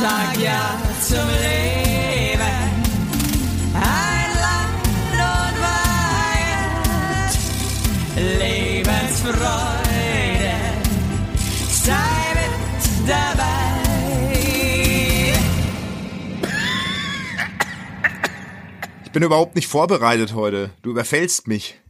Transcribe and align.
sag 0.00 0.36
ja 0.38 0.78
zum 1.00 1.28
Leben. 1.28 2.40
Ein 3.74 4.30
Land 4.44 4.86
und 5.12 5.56
Weihend, 6.40 7.32
Lebensfreude, 8.40 10.54
sei 11.68 12.34
mit 12.34 13.08
dabei. 13.08 13.52
Ich 19.04 19.10
bin 19.12 19.22
überhaupt 19.22 19.54
nicht 19.54 19.68
vorbereitet 19.68 20.34
heute. 20.34 20.70
Du 20.82 20.90
überfällst 20.90 21.46
mich. 21.46 21.80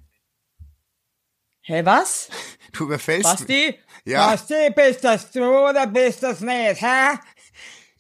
Hey, 1.63 1.87
was? 1.87 2.29
Du 2.73 2.85
überfällst 2.85 3.25
mich. 3.25 3.39
Basti? 3.49 3.79
Ja. 4.05 4.31
Basti, 4.33 4.71
bist 4.77 5.03
das 5.05 5.31
du 5.31 5.43
oder 5.43 5.87
bist 5.87 6.23
das 6.23 6.41
nicht, 6.41 6.83
hä? 6.83 7.17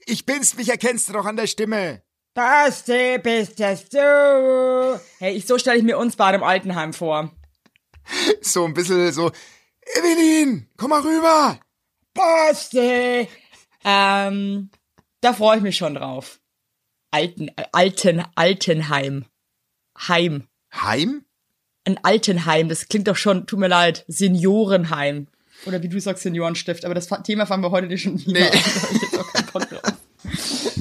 Ich 0.07 0.27
bin's, 0.27 0.57
mich 0.57 0.69
erkennst 0.69 1.09
du 1.09 1.13
doch 1.15 1.25
an 1.25 1.37
der 1.37 1.47
Stimme. 1.47 2.03
Basti, 2.35 3.19
bist 3.19 3.61
das 3.61 3.89
du? 3.89 5.01
Hey, 5.19 5.35
ich, 5.37 5.47
so 5.47 5.57
stelle 5.59 5.79
ich 5.79 5.85
mir 5.85 5.99
uns 5.99 6.17
beide 6.17 6.37
im 6.39 6.43
Altenheim 6.43 6.93
vor. 6.93 7.31
So 8.43 8.65
ein 8.65 8.75
bisschen 8.75 9.13
so, 9.13 9.31
Evelyn, 9.97 10.69
komm 10.77 10.91
mal 10.91 11.01
rüber. 11.01 11.59
Basti! 12.13 13.29
Ähm, 13.85 14.71
da 15.21 15.33
freue 15.33 15.59
ich 15.59 15.63
mich 15.63 15.77
schon 15.77 15.95
drauf. 15.95 16.41
Alten, 17.11 17.51
Alten, 17.73 18.25
Altenheim. 18.35 19.25
Heim. 19.97 20.49
Heim? 20.75 21.25
Ein 21.87 22.03
Altenheim, 22.03 22.69
das 22.69 22.89
klingt 22.89 23.09
doch 23.09 23.17
schon, 23.17 23.47
tut 23.47 23.59
mir 23.61 23.69
leid, 23.69 24.05
Seniorenheim. 24.09 25.29
Oder 25.67 25.83
wie 25.83 25.89
du 25.89 26.01
sagst, 26.01 26.25
Seniorenstift. 26.25 26.85
Aber 26.85 26.95
das 26.95 27.09
Thema 27.23 27.47
fangen 27.47 27.63
wir 27.63 27.71
heute 27.71 27.87
nicht 27.87 28.03
schon 28.03 28.19
wieder 28.19 28.33
Nee. 28.51 28.51
an. 29.53 29.94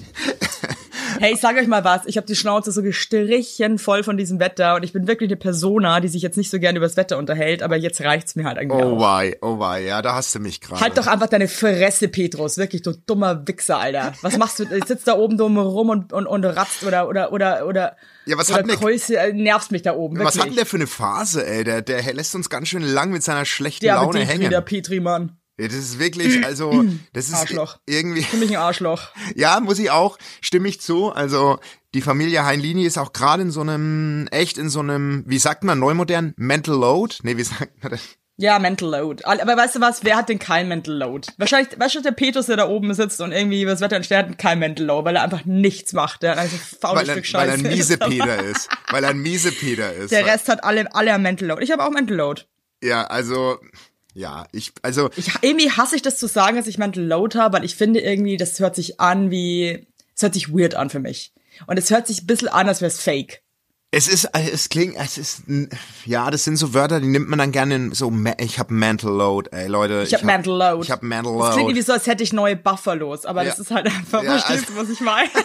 Hey, 1.20 1.34
ich 1.34 1.40
sag 1.40 1.56
euch 1.58 1.68
mal 1.68 1.84
was. 1.84 2.02
Ich 2.06 2.18
habe 2.18 2.26
die 2.28 2.36
Schnauze 2.36 2.72
so 2.72 2.82
gestrichen 2.82 3.78
voll 3.78 4.04
von 4.04 4.18
diesem 4.18 4.40
Wetter 4.40 4.76
und 4.76 4.84
ich 4.84 4.94
bin 4.94 5.08
wirklich 5.08 5.30
eine 5.30 5.38
Persona, 5.38 6.00
die 6.00 6.08
sich 6.08 6.22
jetzt 6.22 6.38
nicht 6.38 6.50
so 6.50 6.60
gerne 6.60 6.78
über 6.78 6.88
das 6.88 6.98
Wetter 6.98 7.18
unterhält, 7.18 7.62
aber 7.62 7.76
jetzt 7.78 8.02
reicht's 8.02 8.36
mir 8.36 8.46
halt 8.46 8.58
eigentlich 8.58 8.84
Oh 8.84 9.00
wei, 9.00 9.38
oh 9.42 9.60
wei, 9.60 9.84
ja, 9.84 10.02
da 10.02 10.16
hast 10.16 10.34
du 10.34 10.40
mich 10.40 10.60
gerade. 10.60 10.82
Halt 10.82 10.98
doch 10.98 11.08
einfach 11.08 11.28
deine 11.28 11.48
Fresse, 11.48 12.08
Petrus. 12.08 12.58
Wirklich, 12.58 12.82
du 12.82 12.94
dummer 13.06 13.48
Wichser, 13.48 13.78
Alter. 13.78 14.14
Was 14.22 14.38
machst 14.38 14.60
du? 14.60 14.64
Ich 14.76 14.86
sitzt 14.86 15.08
da 15.08 15.16
oben 15.16 15.38
dumm 15.38 15.58
rum 15.58 15.90
und, 15.90 16.12
und, 16.14 16.26
und 16.26 16.46
ratzt 16.46 16.84
oder, 16.84 17.08
oder, 17.08 17.32
oder, 17.32 17.68
oder, 17.68 17.96
Ja, 18.26 18.38
was 18.38 18.50
oder 18.50 18.60
hat 18.60 18.70
denn 18.70 18.80
der- 18.80 19.28
äh, 19.28 19.34
nervst 19.34 19.72
mich 19.72 19.84
da 19.84 19.94
oben. 19.94 20.18
Was 20.20 20.36
wirklich. 20.36 20.42
hat 20.42 20.50
denn 20.50 20.56
der 20.56 20.66
für 20.66 20.78
eine 20.78 20.88
Phase, 20.88 21.46
ey? 21.46 21.64
Der, 21.64 21.82
der 21.82 22.14
lässt 22.14 22.34
uns 22.36 22.50
ganz 22.50 22.68
schön 22.70 22.84
lang 22.84 23.12
mit 23.12 23.24
seiner 23.24 23.46
schlechten 23.46 23.86
der 23.86 23.96
Laune 23.96 24.14
bedient 24.14 24.30
hängen. 24.32 24.46
wieder, 24.48 24.62
Petri, 24.62 25.00
Mann. 25.00 25.38
Ja, 25.60 25.68
das 25.68 25.78
ist 25.78 26.00
wirklich, 26.00 26.46
also, 26.46 26.84
das 27.14 27.28
ist 27.28 27.36
Arschloch. 27.36 27.78
irgendwie, 27.86 28.24
Für 28.24 28.38
mich 28.38 28.50
ein 28.52 28.56
Arschloch. 28.64 29.10
ja, 29.36 29.60
muss 29.60 29.80
ich 29.80 29.92
auch, 29.92 30.18
stimme 30.42 30.68
ich 30.68 30.82
zu. 30.82 31.12
Also, 31.12 31.60
die 31.94 32.02
Familie 32.02 32.44
Heinlini 32.46 32.86
ist 32.86 32.98
auch 32.98 33.14
gerade 33.14 33.44
in 33.44 33.52
so 33.52 33.62
einem, 33.62 34.28
echt 34.32 34.58
in 34.58 34.70
so 34.70 34.80
einem, 34.80 35.24
wie 35.28 35.38
sagt 35.38 35.64
man, 35.64 35.78
neumodern, 35.80 36.34
Mental 36.38 36.76
Load? 36.76 37.16
Nee, 37.24 37.38
wie 37.38 37.44
sagt 37.44 37.84
man 37.84 37.92
das? 37.92 38.02
Ja, 38.38 38.58
Mental 38.58 38.90
Load. 38.90 39.24
Aber 39.26 39.56
weißt 39.56 39.76
du 39.76 39.80
was? 39.82 40.04
Wer 40.04 40.16
hat 40.18 40.28
denn 40.28 40.40
kein 40.40 40.68
Mental 40.68 40.96
Load? 40.96 41.28
Wahrscheinlich, 41.38 41.80
weißt 41.80 41.94
du, 41.94 42.02
der 42.02 42.14
Petrus, 42.14 42.48
der 42.48 42.58
da 42.58 42.68
oben 42.68 42.92
sitzt 42.96 43.22
und 43.22 43.32
irgendwie 43.32 43.64
das 43.64 43.80
Wetter 43.80 43.96
entsteht, 43.96 44.18
hat 44.18 44.38
kein 44.40 44.58
Mental 44.58 44.88
Load, 44.88 45.06
weil 45.06 45.16
er 45.16 45.22
einfach 45.22 45.46
nichts 45.46 45.94
macht. 45.94 46.24
Der 46.24 46.32
hat 46.32 46.40
einfach 46.40 46.58
ein 46.58 46.78
faules 46.82 47.02
Weil 47.04 47.10
er, 47.10 47.14
Stück 47.14 47.26
Scheiße. 47.28 47.38
weil 47.44 47.50
er 47.50 47.54
ein 47.54 47.66
ist. 47.66 47.78
Miesepeter 47.78 48.44
ist. 48.50 48.70
Weil 48.90 49.04
er 49.04 49.10
ein 49.12 49.20
Miesepeter 49.20 49.94
ist. 49.94 50.12
Der 50.12 50.26
Rest 50.26 50.50
hat 50.50 50.64
alle, 50.64 50.94
alle 50.96 51.14
ein 51.14 51.22
Mental 51.22 51.48
Load. 51.48 51.64
Ich 51.64 51.72
habe 51.72 51.84
auch 51.86 51.92
Mental 51.92 52.18
Load. 52.18 52.42
Ja, 52.84 53.04
also, 53.06 53.60
ja, 54.14 54.46
ich, 54.52 54.72
also, 54.82 55.10
Ich, 55.16 55.32
irgendwie 55.42 55.72
hasse 55.72 55.96
ich 55.96 56.02
das 56.02 56.18
zu 56.18 56.28
sagen, 56.28 56.56
dass 56.58 56.68
ich 56.68 56.78
Mental 56.78 57.04
Load 57.04 57.38
habe, 57.38 57.58
weil 57.58 57.66
ich 57.66 57.76
finde 57.76 58.00
irgendwie, 58.00 58.38
das 58.38 58.60
hört 58.60 58.76
sich 58.76 59.00
an 59.00 59.32
wie, 59.32 59.88
es 60.16 60.22
hört 60.22 60.34
sich 60.34 60.54
weird 60.54 60.76
an 60.76 60.90
für 60.90 61.00
mich. 61.00 61.34
Und 61.68 61.78
es 61.78 61.90
hört 61.92 62.08
sich 62.08 62.24
ein 62.24 62.28
bisschen 62.28 62.48
an, 62.50 62.68
als 62.68 62.82
wäre 62.82 62.92
es 62.92 63.00
fake. 63.00 63.42
es 63.92 64.08
ist, 64.08 64.28
es 64.34 64.70
klingt, 64.70 64.96
es 64.98 65.18
ist, 65.20 65.44
ja, 66.06 66.32
das 66.32 66.44
sind 66.44 66.58
so 66.58 66.74
Wörter, 66.74 67.00
die 67.00 67.08
nimmt 67.08 67.30
man 67.30 67.38
dann 67.40 67.52
gerne 67.52 67.76
in 67.76 67.92
so, 67.92 68.12
ich 68.40 68.58
hab 68.60 68.72
Mental 68.72 69.12
Load, 69.12 69.50
ey, 69.52 69.68
Leute. 69.68 70.04
Ich 70.08 70.14
habe 70.16 70.26
Mental 70.26 70.54
Load. 70.58 70.84
Ich 70.84 70.90
hab 70.92 71.04
Mental 71.04 71.34
Das 71.38 71.42
klingt 71.42 71.56
Load. 71.56 71.62
irgendwie 71.72 71.82
so, 71.84 71.94
als 71.94 72.08
hätte 72.08 72.24
ich 72.24 72.34
neue 72.34 72.56
Buffalos, 72.56 73.26
aber 73.26 73.44
Ja. 73.44 73.50
das 73.52 73.60
ist 73.60 73.70
halt 73.72 73.86
einfach, 73.86 74.24
Ja, 74.24 74.38
verstehst 74.40 74.70
also- 74.70 74.82
was 74.82 74.90
ich 74.90 75.00
meine? 75.02 75.30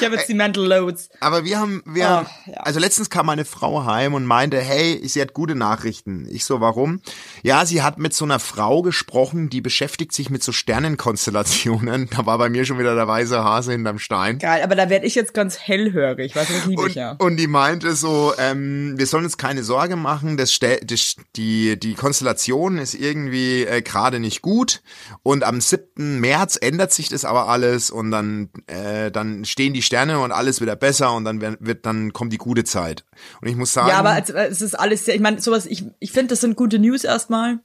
ich 0.00 0.06
habe 0.06 0.16
jetzt 0.16 0.28
die 0.28 0.34
Mental 0.34 0.64
Loads. 0.64 1.10
Aber 1.20 1.44
wir 1.44 1.58
haben, 1.58 1.82
wir, 1.86 2.08
haben, 2.08 2.26
ja. 2.46 2.54
also 2.54 2.80
letztens 2.80 3.10
kam 3.10 3.26
meine 3.26 3.44
Frau 3.44 3.84
heim 3.84 4.14
und 4.14 4.24
meinte, 4.24 4.60
hey, 4.60 5.00
sie 5.06 5.20
hat 5.20 5.34
gute 5.34 5.54
Nachrichten. 5.54 6.26
Ich 6.30 6.44
so, 6.44 6.60
warum? 6.60 7.00
Ja, 7.42 7.66
sie 7.66 7.82
hat 7.82 7.98
mit 7.98 8.14
so 8.14 8.24
einer 8.24 8.38
Frau 8.38 8.82
gesprochen, 8.82 9.50
die 9.50 9.60
beschäftigt 9.60 10.12
sich 10.12 10.30
mit 10.30 10.42
so 10.42 10.52
Sternenkonstellationen. 10.52 12.08
Da 12.10 12.26
war 12.26 12.38
bei 12.38 12.48
mir 12.48 12.64
schon 12.64 12.78
wieder 12.78 12.94
der 12.94 13.06
weiße 13.06 13.42
Hase 13.42 13.72
hinterm 13.72 13.98
Stein. 13.98 14.38
Geil, 14.38 14.62
aber 14.62 14.74
da 14.74 14.90
werde 14.90 15.06
ich 15.06 15.14
jetzt 15.14 15.34
ganz 15.34 15.58
hellhörig, 15.58 16.32
du, 16.32 16.38
das 16.38 16.66
liebe 16.66 16.82
Und, 16.82 16.88
ich 16.88 16.94
ja. 16.96 17.12
und 17.18 17.36
die 17.36 17.46
meinte 17.46 17.94
so, 17.94 18.34
ähm, 18.38 18.94
wir 18.98 19.06
sollen 19.06 19.24
uns 19.24 19.36
keine 19.36 19.62
Sorge 19.62 19.96
machen, 19.96 20.36
das, 20.36 20.58
das 20.58 21.16
die 21.36 21.78
die 21.78 21.94
Konstellation 21.94 22.78
ist 22.78 22.94
irgendwie 22.94 23.64
äh, 23.64 23.82
gerade 23.82 24.20
nicht 24.20 24.42
gut 24.42 24.82
und 25.22 25.44
am 25.44 25.60
7. 25.60 26.20
März 26.20 26.58
ändert 26.60 26.92
sich 26.92 27.08
das 27.08 27.24
aber 27.24 27.48
alles 27.48 27.90
und 27.90 28.10
dann 28.10 28.50
äh, 28.66 29.10
dann 29.10 29.44
stehen 29.44 29.72
die 29.72 29.82
Sterne 29.90 30.20
und 30.20 30.30
alles 30.30 30.60
wieder 30.60 30.76
besser 30.76 31.12
und 31.14 31.24
dann 31.24 31.40
wird, 31.40 31.84
dann 31.84 32.12
kommt 32.12 32.32
die 32.32 32.38
gute 32.38 32.62
Zeit. 32.62 33.04
Und 33.40 33.48
ich 33.48 33.56
muss 33.56 33.72
sagen, 33.72 33.88
Ja, 33.88 33.98
aber 33.98 34.16
es, 34.22 34.30
es 34.30 34.62
ist 34.62 34.74
alles 34.78 35.04
sehr, 35.04 35.16
ich 35.16 35.20
meine, 35.20 35.40
sowas, 35.40 35.66
ich, 35.66 35.84
ich 35.98 36.12
finde, 36.12 36.28
das 36.28 36.40
sind 36.40 36.54
gute 36.54 36.78
News 36.78 37.02
erstmal. 37.02 37.58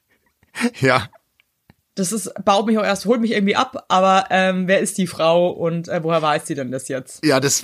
ja, 0.80 1.08
Das 1.94 2.12
ist, 2.12 2.30
baut 2.44 2.66
mich 2.66 2.76
auch 2.76 2.84
erst, 2.84 3.06
holt 3.06 3.22
mich 3.22 3.30
irgendwie 3.30 3.56
ab, 3.56 3.86
aber 3.88 4.26
ähm, 4.28 4.68
wer 4.68 4.80
ist 4.80 4.98
die 4.98 5.06
Frau 5.06 5.48
und 5.50 5.88
äh, 5.88 6.02
woher 6.04 6.20
weiß 6.20 6.46
sie 6.46 6.54
denn 6.54 6.70
das 6.70 6.88
jetzt? 6.88 7.24
ja, 7.24 7.40
das 7.40 7.62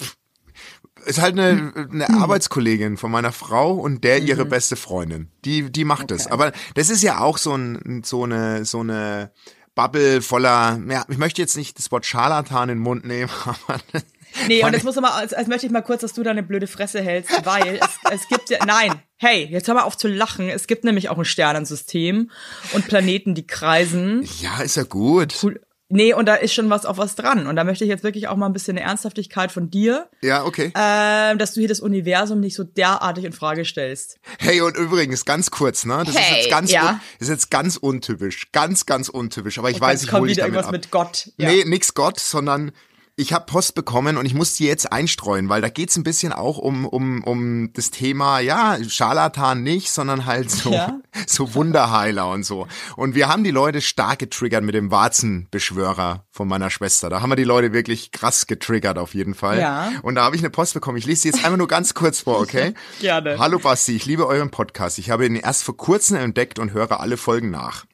ist 1.05 1.21
halt 1.21 1.39
eine, 1.39 1.73
eine 1.93 2.09
Arbeitskollegin 2.09 2.97
von 2.97 3.11
meiner 3.11 3.33
Frau 3.33 3.75
und 3.75 4.03
der 4.03 4.23
ihre 4.23 4.47
Mhm. 4.47 4.49
beste 4.49 4.77
Freundin. 4.77 5.31
Die, 5.45 5.71
die 5.71 5.85
macht 5.85 6.11
das. 6.11 6.27
Aber 6.27 6.53
das 6.75 6.89
ist 6.89 7.03
ja 7.03 7.21
auch 7.21 7.37
so, 7.37 7.55
ein, 7.55 8.03
so 8.03 8.25
eine, 8.25 8.65
so 8.65 8.81
eine 8.81 9.31
Bubble 9.77 10.23
voller, 10.23 10.81
ja, 10.89 11.05
ich 11.09 11.19
möchte 11.19 11.41
jetzt 11.41 11.57
nicht 11.57 11.79
das 11.79 11.93
Wort 11.93 12.05
Scharlatan 12.05 12.71
in 12.71 12.79
den 12.79 12.83
Mund 12.83 13.05
nehmen, 13.05 13.31
aber 13.45 13.81
Nee, 14.49 14.63
und 14.65 14.73
jetzt 14.73 14.85
muss 14.85 14.97
mal, 14.97 15.11
als, 15.11 15.33
als 15.33 15.49
möchte 15.49 15.67
ich 15.67 15.73
mal 15.73 15.83
kurz, 15.83 16.03
dass 16.03 16.13
du 16.13 16.23
deine 16.23 16.43
blöde 16.43 16.67
Fresse 16.67 17.01
hältst, 17.01 17.45
weil 17.47 17.81
es, 17.81 18.13
es 18.13 18.29
gibt 18.29 18.51
ja, 18.51 18.59
nein, 18.67 19.01
hey, 19.17 19.47
jetzt 19.51 19.67
hör 19.69 19.75
mal 19.75 19.85
auf 19.85 19.97
zu 19.97 20.09
lachen. 20.09 20.49
Es 20.49 20.67
gibt 20.67 20.85
nämlich 20.85 21.09
auch 21.09 21.19
ein 21.19 21.25
Sternensystem 21.25 22.31
und 22.73 22.87
Planeten, 22.87 23.35
die 23.35 23.47
kreisen. 23.47 24.29
ja, 24.41 24.61
ist 24.61 24.77
ja 24.77 24.83
gut. 24.83 25.35
Cool. 25.43 25.61
Nee, 25.89 26.13
und 26.15 26.27
da 26.27 26.35
ist 26.35 26.53
schon 26.53 26.69
was 26.69 26.85
auf 26.85 26.99
was 26.99 27.15
dran. 27.15 27.47
Und 27.47 27.55
da 27.55 27.63
möchte 27.63 27.85
ich 27.85 27.91
jetzt 27.91 28.03
wirklich 28.03 28.27
auch 28.27 28.37
mal 28.37 28.47
ein 28.47 28.53
bisschen 28.53 28.77
eine 28.77 28.85
Ernsthaftigkeit 28.87 29.53
von 29.53 29.71
dir, 29.71 30.09
Ja, 30.21 30.45
okay. 30.45 30.73
ähm, 30.77 31.39
dass 31.39 31.55
du 31.55 31.61
hier 31.61 31.69
das 31.69 31.79
Universum 31.81 32.41
nicht 32.41 32.57
so 32.57 32.65
derartig 32.65 33.25
in 33.25 33.33
Frage 33.33 33.65
stellst. 33.65 34.19
Hey, 34.41 34.61
und 34.61 34.77
übrigens, 34.77 35.25
ganz 35.25 35.51
kurz, 35.53 35.85
ne? 35.85 35.99
Das 36.05 36.17
ist 36.17 36.21
Hey, 36.21 36.39
jetzt 36.41 36.51
ganz, 36.51 36.73
ja. 36.73 37.01
ist 37.21 37.29
jetzt 37.29 37.51
ganz 37.53 37.77
untypisch. 37.77 38.51
Ganz, 38.51 38.85
ganz 38.87 39.09
untypisch. 39.09 39.59
Aber 39.59 39.71
ich 39.71 39.81
weiß, 39.81 39.93
Jetzt 40.01 40.05
ich 40.05 40.11
kommt 40.11 40.21
hole 40.23 40.29
dich 40.29 40.39
wieder 40.39 40.47
damit 40.49 40.57
irgendwas 40.57 40.67
ab. 40.69 40.73
mit 40.73 40.91
Gott. 40.91 41.31
Ja. 41.37 41.51
Nee, 41.51 41.65
nix 41.67 41.95
Gott, 41.95 42.19
sondern 42.19 42.73
ich 43.19 43.33
habe 43.33 43.47
Post 43.47 43.75
bekommen 43.75 44.19
und 44.19 44.27
ich 44.27 44.35
muss 44.35 44.55
die 44.55 44.67
jetzt 44.67 44.93
einstreuen, 44.93 45.49
weil 45.49 45.63
da 45.63 45.71
geht's 45.71 45.97
ein 45.97 46.03
bisschen 46.03 46.35
auch 46.35 46.59
um, 46.59 46.85
um, 46.85 47.25
um 47.25 47.73
das 47.73 47.91
Thema, 47.91 48.41
ja, 48.41 48.77
Scharlatan 48.87 49.63
nicht, 49.63 49.91
sondern 49.91 50.27
halt 50.27 50.51
so, 50.51 50.71
Ja. 50.71 51.01
so 51.27 51.55
Wunderheiler 51.55 52.29
und 52.29 52.45
so. 52.45 52.69
Und 52.95 53.15
wir 53.15 53.29
haben 53.29 53.43
die 53.43 53.51
Leute 53.51 53.81
stark 53.81 54.19
getriggert 54.19 54.63
mit 54.63 54.75
dem 54.75 54.91
Warzenbeschwörer 54.91 56.27
von 56.31 56.47
meiner 56.47 56.69
Schwester. 56.69 57.09
Da 57.09 57.23
haben 57.23 57.31
wir 57.31 57.37
die 57.37 57.45
Leute 57.45 57.73
wirklich 57.73 58.13
krass 58.13 58.47
getriggert 58.47 58.99
auf 58.99 59.15
jeden 59.15 59.35
Fall. 59.35 59.61
Ja. 59.61 59.93
Und 60.03 60.17
da 60.17 60.25
habe 60.25 60.37
ich 60.37 60.43
eine 60.43 60.51
Post 60.51 60.75
bekommen. 60.75 60.99
Ich 60.99 61.07
lese 61.07 61.23
sie 61.23 61.29
jetzt 61.29 61.43
einfach 61.43 61.57
nur 61.57 61.69
ganz 61.69 61.95
kurz 61.95 62.21
vor, 62.21 62.39
okay? 62.39 62.75
Gerne. 63.01 63.39
Hallo 63.39 63.59
Basti, 63.59 63.97
ich 63.97 64.05
liebe 64.05 64.27
euren 64.27 64.51
Podcast. 64.51 64.99
Ich 64.99 65.09
habe 65.09 65.25
ihn 65.25 65.37
erst 65.37 65.63
vor 65.63 65.77
kurzem 65.77 66.19
entdeckt 66.19 66.59
und 66.59 66.73
höre 66.73 67.01
alle 67.01 67.17
Folgen 67.17 67.51
nach. 67.51 67.87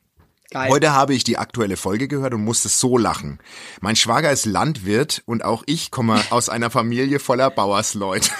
Geil. 0.52 0.70
Heute 0.70 0.93
habe 0.93 1.14
ich 1.14 1.25
die 1.25 1.38
aktuelle 1.38 1.78
Folge 1.78 2.08
gehört 2.08 2.34
und 2.34 2.44
musste 2.44 2.69
so 2.69 2.99
lachen. 2.99 3.38
Mein 3.81 3.96
Schwager 3.96 4.31
ist 4.31 4.44
Landwirt 4.44 5.22
und 5.25 5.43
auch 5.43 5.62
ich 5.64 5.90
komme 5.90 6.22
aus 6.28 6.50
einer 6.50 6.69
Familie 6.69 7.20
voller 7.20 7.49
Bauersleute. 7.49 8.31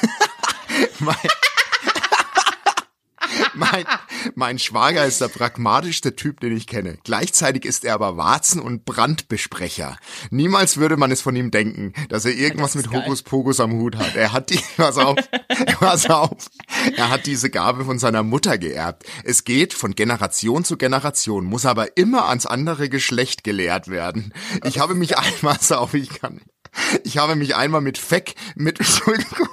mein, 3.55 3.85
mein 4.35 4.59
Schwager 4.59 5.05
ist 5.05 5.21
der 5.21 5.29
pragmatischste 5.29 6.17
Typ, 6.17 6.41
den 6.41 6.57
ich 6.57 6.67
kenne. 6.67 6.99
Gleichzeitig 7.05 7.65
ist 7.65 7.85
er 7.85 7.95
aber 7.95 8.17
Warzen- 8.17 8.61
und 8.61 8.85
Brandbesprecher. 8.85 9.97
Niemals 10.31 10.77
würde 10.77 10.97
man 10.97 11.11
es 11.11 11.21
von 11.21 11.37
ihm 11.37 11.51
denken, 11.51 11.93
dass 12.09 12.25
er 12.25 12.35
irgendwas 12.35 12.75
mit 12.75 12.91
geil. 12.91 13.03
Hokuspokus 13.03 13.61
am 13.61 13.73
Hut 13.73 13.97
hat. 13.97 14.17
Er 14.17 14.33
hat 14.33 14.51
die, 14.51 14.61
pass 14.77 14.99
auf, 14.99 15.17
pass 15.81 16.09
auf, 16.09 16.49
er 16.97 17.11
hat 17.11 17.27
diese 17.27 17.51
Gabe 17.51 17.85
von 17.85 17.99
seiner 17.99 18.23
Mutter 18.23 18.59
geerbt. 18.59 19.05
Es 19.25 19.45
geht 19.45 19.75
von 19.75 19.95
Generation 19.95 20.65
zu 20.65 20.77
Generation, 20.77 21.45
muss 21.45 21.67
aber 21.67 21.97
immer 21.97 22.29
ans 22.29 22.47
andere 22.47 22.89
Geschlecht 22.89 23.45
gelehrt 23.45 23.89
werden. 23.89 24.33
Ich 24.65 24.79
habe 24.79 24.95
mich 24.95 25.19
einmal, 25.19 25.59
auf, 25.71 25.95
ich 25.95 26.09
kann, 26.11 26.41
ich 27.05 27.19
habe 27.19 27.37
mich 27.37 27.55
einmal 27.57 27.81
mit 27.81 27.99
Feck, 27.99 28.35
mit, 28.55 28.81
Entschuldigung, 28.81 29.49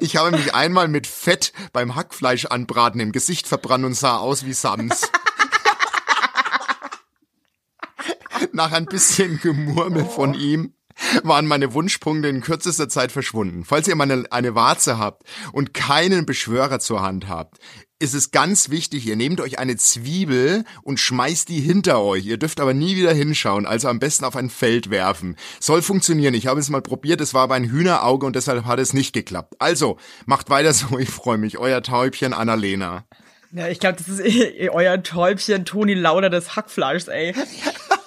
ich 0.00 0.16
habe 0.16 0.30
mich 0.30 0.54
einmal 0.54 0.88
mit 0.88 1.06
Fett 1.06 1.52
beim 1.72 1.94
Hackfleisch 1.94 2.46
anbraten 2.46 3.00
im 3.00 3.12
Gesicht 3.12 3.46
verbrannt 3.46 3.84
und 3.84 3.94
sah 3.94 4.18
aus 4.18 4.44
wie 4.44 4.52
Sams. 4.52 5.08
Nach 8.52 8.72
ein 8.72 8.86
bisschen 8.86 9.40
Gemurmel 9.40 10.04
von 10.04 10.34
ihm 10.34 10.74
waren 11.22 11.46
meine 11.46 11.74
Wunschpunkte 11.74 12.28
in 12.28 12.40
kürzester 12.40 12.88
Zeit 12.88 13.12
verschwunden. 13.12 13.64
Falls 13.64 13.88
ihr 13.88 13.94
mal 13.94 14.10
eine, 14.10 14.24
eine 14.30 14.54
Warze 14.54 14.98
habt 14.98 15.22
und 15.52 15.74
keinen 15.74 16.26
Beschwörer 16.26 16.80
zur 16.80 17.02
Hand 17.02 17.28
habt, 17.28 17.58
ist 17.98 18.14
es 18.14 18.30
ganz 18.30 18.70
wichtig, 18.70 19.06
ihr 19.06 19.16
nehmt 19.16 19.40
euch 19.40 19.58
eine 19.58 19.76
Zwiebel 19.76 20.64
und 20.82 21.00
schmeißt 21.00 21.48
die 21.48 21.60
hinter 21.60 22.00
euch. 22.00 22.24
Ihr 22.26 22.36
dürft 22.36 22.60
aber 22.60 22.74
nie 22.74 22.96
wieder 22.96 23.12
hinschauen, 23.12 23.66
also 23.66 23.88
am 23.88 23.98
besten 23.98 24.24
auf 24.24 24.36
ein 24.36 24.50
Feld 24.50 24.90
werfen. 24.90 25.36
Soll 25.58 25.82
funktionieren. 25.82 26.34
Ich 26.34 26.46
habe 26.46 26.60
es 26.60 26.70
mal 26.70 26.82
probiert, 26.82 27.20
es 27.20 27.34
war 27.34 27.42
aber 27.42 27.54
ein 27.54 27.70
Hühnerauge 27.70 28.26
und 28.26 28.36
deshalb 28.36 28.64
hat 28.64 28.78
es 28.78 28.92
nicht 28.92 29.12
geklappt. 29.12 29.54
Also, 29.58 29.96
macht 30.26 30.48
weiter 30.50 30.72
so, 30.72 30.98
ich 30.98 31.10
freue 31.10 31.38
mich. 31.38 31.58
Euer 31.58 31.82
Täubchen 31.82 32.32
Annalena. 32.32 33.04
Ja, 33.50 33.68
ich 33.68 33.80
glaube, 33.80 33.96
das 33.98 34.08
ist 34.08 34.20
eh, 34.20 34.68
euer 34.72 35.02
Täubchen 35.02 35.64
Toni 35.64 35.94
Lauder 35.94 36.30
des 36.30 36.54
Hackfleischs, 36.54 37.08
ey. 37.08 37.34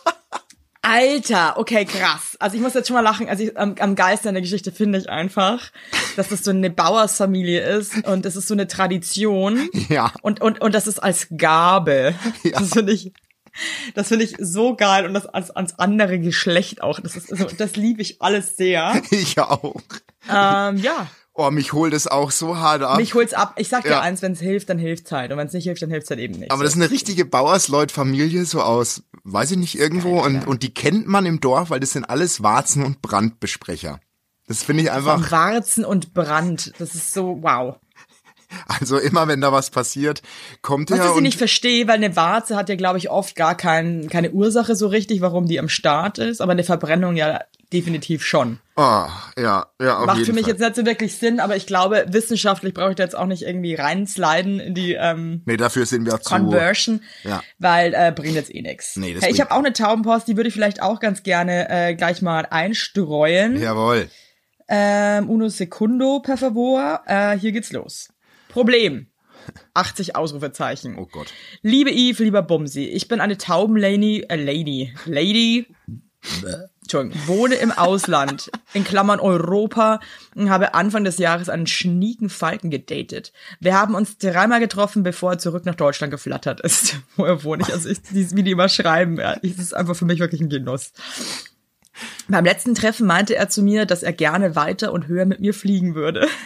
Alter, 0.83 1.57
okay, 1.57 1.86
krass. 1.86 2.36
Also 2.39 2.56
ich 2.56 2.62
muss 2.62 2.74
jetzt 2.74 2.88
schon 2.88 2.95
mal 2.95 3.01
lachen. 3.01 3.30
Also 3.30 3.44
ich, 3.44 3.57
am, 3.57 3.75
am 3.80 3.95
geilsten 3.95 4.30
an 4.30 4.33
der 4.33 4.42
Geschichte 4.42 4.72
finde 4.72 4.98
ich 4.98 5.10
einfach, 5.10 5.72
dass 6.16 6.30
das 6.30 6.44
so 6.44 6.50
eine 6.50 6.72
Bauersfamilie 6.72 7.62
ist 7.62 8.07
und 8.07 8.25
es 8.25 8.36
ist 8.36 8.48
so 8.48 8.56
eine 8.56 8.68
Tradition. 8.68 9.69
Ja. 9.89 10.12
Und, 10.22 10.42
und, 10.42 10.62
und 10.62 10.74
das 10.74 10.88
ist 10.88 11.00
als 11.00 11.28
Gabe. 11.36 12.16
Ja. 12.44 12.60
Das 12.60 12.69
finde 12.69 12.94
ich, 12.94 13.12
das 13.94 14.07
finde 14.07 14.25
ich 14.25 14.36
so 14.39 14.75
geil 14.75 15.06
und 15.06 15.13
das 15.13 15.25
als, 15.28 15.51
ans 15.51 15.74
andere 15.78 16.19
Geschlecht 16.19 16.81
auch. 16.81 17.00
Das 17.00 17.16
ist, 17.16 17.31
also, 17.31 17.45
das 17.45 17.75
liebe 17.75 18.01
ich 18.01 18.22
alles 18.22 18.57
sehr. 18.57 19.01
Ich 19.12 19.38
auch. 19.38 19.75
Ähm, 20.30 20.78
ja. 20.78 21.07
Oh, 21.33 21.50
mich 21.50 21.72
holt 21.72 21.94
es 21.94 22.07
auch 22.07 22.30
so 22.30 22.57
hart 22.57 22.81
ab. 22.81 22.98
Mich 22.98 23.13
holt's 23.13 23.33
ab. 23.33 23.54
Ich 23.57 23.69
sag 23.69 23.83
dir 23.83 23.92
Ja. 23.92 24.01
eins, 24.01 24.22
wenn 24.22 24.33
es 24.33 24.42
hilft, 24.42 24.69
dann 24.69 24.78
hilft's 24.78 25.12
halt. 25.12 25.31
Und 25.31 25.38
wenn 25.38 25.48
es 25.48 25.54
nicht 25.54 25.63
hilft, 25.63 25.81
dann 25.81 25.89
hilft's 25.89 26.10
halt 26.10 26.19
eben 26.19 26.36
nicht. 26.39 26.51
aber 26.51 26.63
das 26.63 26.74
ist 26.74 26.81
eine 26.81 26.92
richtige 26.92 27.24
Bauersleut-Familie, 27.24 28.44
so 28.45 28.62
aus, 28.62 29.04
weiß 29.24 29.51
ich 29.51 29.57
nicht, 29.57 29.75
irgendwo. 29.80 30.22
Und, 30.22 30.45
und 30.45 30.62
die 30.62 30.74
kennt 30.74 31.07
man 31.07 31.25
im 31.25 31.39
Dorf, 31.39 31.69
weil 31.69 31.80
das 31.80 31.92
sind 31.94 32.04
alles 32.04 32.44
Warzen- 32.44 32.83
und 32.83 33.01
Brandbesprecher. 33.01 34.00
Das 34.48 34.63
finde 34.63 34.83
ich 34.83 34.89
Von 34.89 34.98
einfach, 34.98 35.31
Warzen 35.31 35.86
und 35.86 36.13
Brand. 36.13 36.74
Das 36.80 36.95
ist 36.95 37.13
so, 37.13 37.38
wow. 37.42 37.78
also 38.68 38.98
immer 38.98 39.30
wenn 39.30 39.39
da 39.39 39.54
was 39.54 39.69
passiert, 39.69 40.22
kommt 40.62 40.92
Was 40.92 41.00
er 41.00 41.06
ich 41.06 41.12
und 41.12 41.24
nicht 41.24 41.38
verstehe, 41.38 41.88
weil 41.88 41.95
eine 41.95 42.18
Warze 42.18 42.57
hat 42.57 42.68
ja, 42.68 42.75
glaube 42.75 42.98
ich, 42.98 43.10
oft 43.10 43.38
gar 43.38 43.56
kein, 43.56 44.10
keine 44.10 44.31
Ursache 44.31 44.75
so 44.75 44.88
richtig, 44.88 45.22
warum 45.22 45.45
die 45.45 45.60
am 45.60 45.69
Start 45.69 46.18
ist, 46.18 46.42
aber 46.42 46.51
eine 46.51 46.66
Verbrennung 46.66 47.16
ja 47.16 47.39
definitiv 47.73 48.25
schon. 48.25 48.59
Oh, 48.75 49.06
ja, 49.38 49.68
ja, 49.81 49.97
auf 50.00 50.06
Macht 50.06 50.18
jeden 50.18 50.25
für 50.27 50.33
mich 50.33 50.44
Fall. 50.44 50.51
jetzt 50.53 50.59
nicht 50.62 50.75
so 50.75 50.85
wirklich 50.85 51.15
Sinn, 51.18 51.39
aber 51.39 51.56
ich 51.56 51.68
glaube, 51.68 52.06
wissenschaftlich 52.09 52.73
brauche 52.73 52.89
ich 52.91 52.95
da 52.95 53.03
jetzt 53.03 53.15
auch 53.18 53.25
nicht 53.25 53.44
irgendwie 53.44 53.75
reinsliden 53.75 54.59
in 54.59 54.73
die 54.73 54.94
ähm, 54.94 55.41
Nee, 55.45 55.57
dafür 55.57 55.85
sind 55.85 56.06
wir 56.06 56.19
zu. 56.19 56.29
Conversion, 56.33 57.01
Ja. 57.23 57.44
weil 57.59 57.94
äh, 57.94 58.12
bringt 58.15 58.35
jetzt 58.35 58.53
eh 58.53 58.62
nix. 58.62 58.95
Nee, 58.95 59.13
das 59.13 59.23
hey, 59.23 59.31
ich 59.31 59.39
habe 59.41 59.51
auch 59.51 59.59
eine 59.59 59.73
Taubenpost, 59.73 60.27
die 60.27 60.35
würde 60.38 60.47
ich 60.47 60.53
vielleicht 60.53 60.81
auch 60.81 61.00
ganz 61.00 61.23
gerne 61.23 61.69
äh, 61.69 61.95
gleich 61.95 62.21
mal 62.21 62.45
einstreuen. 62.50 63.59
Jawohl. 63.62 64.09
Ähm, 64.68 65.29
uno 65.29 65.50
secundo, 65.50 66.21
per 66.21 66.38
favor. 66.38 67.01
Äh, 67.06 67.38
hier 67.38 67.51
geht's 67.51 67.71
los. 67.71 68.09
Problem. 68.50 69.07
80 69.73 70.15
Ausrufezeichen. 70.15 70.97
Oh 70.97 71.07
Gott. 71.12 71.33
Liebe 71.62 71.89
Eve, 71.91 72.23
lieber 72.23 72.41
Bumsi, 72.41 72.85
ich 72.85 73.07
bin 73.07 73.19
eine 73.19 73.38
Taubenlady, 73.38 74.25
äh, 74.29 74.35
Lady, 74.35 74.94
Lady, 75.06 75.68
Entschuldigung, 76.91 77.27
wohne 77.27 77.55
im 77.55 77.71
Ausland, 77.71 78.51
in 78.73 78.83
Klammern 78.83 79.19
Europa, 79.19 79.99
und 80.35 80.49
habe 80.49 80.73
Anfang 80.73 81.03
des 81.03 81.17
Jahres 81.17 81.47
einen 81.47 81.67
schnieken 81.67 82.29
Falken 82.29 82.69
gedatet. 82.69 83.31
Wir 83.59 83.79
haben 83.79 83.95
uns 83.95 84.17
dreimal 84.17 84.59
getroffen, 84.59 85.03
bevor 85.03 85.33
er 85.33 85.38
zurück 85.39 85.65
nach 85.65 85.75
Deutschland 85.75 86.11
geflattert 86.11 86.59
ist. 86.61 86.97
Woher 87.15 87.43
wohne 87.43 87.63
ich? 87.63 87.73
Also 87.73 87.89
ich, 87.89 87.99
wie 88.11 88.43
die 88.43 88.51
immer 88.51 88.69
schreiben, 88.69 89.17
ja, 89.17 89.35
das 89.41 89.57
ist 89.57 89.75
einfach 89.75 89.95
für 89.95 90.05
mich 90.05 90.19
wirklich 90.19 90.41
ein 90.41 90.49
Genuss. 90.49 90.91
Beim 92.27 92.45
letzten 92.45 92.75
Treffen 92.75 93.07
meinte 93.07 93.35
er 93.35 93.49
zu 93.49 93.61
mir, 93.63 93.85
dass 93.85 94.03
er 94.03 94.13
gerne 94.13 94.55
weiter 94.55 94.91
und 94.91 95.07
höher 95.07 95.25
mit 95.25 95.39
mir 95.39 95.53
fliegen 95.53 95.95
würde. 95.95 96.27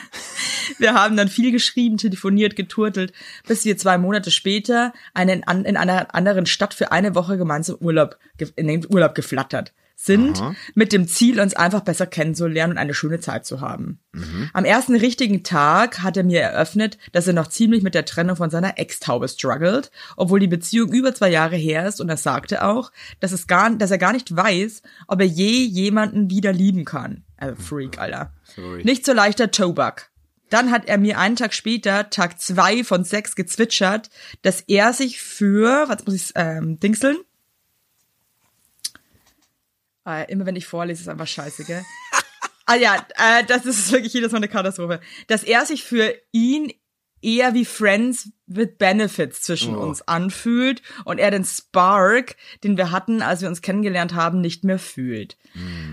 Wir 0.80 0.94
haben 0.94 1.16
dann 1.16 1.28
viel 1.28 1.52
geschrieben, 1.52 1.98
telefoniert, 1.98 2.56
geturtelt, 2.56 3.14
bis 3.48 3.64
wir 3.64 3.78
zwei 3.78 4.00
Monate 4.00 4.32
später 4.32 4.94
einen, 5.14 5.44
an, 5.44 5.64
in 5.64 5.78
einer 5.78 6.14
anderen 6.14 6.48
Stadt 6.48 6.74
für 6.74 6.92
eine 6.92 7.14
Woche 7.14 7.38
gemeinsam 7.38 7.78
Urlaub, 7.80 8.18
in 8.56 8.68
den 8.68 8.86
Urlaub 8.92 9.14
geflattert 9.14 9.74
sind, 9.96 10.42
mit 10.76 10.92
dem 10.92 11.08
Ziel, 11.08 11.40
uns 11.40 11.56
einfach 11.56 11.82
besser 11.82 12.06
kennenzulernen 12.06 12.74
und 12.74 12.78
eine 12.78 12.94
schöne 12.94 13.20
Zeit 13.20 13.46
zu 13.46 13.62
haben. 13.62 14.00
Am 14.54 14.66
ersten 14.66 14.96
richtigen 14.96 15.44
Tag 15.44 16.04
hat 16.04 16.18
er 16.18 16.24
mir 16.24 16.42
eröffnet, 16.42 16.98
dass 17.12 17.28
er 17.28 17.34
noch 17.34 17.48
ziemlich 17.48 17.82
mit 17.82 17.96
der 17.96 18.06
Trennung 18.06 18.36
von 18.36 18.50
seiner 18.50 18.78
Ex-Taube 18.78 19.28
struggelt, 19.28 19.92
obwohl 20.18 20.40
die 20.40 20.48
Beziehung 20.48 20.92
über 20.92 21.16
zwei 21.16 21.30
Jahre 21.30 21.56
her 21.56 21.88
ist 21.88 22.02
und 22.02 22.10
er 22.10 22.18
sagte 22.18 22.64
auch, 22.64 22.92
dass, 23.20 23.32
es 23.32 23.48
gar, 23.48 23.70
dass 23.72 23.92
er 23.92 23.98
gar 23.98 24.14
nicht 24.14 24.36
weiß, 24.36 24.82
ob 25.08 25.22
er 25.22 25.28
je 25.28 25.64
jemanden 25.64 26.30
wieder 26.30 26.54
lieben 26.54 26.86
kann. 26.86 27.24
Also 27.38 27.62
Freak, 27.62 28.00
Alter. 28.00 28.34
Sorry. 28.56 28.84
Nicht 28.84 29.06
so 29.06 29.14
leichter 29.14 29.52
Tobak. 29.52 30.12
Dann 30.50 30.72
hat 30.72 30.88
er 30.88 30.98
mir 30.98 31.18
einen 31.18 31.36
Tag 31.36 31.54
später, 31.54 32.10
Tag 32.10 32.40
zwei 32.40 32.84
von 32.84 33.04
sechs, 33.04 33.36
gezwitschert, 33.36 34.10
dass 34.42 34.62
er 34.62 34.94
sich 34.94 35.22
für, 35.22 35.90
was 35.90 36.06
muss 36.06 36.16
ich 36.16 36.32
ähm, 36.36 36.80
dingseln? 36.80 37.18
Äh, 40.06 40.32
immer 40.32 40.46
wenn 40.46 40.56
ich 40.56 40.66
vorlese, 40.66 41.02
ist 41.02 41.10
einfach 41.10 41.28
scheiße, 41.28 41.66
gell? 41.66 41.84
ah 42.66 42.76
ja, 42.76 43.06
äh, 43.18 43.44
das 43.46 43.66
ist 43.66 43.92
wirklich 43.92 44.14
jedes 44.14 44.32
Mal 44.32 44.38
eine 44.38 44.48
Katastrophe. 44.48 45.00
Dass 45.28 45.44
er 45.44 45.66
sich 45.66 45.84
für 45.84 46.14
ihn 46.32 46.72
eher 47.26 47.54
wie 47.54 47.66
Friends 47.66 48.30
with 48.48 48.70
Benefits 48.78 49.42
zwischen 49.42 49.76
Oh. 49.76 49.80
uns 49.82 50.08
anfühlt 50.08 50.84
und 51.04 51.18
er 51.20 51.32
den 51.32 51.44
Spark, 51.44 52.36
den 52.64 52.78
wir 52.78 52.92
hatten, 52.92 53.24
als 53.24 53.42
wir 53.42 53.48
uns 53.50 53.64
kennengelernt 53.64 54.14
haben, 54.14 54.40
nicht 54.40 54.64
mehr 54.64 54.78
fühlt. 54.78 55.36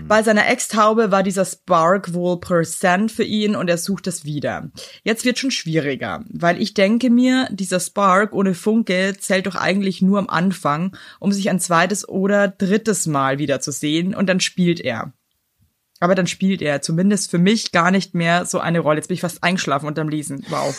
Bei 0.07 0.21
seiner 0.21 0.47
Ex-Taube 0.47 1.09
war 1.09 1.23
dieser 1.23 1.45
Spark 1.45 2.13
wohl 2.13 2.39
Prozent 2.39 3.11
für 3.11 3.23
ihn 3.23 3.55
und 3.55 3.69
er 3.69 3.77
sucht 3.79 4.05
es 4.07 4.23
wieder. 4.25 4.69
Jetzt 5.03 5.25
wird 5.25 5.39
schon 5.39 5.49
schwieriger, 5.51 6.23
weil 6.29 6.61
ich 6.61 6.73
denke 6.75 7.09
mir, 7.09 7.47
dieser 7.49 7.79
Spark 7.79 8.33
ohne 8.33 8.53
Funke 8.53 9.15
zählt 9.19 9.47
doch 9.47 9.55
eigentlich 9.55 10.01
nur 10.03 10.19
am 10.19 10.29
Anfang, 10.29 10.95
um 11.19 11.31
sich 11.31 11.49
ein 11.49 11.59
zweites 11.59 12.07
oder 12.07 12.47
drittes 12.49 13.07
Mal 13.07 13.39
wiederzusehen 13.39 14.13
und 14.13 14.27
dann 14.27 14.39
spielt 14.39 14.79
er. 14.79 15.13
Aber 15.99 16.15
dann 16.15 16.27
spielt 16.27 16.61
er 16.61 16.81
zumindest 16.81 17.31
für 17.31 17.37
mich 17.37 17.71
gar 17.71 17.89
nicht 17.89 18.13
mehr 18.13 18.45
so 18.45 18.59
eine 18.59 18.79
Rolle. 18.81 18.97
Jetzt 18.97 19.07
bin 19.07 19.15
ich 19.15 19.21
fast 19.21 19.41
eingeschlafen 19.41 19.87
unterm 19.87 20.09
Lesen. 20.09 20.45
Wow. 20.49 20.75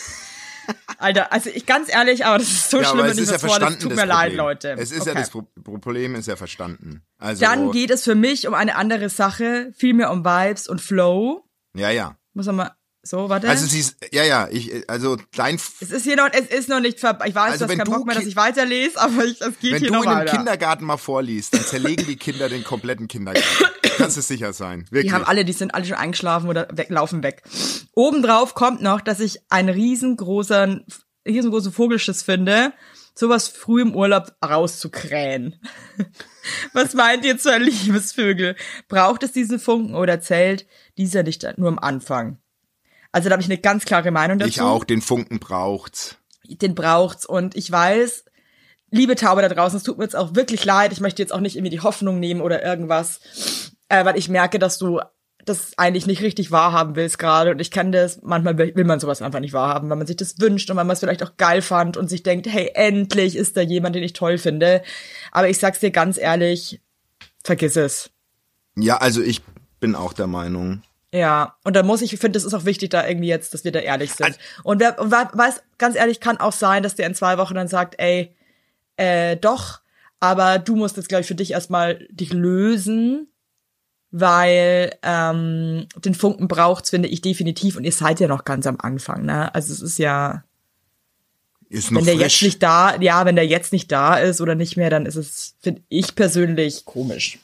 Alter, 0.99 1.33
also 1.33 1.51
ich 1.51 1.67
ganz 1.67 1.93
ehrlich, 1.93 2.25
aber 2.25 2.39
das 2.39 2.49
ist 2.51 2.71
so 2.71 2.81
Ja, 2.81 2.89
schlimm, 2.89 3.05
wenn 3.05 3.11
es 3.11 3.17
ich 3.19 3.23
ist 3.25 3.31
ja 3.33 3.39
vorlese. 3.39 3.59
verstanden. 3.61 3.81
Tut 3.81 3.91
das 3.93 3.99
mir 3.99 4.07
leid. 4.07 4.35
Leute. 4.35 4.73
Es 4.79 4.91
ist 4.93 5.06
ja 5.06 5.13
Okay. 5.13 5.21
das 5.21 5.31
Pro 5.31 5.43
Problem, 5.79 6.15
ist 6.15 6.29
ja 6.29 6.37
verstanden. 6.37 7.03
Also, 7.19 7.44
Dann 7.44 7.71
geht 7.73 7.91
es 7.91 8.05
für 8.05 8.15
mich 8.15 8.47
um 8.47 8.55
eine 8.55 8.77
andere 8.77 9.09
Sache, 9.09 9.73
viel 9.77 9.94
mehr 9.94 10.11
um 10.11 10.25
Vibes 10.25 10.69
und 10.69 10.81
Flow. 10.81 11.44
ja, 11.75 11.91
ja. 11.91 12.17
Muss 12.33 12.47
man 12.47 12.56
mal 12.56 12.71
so, 13.06 13.29
warte. 13.29 13.49
Also 13.51 13.67
sie 13.67 13.81
ist, 13.81 13.96
ja, 14.13 14.25
ja, 14.25 14.49
ich, 14.51 14.89
also 14.89 15.19
dein, 15.37 15.56
es 15.56 15.91
ist 15.91 16.05
hier 16.05 16.17
noch, 16.17 16.31
es 16.32 16.46
ist 16.46 16.70
noch 16.70 16.81
nicht 16.81 16.99
ver 16.99 17.19
ich 17.27 17.34
weiß, 17.34 17.53
Also 17.53 17.67
du 17.67 17.70
wenn 17.70 17.79
keinen 17.79 17.91
du 17.91 17.99
Bock 17.99 18.06
mehr, 18.06 18.15
dass 18.15 18.25
ich 18.25 18.34
weiterlese, 18.34 18.99
aber 19.01 19.27
ich, 19.27 19.41
es 19.43 19.58
geht 19.58 19.73
wenn 19.73 19.79
hier 19.81 19.89
du 19.89 19.94
noch 19.94 20.05
in 20.05 20.08
einem. 20.08 20.29
Kindergarten 20.29 20.87
mal 20.87 20.96
vorliest, 20.96 21.53
dann 21.53 21.61
zerlegen 21.61 22.06
die 22.06 22.17
Kinder 22.17 22.49
den 22.49 22.65
kompletten 22.65 23.06
Kindergarten. 23.06 23.46
Kannst 23.99 24.17
du 24.17 24.23
sicher 24.23 24.55
sein. 24.55 24.87
Wirklich. 24.91 25.11
Die 25.11 25.13
haben 25.13 25.25
alle, 25.25 25.44
die 25.44 25.53
sind 25.53 25.75
alle 25.75 25.84
schon 25.84 25.96
eingeschlafen 25.96 26.49
oder 26.49 26.67
weg, 26.73 26.89
laufen 26.89 27.23
weg. 27.23 27.43
Obendrauf 27.93 28.55
kommt 28.55 28.81
noch, 28.81 29.03
dass 29.03 29.20
ich 29.20 29.41
einen 29.51 29.69
riesengroßen, 29.69 30.87
riesengroßen 31.27 31.73
Vogelschiss 31.73 32.23
finde, 32.23 32.73
sowas 33.15 33.49
früh 33.49 33.82
im 33.82 33.94
Urlaub 33.94 34.32
rauszukrähen. 34.43 35.61
Was 36.73 36.94
meint 36.94 37.25
ihr 37.25 37.39
zu 37.39 37.55
Liebesvögel? 37.56 38.56
Braucht 38.89 39.23
es 39.23 39.32
diesen 39.32 39.58
Funken 39.58 39.94
oder 39.94 40.20
zählt 40.20 40.67
dieser 40.96 41.23
nicht 41.23 41.46
nur 41.58 41.69
am 41.69 41.79
Anfang? 41.79 42.39
Also 43.15 43.29
da 43.29 43.35
habe 43.35 43.43
ich 43.43 43.49
eine 43.49 43.59
ganz 43.59 43.85
klare 43.85 44.11
Meinung 44.11 44.41
dazu. 44.41 44.49
ich 44.49 44.61
auch, 44.61 44.83
den 44.83 45.01
Funken 45.01 45.39
braucht's. 45.39 46.17
den 46.43 46.75
braucht's 46.75 47.25
und 47.25 47.55
ich 47.55 47.71
weiß, 47.71 48.25
liebe 48.91 49.15
Taube 49.15 49.41
da 49.41 49.49
draußen, 49.49 49.77
es 49.77 49.85
tut 49.85 49.99
mir 49.99 50.05
jetzt 50.05 50.17
auch 50.17 50.35
wirklich 50.35 50.65
leid, 50.65 50.93
ich 50.93 50.99
möchte 50.99 51.23
jetzt 51.23 51.33
auch 51.33 51.39
nicht 51.39 51.55
irgendwie 51.55 51.71
die 51.71 51.81
Hoffnung 51.81 52.19
nehmen 52.19 52.41
oder 52.41 52.65
irgendwas, 52.65 53.21
äh, 53.89 54.05
weil 54.05 54.19
ich 54.19 54.29
merke, 54.29 54.59
dass 54.59 54.79
du 54.79 55.01
das 55.44 55.75
eigentlich 55.77 56.09
nicht 56.09 56.23
richtig 56.23 56.51
wahrhaben 56.51 56.97
willst 56.97 57.21
gerade 57.21 57.53
und 57.53 57.61
ich 57.61 57.71
kenne 57.71 57.93
das, 57.93 58.21
manchmal 58.25 58.59
will 58.59 58.75
will 58.75 58.85
man 58.85 58.99
sowas 58.99 59.23
einfach 59.23 59.39
nicht 59.39 59.53
wahrhaben, 59.53 59.89
weil 59.91 59.97
man 59.97 60.09
sich 60.09 60.17
das 60.17 60.41
wünscht 60.41 60.69
und 60.69 60.77
weil 60.77 60.85
man 60.85 60.94
es 60.94 61.01
vielleicht 61.01 61.23
auch 61.23 61.37
geil 61.37 61.63
fand 61.63 61.97
und 61.97 62.09
sich 62.11 62.25
denkt, 62.25 62.49
hey, 62.49 62.73
endlich 62.75 63.37
ist 63.37 63.56
da 63.56 63.61
jemand, 63.61 63.94
den 63.94 64.03
ich 64.03 64.15
toll 64.15 64.39
finde, 64.39 64.83
aber 65.31 65.49
ich 65.49 65.59
sag's 65.59 65.79
dir 65.79 65.93
ganz 65.93 66.19
ehrlich, 66.19 66.81
vergiss 67.44 67.77
es. 67.77 68.11
Ja, 68.77 68.97
also 68.97 69.23
ich 69.23 69.41
bin 69.79 69.94
auch 69.94 70.15
der 70.15 70.27
Meinung. 70.27 70.83
Ja, 71.17 71.56
und 71.63 71.77
da 71.77 71.85
muss 71.85 72.03
ich, 72.03 72.13
ich 72.13 72.19
finde, 72.19 72.39
es 72.39 72.44
ist 72.44 72.55
auch 72.55 72.65
wichtig, 72.65 72.91
da 72.91 73.06
irgendwie 73.06 73.29
jetzt, 73.29 73.55
dass 73.55 73.63
wir 73.63 73.71
da 73.71 73.79
ehrlich 73.79 74.13
sind. 74.13 74.37
Und 74.65 74.81
wer 74.81 74.99
und 74.99 75.13
we- 75.13 75.29
weiß, 75.33 75.63
ganz 75.79 75.94
ehrlich, 75.94 76.19
kann 76.19 76.39
auch 76.39 76.53
sein, 76.53 76.83
dass 76.83 76.97
der 76.97 77.06
in 77.06 77.15
zwei 77.15 77.39
Wochen 77.39 77.55
dann 77.55 77.69
sagt, 77.69 77.94
ey, 77.99 78.35
äh, 78.97 79.37
doch, 79.37 79.81
aber 80.19 80.59
du 80.59 80.75
musst 80.75 80.97
jetzt, 80.97 81.09
glaube 81.09 81.21
ich, 81.23 81.29
für 81.29 81.37
dich 81.37 81.53
erstmal 81.53 82.05
dich 82.11 82.33
lösen, 82.33 83.29
weil 84.11 84.93
ähm, 85.03 85.87
den 85.97 86.15
Funken 86.15 86.49
braucht's, 86.49 86.91
finde 86.91 87.09
ich 87.09 87.21
definitiv. 87.21 87.77
Und 87.77 87.85
ihr 87.85 87.93
seid 87.93 88.19
ja 88.19 88.27
noch 88.27 88.44
ganz 88.44 88.67
am 88.67 88.79
Anfang, 88.81 89.25
ne? 89.25 89.55
Also 89.55 89.73
es 89.73 89.83
ist 89.83 89.99
ja, 89.99 90.43
Ist 91.69 91.91
noch 91.93 92.01
Wenn 92.01 92.06
der 92.06 92.15
frisch. 92.17 92.43
jetzt 92.43 92.43
nicht 92.43 92.63
da, 92.63 92.97
ja, 93.01 93.25
wenn 93.25 93.37
der 93.37 93.47
jetzt 93.47 93.73
nicht 93.73 93.91
da 93.93 94.17
ist 94.17 94.41
oder 94.41 94.55
nicht 94.56 94.77
mehr, 94.77 94.91
dann 94.91 95.06
ist 95.06 95.17
es, 95.17 95.55
finde 95.61 95.83
ich 95.89 96.15
persönlich, 96.17 96.85
komisch. 96.85 97.39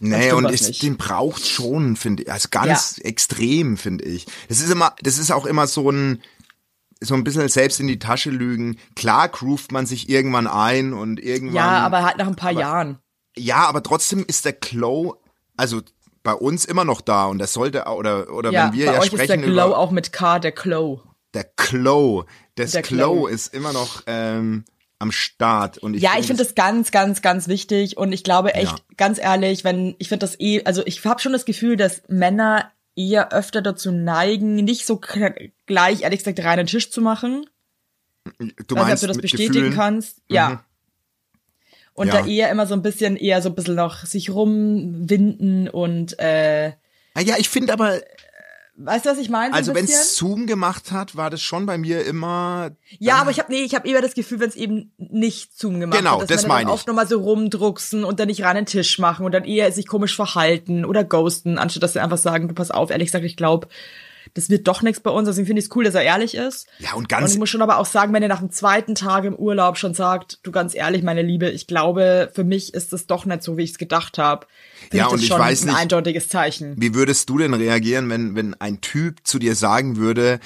Nee, 0.00 0.32
und 0.32 0.44
nicht. 0.44 0.82
den 0.82 0.96
braucht 0.96 1.44
schon, 1.46 1.96
finde 1.96 2.22
ich. 2.24 2.32
Also 2.32 2.48
ganz 2.50 2.98
extrem, 2.98 3.76
finde 3.76 4.04
ich. 4.04 4.26
Das 4.48 4.60
ist 4.60 4.70
immer, 4.70 4.94
das 5.02 5.18
ist 5.18 5.30
auch 5.32 5.44
immer 5.46 5.66
so 5.66 5.90
ein, 5.90 6.22
so 7.00 7.14
ein 7.14 7.24
bisschen 7.24 7.48
selbst 7.48 7.80
in 7.80 7.88
die 7.88 7.98
Tasche 7.98 8.30
lügen. 8.30 8.78
Klar 8.94 9.28
groovt 9.28 9.72
man 9.72 9.86
sich 9.86 10.08
irgendwann 10.08 10.46
ein 10.46 10.92
und 10.92 11.18
irgendwann. 11.20 11.56
Ja, 11.56 11.78
aber 11.80 12.04
halt 12.04 12.16
nach 12.18 12.26
ein 12.28 12.36
paar 12.36 12.52
Jahren. 12.52 12.98
Ja, 13.36 13.66
aber 13.68 13.82
trotzdem 13.82 14.24
ist 14.26 14.44
der 14.44 14.52
Glow, 14.52 15.16
also 15.56 15.82
bei 16.24 16.32
uns 16.34 16.64
immer 16.64 16.84
noch 16.84 17.00
da 17.00 17.26
und 17.26 17.38
das 17.38 17.52
sollte, 17.52 17.84
oder, 17.84 18.32
oder 18.32 18.50
Ja, 18.52 18.66
wenn 18.66 18.72
wir 18.78 18.86
bei 18.86 18.92
ja 18.94 18.98
euch 19.00 19.06
ist 19.06 19.12
der 19.18 19.24
sprechen 19.24 19.42
Glow 19.42 19.66
über 19.66 19.78
auch 19.78 19.90
mit 19.92 20.12
K, 20.12 20.38
der 20.40 20.52
Glow. 20.52 21.02
der 21.34 21.44
Glow. 21.56 22.24
Das 22.56 22.72
Der 22.72 22.82
Glow 22.82 23.14
Glow. 23.14 23.26
ist 23.28 23.54
immer 23.54 23.72
noch 23.72 24.02
ähm, 24.06 24.64
am 24.98 25.12
Start. 25.12 25.78
Und 25.78 25.94
ich 25.94 26.02
Ja, 26.02 26.12
ich 26.18 26.26
finde 26.26 26.42
das 26.42 26.54
ganz, 26.54 26.90
ganz, 26.90 27.22
ganz 27.22 27.46
wichtig 27.48 27.96
und 27.96 28.12
ich 28.12 28.24
glaube 28.24 28.54
echt, 28.54 28.72
Ja. 28.72 28.84
ganz 28.96 29.18
ehrlich, 29.18 29.62
wenn 29.64 29.94
ich 29.98 30.08
finde 30.08 30.26
das 30.26 30.38
eh, 30.40 30.64
also 30.64 30.82
ich 30.86 31.04
habe 31.04 31.20
schon 31.20 31.32
das 31.32 31.44
Gefühl, 31.44 31.76
dass 31.76 32.02
Männer 32.08 32.70
eher 32.96 33.32
öfter 33.32 33.62
dazu 33.62 33.92
neigen, 33.92 34.56
nicht 34.56 34.84
so 34.86 35.00
gleich, 35.66 36.02
ehrlich 36.02 36.18
gesagt, 36.18 36.40
reinen 36.44 36.66
Tisch 36.66 36.90
zu 36.90 37.00
machen. 37.00 37.46
du 38.24 38.30
Weiß 38.34 38.38
nicht, 38.40 38.70
ob 38.70 38.76
meinst 38.78 39.02
du 39.04 39.06
das 39.06 39.18
bestätigen 39.18 39.52
Gefühlen? 39.52 39.70
Mhm. 39.70 39.76
kannst. 39.76 40.18
Ja. 40.28 40.64
Und 41.94 42.08
Ja. 42.08 42.20
da 42.22 42.26
eher 42.26 42.50
immer 42.50 42.66
so 42.66 42.74
ein 42.74 42.82
bisschen, 42.82 43.16
eher 43.16 43.40
so 43.42 43.48
ein 43.50 43.54
bisschen 43.54 43.74
noch 43.76 44.04
sich 44.04 44.30
rumwinden 44.30 45.68
und 45.68 46.18
äh, 46.18 46.72
Ah, 47.14 47.20
ja, 47.20 47.36
ich 47.38 47.48
finde 47.48 47.72
aber, 47.72 48.00
weißt 48.78 49.04
du, 49.06 49.10
was 49.10 49.18
ich 49.18 49.28
meine? 49.28 49.48
So 49.48 49.52
ein 49.52 49.58
also 49.58 49.74
wenn 49.74 49.84
es 49.84 50.16
Zoom 50.16 50.46
gemacht 50.46 50.92
hat, 50.92 51.16
war 51.16 51.30
das 51.30 51.42
schon 51.42 51.66
bei 51.66 51.78
mir 51.78 52.04
immer 52.04 52.70
Ja, 52.98 53.16
aber 53.16 53.30
ich 53.30 53.38
habe 53.38 53.52
nee, 53.52 53.62
ich 53.62 53.74
habe 53.74 53.88
eher 53.88 54.00
das 54.00 54.14
Gefühl, 54.14 54.40
wenn 54.40 54.48
es 54.48 54.56
eben 54.56 54.92
nicht 54.96 55.58
Zoom 55.58 55.80
gemacht 55.80 55.98
Genau, 55.98 56.14
hat, 56.20 56.22
dass 56.22 56.28
das 56.28 56.46
meine 56.46 56.64
dann 56.64 56.68
ich. 56.68 56.74
oft 56.74 56.86
nochmal 56.86 57.08
so 57.08 57.20
rumdrucksen 57.20 58.04
und 58.04 58.20
dann 58.20 58.28
nicht 58.28 58.44
rein 58.44 58.56
den 58.56 58.66
Tisch 58.66 58.98
machen 58.98 59.26
und 59.26 59.32
dann 59.32 59.44
eher 59.44 59.70
sich 59.72 59.86
komisch 59.86 60.14
verhalten 60.14 60.84
oder 60.84 61.04
ghosten, 61.04 61.58
anstatt 61.58 61.82
dass 61.82 61.92
sie 61.94 62.00
einfach 62.00 62.18
sagen, 62.18 62.48
du 62.48 62.54
pass 62.54 62.70
auf, 62.70 62.90
ehrlich 62.90 63.08
gesagt, 63.08 63.24
ich 63.24 63.36
glaube, 63.36 63.68
das 64.34 64.50
wird 64.50 64.66
doch 64.68 64.82
nichts 64.82 65.00
bei 65.00 65.10
uns. 65.10 65.26
Deswegen 65.28 65.46
finde 65.46 65.60
ich 65.60 65.66
es 65.68 65.76
cool, 65.76 65.84
dass 65.84 65.94
er 65.94 66.02
ehrlich 66.02 66.34
ist. 66.34 66.66
Ja, 66.78 66.92
und 66.92 66.98
Und 66.98 67.08
ganz 67.08 67.32
ich 67.32 67.38
muss 67.38 67.48
schon 67.50 67.62
aber 67.62 67.78
auch 67.78 67.86
sagen, 67.86 68.12
wenn 68.12 68.22
er 68.22 68.28
nach 68.28 68.40
dem 68.40 68.50
zweiten 68.50 68.94
Tag 68.94 69.24
im 69.24 69.34
Urlaub 69.34 69.76
schon 69.78 69.94
sagt, 69.94 70.38
du 70.42 70.50
ganz 70.52 70.74
ehrlich, 70.74 71.02
meine 71.02 71.22
Liebe, 71.22 71.48
ich 71.50 71.66
glaube, 71.66 72.30
für 72.34 72.44
mich 72.44 72.74
ist 72.74 72.92
es 72.92 73.06
doch 73.06 73.24
nicht 73.24 73.42
so, 73.42 73.56
wie 73.56 73.62
ich 73.64 73.70
es 73.72 73.78
gedacht 73.78 74.18
habe. 74.18 74.46
Ja, 74.92 75.06
ich 75.06 75.12
und 75.12 75.12
das 75.14 75.22
ich 75.22 75.28
schon 75.28 75.38
weiß 75.40 75.62
ein 75.62 75.66
nicht- 75.68 75.76
eindeutiges 75.76 76.28
Zeichen. 76.28 76.74
Wie 76.78 76.94
würdest 76.94 77.28
du 77.30 77.38
denn 77.38 77.54
reagieren, 77.54 78.08
wenn, 78.10 78.34
wenn 78.36 78.54
ein 78.60 78.80
Typ 78.80 79.26
zu 79.26 79.38
dir 79.38 79.54
sagen 79.54 79.96
würde, 79.96 80.40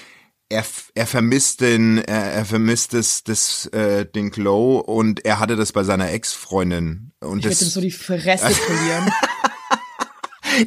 er, 0.49 0.65
er 0.95 1.07
vermisst 1.07 1.63
den, 1.63 1.97
er, 1.99 2.25
er 2.33 2.45
vermisst 2.45 2.93
das, 2.93 3.25
das, 3.25 3.67
äh, 3.69 4.05
den 4.05 4.31
Glow 4.31 4.79
und 4.81 5.25
er 5.25 5.39
hatte 5.39 5.57
das 5.57 5.73
bei 5.73 5.83
seiner 5.83 6.11
Ex-Freundin 6.11 7.13
und 7.21 7.39
Ich 7.39 7.45
würde 7.47 7.55
ihm 7.57 7.59
das, 7.61 7.73
so 7.73 7.81
die 7.81 7.91
Fresse 7.91 8.45
polieren. 8.67 9.11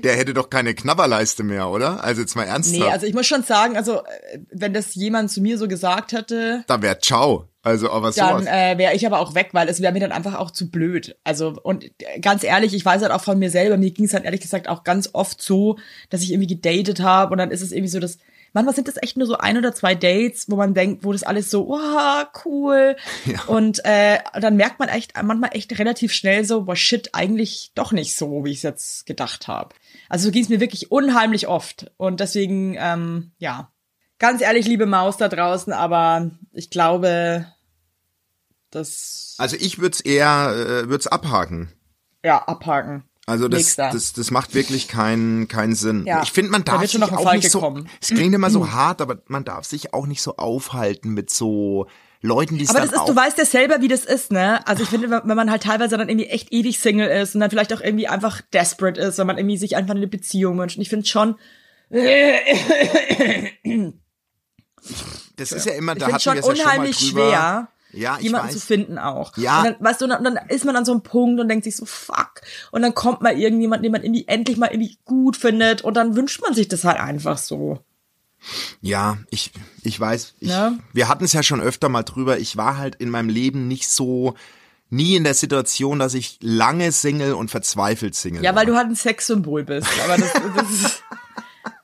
der 0.04 0.16
hätte 0.16 0.34
doch 0.34 0.50
keine 0.50 0.74
Knabberleiste 0.74 1.44
mehr, 1.44 1.70
oder? 1.70 2.04
Also 2.04 2.22
jetzt 2.22 2.36
mal 2.36 2.44
ernsthaft. 2.44 2.80
Nee, 2.80 2.90
also 2.90 3.06
ich 3.06 3.14
muss 3.14 3.28
schon 3.28 3.44
sagen, 3.44 3.78
also 3.78 4.00
äh, 4.00 4.40
wenn 4.52 4.74
das 4.74 4.96
jemand 4.96 5.32
zu 5.32 5.42
mir 5.42 5.58
so 5.58 5.68
gesagt 5.68 6.12
hätte, 6.12 6.64
da 6.68 6.82
wär 6.82 7.00
ciao. 7.00 7.50
Also, 7.62 7.90
aber 7.90 8.12
dann 8.12 8.44
sowas. 8.44 8.46
äh, 8.46 8.78
wäre 8.78 8.94
ich 8.94 9.08
aber 9.08 9.20
auch 9.20 9.34
weg, 9.34 9.50
weil 9.54 9.68
es 9.70 9.82
wäre 9.82 9.92
mir 9.92 10.00
dann 10.00 10.12
einfach 10.12 10.36
auch 10.36 10.52
zu 10.52 10.70
blöd. 10.70 11.18
Also 11.24 11.56
und 11.64 11.84
äh, 11.84 12.20
ganz 12.20 12.44
ehrlich, 12.44 12.76
ich 12.76 12.86
weiß 12.86 13.02
halt 13.02 13.12
auch 13.12 13.24
von 13.24 13.40
mir 13.40 13.50
selber, 13.50 13.78
mir 13.78 13.90
ging 13.90 14.06
es 14.06 14.14
halt 14.14 14.24
ehrlich 14.24 14.42
gesagt 14.42 14.70
auch 14.70 14.84
ganz 14.84 15.10
oft 15.14 15.42
so, 15.42 15.78
dass 16.12 16.22
ich 16.22 16.32
irgendwie 16.32 16.56
gedatet 16.56 17.00
habe 17.00 17.32
und 17.32 17.40
dann 17.40 17.50
ist 17.50 17.62
es 17.62 17.72
irgendwie 17.72 17.90
so, 17.90 18.00
dass 18.00 18.20
manchmal 18.56 18.74
sind 18.74 18.88
das 18.88 18.96
echt 19.02 19.18
nur 19.18 19.28
so 19.28 19.38
ein 19.38 19.58
oder 19.58 19.76
zwei 19.76 19.94
Dates, 19.94 20.50
wo 20.50 20.56
man 20.56 20.74
denkt, 20.74 21.04
wo 21.04 21.12
das 21.12 21.24
alles 21.24 21.52
so, 21.52 21.68
wow, 21.68 22.26
cool. 22.46 22.96
Und 23.48 23.84
äh, 23.86 24.20
dann 24.40 24.56
merkt 24.56 24.80
man 24.80 24.88
echt 24.90 25.14
manchmal 25.22 25.52
echt 25.54 25.78
relativ 25.78 26.14
schnell 26.14 26.46
so, 26.46 26.64
boah, 26.64 26.76
shit, 26.76 27.10
eigentlich 27.14 27.74
doch 27.76 27.92
nicht 27.92 28.16
so, 28.16 28.46
wie 28.46 28.52
ich 28.52 28.58
es 28.58 28.64
jetzt 28.64 29.06
gedacht 29.06 29.48
habe. 29.48 29.76
Also 30.10 30.26
so 30.26 30.32
ging 30.32 30.42
es 30.42 30.50
mir 30.50 30.62
wirklich 30.62 30.90
unheimlich 30.90 31.48
oft. 31.48 31.92
Und 31.98 32.22
deswegen, 32.22 32.76
ähm, 32.80 33.34
ja, 33.38 33.72
ganz 34.18 34.42
ehrlich, 34.42 34.66
liebe 34.66 34.86
Maus 34.86 35.18
da 35.18 35.28
draußen, 35.28 35.74
aber 35.74 36.32
ich 36.54 36.70
glaube, 36.70 37.46
das 38.72 39.36
Also 39.38 39.58
ich 39.60 39.80
würde 39.80 39.96
es 39.96 40.02
eher, 40.02 40.54
äh, 40.54 40.88
würde 40.88 40.98
es 41.00 41.08
abhaken. 41.08 41.74
ja 42.24 42.42
abhaken. 42.48 43.04
Also 43.28 43.48
das, 43.48 43.60
Nächster. 43.60 43.90
das, 43.92 44.14
das 44.14 44.30
macht 44.30 44.54
wirklich 44.54 44.88
keinen 44.88 45.48
keinen 45.48 45.74
Sinn. 45.74 46.06
Ja. 46.06 46.22
Ich 46.22 46.32
finde, 46.32 46.52
man 46.52 46.64
Da 46.64 46.74
darf 46.78 46.86
sich 46.90 47.02
auch 47.02 47.10
Falke 47.24 47.38
nicht 47.38 47.52
so. 47.52 47.60
kommen. 47.60 47.90
Es 48.00 48.10
klingt 48.10 48.36
immer 48.36 48.52
so 48.52 48.72
hart, 48.72 49.02
aber 49.02 49.22
man 49.28 49.44
darf 49.44 49.66
sich 49.66 49.94
auch 49.94 50.06
nicht 50.06 50.22
so 50.22 50.38
aufhalten 50.38 51.10
mit 51.10 51.32
so 51.32 51.88
Leuten, 52.22 52.58
die 52.58 52.66
es 52.66 52.70
Aber 52.70 52.82
das 52.82 52.92
ist, 52.92 52.98
auch. 53.00 53.06
du 53.06 53.16
weißt 53.16 53.38
ja 53.38 53.46
selber, 53.46 53.82
wie 53.82 53.88
das 53.88 54.06
ist, 54.06 54.32
ne? 54.32 54.66
Also 54.68 54.84
ich 54.84 54.90
finde, 54.90 55.10
wenn 55.10 55.36
man 55.36 55.50
halt 55.50 55.64
teilweise 55.64 55.98
dann 55.98 56.08
irgendwie 56.10 56.28
echt 56.28 56.52
ewig 56.54 56.80
Single 56.80 57.08
ist 57.08 57.34
und 57.36 57.42
dann 57.42 57.50
vielleicht 57.50 57.74
auch 57.74 57.82
irgendwie 57.82 58.08
einfach 58.08 58.42
desperate 58.54 59.00
ist, 59.02 59.18
wenn 59.18 59.28
man 59.28 59.38
irgendwie 59.38 59.58
sich 59.58 59.76
einfach 59.76 59.96
eine 59.96 60.08
Beziehung 60.08 60.58
wünscht. 60.58 60.78
Und 60.78 60.82
ich 60.84 60.90
finde 60.90 61.06
schon, 61.08 61.36
das 65.36 65.52
ist 65.52 65.66
ja 65.66 65.74
immer, 65.74 65.96
da 65.96 66.08
hatten 66.08 66.20
schon 66.20 66.34
wir 66.36 66.42
es 66.42 66.48
ja 66.48 66.56
schon 66.56 66.66
mal 66.66 66.72
unheimlich 66.74 66.98
drüber. 66.98 67.30
schwer, 67.30 67.68
Ja, 67.96 68.18
ich 68.18 68.24
jemanden 68.26 68.48
weiß. 68.48 68.54
zu 68.54 68.60
finden 68.60 68.98
auch. 68.98 69.36
Ja. 69.38 69.60
Und 69.60 69.66
dann, 69.66 69.76
weißt 69.80 70.02
du, 70.02 70.06
und 70.06 70.10
dann, 70.12 70.26
und 70.26 70.36
dann 70.36 70.50
ist 70.50 70.66
man 70.66 70.76
an 70.76 70.86
so 70.86 70.92
einem 70.92 71.02
Punkt 71.02 71.40
und 71.40 71.48
denkt 71.48 71.64
sich 71.64 71.76
so, 71.76 71.86
fuck. 71.86 72.42
Und 72.72 72.82
dann 72.82 72.94
kommt 72.94 73.22
mal 73.22 73.38
irgendjemand, 73.38 73.84
den 73.86 73.92
man 73.92 74.04
irgendwie 74.04 74.28
endlich 74.28 74.58
mal 74.58 74.68
irgendwie 74.68 74.98
gut 75.06 75.38
findet 75.38 75.82
und 75.82 75.96
dann 75.96 76.16
wünscht 76.16 76.42
man 76.42 76.54
sich 76.54 76.68
das 76.68 76.84
halt 76.84 77.00
einfach 77.00 77.38
so. 77.38 77.80
Ja, 78.82 79.18
ich, 79.32 79.52
ich 79.82 80.00
weiß, 80.00 80.36
ich, 80.40 80.50
Ja. 80.50 80.74
wir 80.94 81.08
hatten 81.08 81.24
es 81.24 81.34
ja 81.34 81.42
schon 81.42 81.62
öfter 81.62 81.90
mal 81.90 82.04
drüber. 82.04 82.38
Ich 82.38 82.58
war 82.58 82.78
halt 82.78 82.96
in 82.96 83.10
meinem 83.10 83.30
Leben 83.30 83.68
nicht 83.68 83.90
so, 83.90 84.36
nie 84.90 85.16
in 85.16 85.24
der 85.24 85.34
Situation, 85.34 85.98
dass 85.98 86.14
ich 86.14 86.38
lange 86.42 86.92
Single 86.92 87.34
und 87.34 87.50
verzweifelt 87.50 88.14
Single 88.14 88.44
Ja, 88.44 88.52
war. 88.52 88.58
weil 88.60 88.66
du 88.68 88.76
halt 88.76 88.88
ein 88.88 88.96
Sexsymbol 88.96 89.64
bist. 89.64 89.88
Aber 90.04 90.18
das, 90.18 90.32
das, 90.34 90.70
ist, 90.72 91.04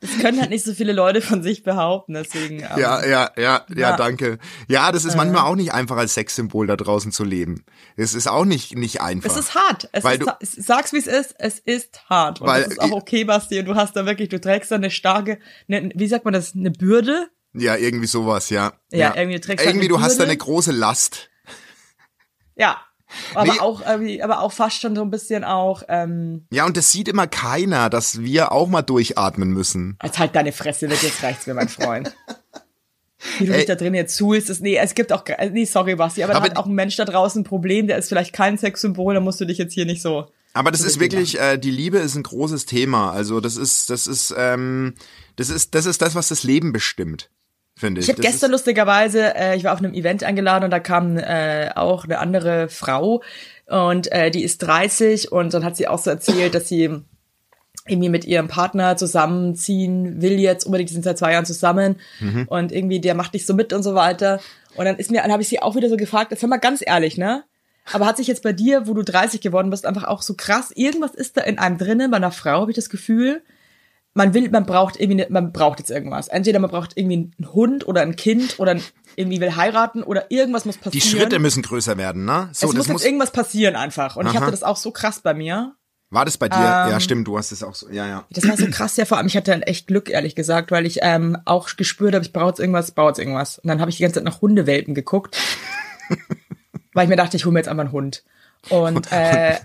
das 0.01 0.17
können 0.20 0.39
halt 0.41 0.50
nicht 0.50 0.65
so 0.65 0.74
viele 0.74 0.91
Leute 0.93 1.22
von 1.22 1.41
sich 1.43 1.63
behaupten. 1.63 2.13
Deswegen. 2.13 2.60
ähm, 2.60 2.67
Ja, 2.77 3.05
ja, 3.05 3.31
ja, 3.38 3.65
ja, 3.70 3.75
Ja. 3.75 3.96
danke. 3.96 4.39
Ja, 4.67 4.91
das 4.91 5.05
ist 5.05 5.15
manchmal 5.15 5.43
auch 5.46 5.55
nicht 5.55 5.72
einfach 5.74 5.96
als 5.98 6.15
Sexsymbol 6.15 6.67
da 6.67 6.75
draußen 6.75 7.12
zu 7.12 7.24
leben. 7.24 7.63
Es 7.96 8.13
ist 8.13 8.27
auch 8.27 8.43
nicht, 8.46 8.75
nicht 8.75 9.00
einfach. 9.01 9.29
Es 9.29 9.38
ist 9.38 9.55
hart. 9.55 9.88
Es 9.93 10.03
Weil 10.03 10.20
ist, 10.41 10.58
du- 10.58 10.62
sag's 10.63 10.91
wie 10.91 10.98
es 10.98 11.08
ist. 11.08 11.36
Es 11.38 11.60
ist 11.60 12.03
hart. 12.10 12.41
Und 12.41 12.48
Weil- 12.48 12.63
das 12.63 12.74
ist 12.74 12.81
auch 12.81 12.91
okay, 12.91 13.24
Basti. 13.24 13.60
Und 13.60 13.65
du 13.65 13.75
hast 13.75 13.96
da 13.96 14.05
wirklich, 14.05 14.29
du 14.29 14.41
trägst 14.41 14.72
da 14.72 14.75
eine 14.75 14.91
starke, 14.91 15.39
eine, 15.70 15.91
wie 15.96 16.08
sagt 16.08 16.25
man 16.25 16.34
das, 16.34 16.55
eine 16.55 16.72
Bürde? 16.72 17.29
Ja, 17.53 17.75
irgendwie 17.75 18.08
sowas, 18.08 18.50
ja. 18.50 18.74
Ja, 18.91 19.13
irgendwie 19.15 19.39
trägst 19.39 19.65
du 19.65 19.70
Irgendwie, 19.70 19.88
du 19.88 20.00
hast 20.01 20.13
da 20.13 20.20
Bürde. 20.20 20.31
eine 20.31 20.38
große 20.38 20.72
Last. 20.72 21.29
Ja. 22.55 22.81
Aber 23.36 23.51
Nee. 23.51 23.60
auch 23.60 23.86
irgendwie, 23.86 24.22
aber 24.24 24.41
auch 24.41 24.51
fast 24.51 24.82
schon 24.82 24.96
so 24.96 25.01
ein 25.01 25.12
bisschen 25.12 25.44
auch, 25.44 25.84
ähm, 25.89 26.46
Ja, 26.51 26.65
und 26.65 26.77
das 26.77 26.91
sieht 26.91 27.08
immer 27.08 27.27
keiner, 27.27 27.89
dass 27.89 28.22
wir 28.22 28.51
auch 28.51 28.68
mal 28.68 28.82
durchatmen 28.82 29.50
müssen. 29.50 29.98
jetzt 30.03 30.20
halt 30.20 30.36
deine 30.36 30.51
Fresse, 30.51 30.89
wird 30.89 31.03
jetzt 31.03 31.22
reicht's 31.24 31.48
mir, 31.48 31.53
mein 31.53 31.70
Freund. 31.70 32.15
Wie 33.38 33.46
du 33.46 33.51
Ey. 33.53 33.60
dich 33.60 33.68
da 33.68 33.75
drin 33.75 33.94
jetzt 33.94 34.15
zuhältst, 34.15 34.50
ist, 34.50 34.62
nee, 34.62 34.77
es 34.77 34.96
gibt 34.96 35.13
auch, 35.13 35.24
nee, 35.51 35.65
sorry, 35.65 35.96
Basti, 35.96 36.24
aber, 36.24 36.36
Aber 36.36 36.46
da 36.50 36.51
hat 36.56 36.58
auch 36.58 36.65
ein 36.65 36.74
Mensch 36.74 36.96
da 36.96 37.06
draußen 37.06 37.41
ein 37.41 37.46
Problem, 37.46 37.86
der 37.88 37.98
ist 37.98 38.10
vielleicht 38.10 38.34
kein 38.34 38.58
Sexsymbol, 38.58 39.13
da 39.13 39.20
musst 39.20 39.39
du 39.39 39.46
dich 39.46 39.60
jetzt 39.60 39.74
hier 39.74 39.86
nicht 39.86 40.01
so. 40.01 40.27
Aber 40.53 40.72
das 40.72 40.82
ist 40.82 41.00
wirklich, 41.00 41.39
äh, 41.39 41.58
die 41.58 41.72
Liebe 41.72 42.00
ist 42.00 42.15
ein 42.15 42.24
großes 42.24 42.65
Thema. 42.65 43.12
Also 43.12 43.39
das 43.39 43.56
ist, 43.58 43.89
das 43.89 44.08
ist, 44.08 44.34
ähm, 44.38 44.96
das 45.38 45.50
ist, 45.50 45.75
das 45.75 45.86
ist 45.86 46.01
das, 46.01 46.13
was 46.15 46.27
das 46.30 46.44
Leben 46.44 46.74
bestimmt, 46.74 47.30
finde 47.82 48.00
ich. 48.00 48.08
Ich 48.08 48.14
habe 48.14 48.22
gestern 48.22 48.52
lustigerweise, 48.52 49.36
äh, 49.36 49.58
ich 49.58 49.66
war 49.66 49.74
auf 49.74 49.80
einem 49.80 49.94
Event 49.94 50.24
eingeladen 50.24 50.64
und 50.64 50.72
da 50.72 50.80
kam 50.80 51.18
äh, 51.18 51.70
auch 51.76 52.06
eine 52.06 52.20
andere 52.20 52.70
Frau 52.70 53.22
und 53.66 54.10
äh, 54.14 54.32
die 54.32 54.44
ist 54.44 54.60
30 54.60 55.32
und 55.34 55.54
dann 55.54 55.66
hat 55.66 55.76
sie 55.76 55.88
auch 55.90 56.00
so 56.00 56.10
erzählt, 56.10 56.56
dass 56.56 56.70
sie 56.70 56.90
irgendwie 57.88 58.10
mit 58.10 58.26
ihrem 58.26 58.48
Partner 58.48 58.96
zusammenziehen 58.96 60.22
will 60.22 60.40
jetzt 60.40 60.66
unbedingt, 60.66 60.90
die 60.90 60.94
sind 60.94 61.04
seit 61.04 61.18
zwei 61.18 61.34
Jahren 61.34 61.46
zusammen 61.46 61.96
Mhm. 62.20 62.46
und 62.48 62.72
irgendwie 62.72 63.00
der 63.02 63.16
macht 63.16 63.34
nicht 63.34 63.46
so 63.48 63.54
mit 63.54 63.74
und 63.74 63.84
so 63.84 63.96
weiter. 63.96 64.40
Und 64.76 64.86
dann 64.86 64.98
ist 64.98 65.12
mir, 65.12 65.22
dann 65.22 65.32
habe 65.32 65.42
ich 65.42 65.50
sie 65.50 65.62
auch 65.62 65.76
wieder 65.76 65.90
so 65.90 65.98
gefragt, 65.98 66.32
jetzt 66.32 66.42
hör 66.42 66.50
mal 66.50 66.58
ganz 66.58 66.82
ehrlich, 66.86 67.18
ne? 67.18 67.44
Aber 67.92 68.06
hat 68.06 68.18
sich 68.18 68.28
jetzt 68.28 68.44
bei 68.44 68.54
dir, 68.54 68.88
wo 68.88 68.94
du 68.94 69.02
30 69.04 69.42
geworden 69.42 69.72
bist, 69.72 69.86
einfach 69.88 70.04
auch 70.04 70.22
so 70.22 70.36
krass, 70.36 70.72
irgendwas 70.76 71.16
ist 71.16 71.36
da 71.38 71.42
in 71.42 71.58
einem 71.58 71.78
drinnen, 71.80 72.12
bei 72.12 72.18
einer 72.18 72.32
Frau, 72.32 72.62
habe 72.62 72.72
ich 72.72 72.76
das 72.76 72.90
Gefühl, 72.92 73.42
man 74.13 74.34
will, 74.34 74.50
man 74.50 74.65
braucht 74.65 75.00
irgendwie, 75.00 75.15
ne, 75.15 75.27
man 75.30 75.51
braucht 75.51 75.80
jetzt 75.80 75.91
irgendwas. 75.91 76.27
Entweder 76.27 76.60
man 76.60 76.70
braucht 76.70 76.98
irgendwie 76.98 77.32
einen 77.38 77.53
Hund 77.53 77.88
oder 77.88 78.01
ein 78.01 78.15
Kind 78.15 78.60
oder 78.60 78.77
irgendwie 79.15 79.39
will 79.39 79.56
heiraten 79.56 80.03
oder 80.03 80.30
irgendwas 80.30 80.65
muss 80.65 80.77
die 80.77 80.84
passieren. 80.84 81.08
Schritte 81.08 81.39
müssen 81.39 81.63
größer 81.63 81.98
werden, 81.98 82.25
ne? 82.25 82.50
So, 82.51 82.68
es 82.68 82.74
muss 82.74 82.88
jetzt 82.88 82.94
muss, 82.94 83.06
irgendwas 83.06 83.32
passieren 83.32 83.75
einfach. 83.75 84.18
Und 84.18 84.25
ich 84.25 84.34
Aha. 84.34 84.41
hatte 84.41 84.51
das 84.51 84.63
auch 84.63 84.77
so 84.77 84.91
krass 84.91 85.22
bei 85.22 85.34
mir. 85.34 85.75
war 86.10 86.25
das 86.25 86.38
bei 86.38 86.50
dir? 86.50 86.58
Ähm, 86.58 86.91
ja, 86.91 87.00
stimmt, 87.00 87.27
du 87.27 87.38
hast 87.38 87.51
es 87.51 87.63
auch 87.63 87.75
so, 87.75 87.89
ja, 87.89 88.06
ja. 88.06 88.25
Das 88.32 88.48
war 88.48 88.58
so 88.58 88.68
krass, 88.68 88.98
ja, 88.98 89.06
vor 89.06 89.18
allem, 89.18 89.27
ich 89.27 89.38
hatte 89.38 89.51
dann 89.51 89.62
echt 89.62 89.88
Glück, 89.88 90.10
ehrlich 90.10 90.36
gesagt, 90.36 90.72
weil 90.72 90.86
ich 90.86 91.00
ähm, 91.01 91.38
auch 91.46 91.70
gespürt 91.77 92.13
habe, 92.13 92.25
ich 92.25 92.34
brauche 92.34 92.50
jetzt 92.50 92.60
irgendwas, 92.60 92.91
brauche 92.91 93.10
jetzt 93.10 93.20
irgendwas. 93.20 93.60
Und 93.60 93.70
dann 93.70 93.80
habe 93.80 93.89
ich 93.89 93.98
die 93.98 94.03
ganze 94.03 94.15
Zeit 94.15 94.25
nach 94.25 94.41
Hundewelpen 94.41 94.94
geguckt, 94.94 95.38
weil 96.94 97.06
ich 97.06 97.10
mir 97.10 97.15
dachte, 97.15 97.38
ich 97.38 97.46
hole 97.46 97.53
mir 97.53 97.60
jetzt 97.60 97.70
einfach 97.70 97.86
einen 97.86 97.94
Hund. 97.94 98.24
Und 98.70 99.12
äh, 99.12 99.58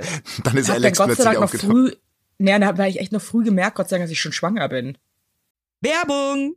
Dann 0.45 0.57
ist 0.57 0.69
hab 0.69 0.77
dann 0.77 0.85
Alex 0.85 0.99
Gott 0.99 1.17
sei 1.17 1.25
Dank 1.25 1.41
noch 1.41 1.51
früh, 1.51 1.93
naja, 2.39 2.59
da 2.59 2.67
habe 2.67 2.89
ich 2.89 3.01
echt 3.01 3.13
noch 3.13 3.23
früh 3.23 3.45
gemerkt, 3.45 3.77
Gott 3.77 3.89
sei 3.89 3.97
Dank, 3.97 4.05
dass 4.05 4.13
ich 4.13 4.21
schon 4.21 4.33
schwanger 4.33 4.69
bin. 4.69 4.99
Werbung! 5.81 6.57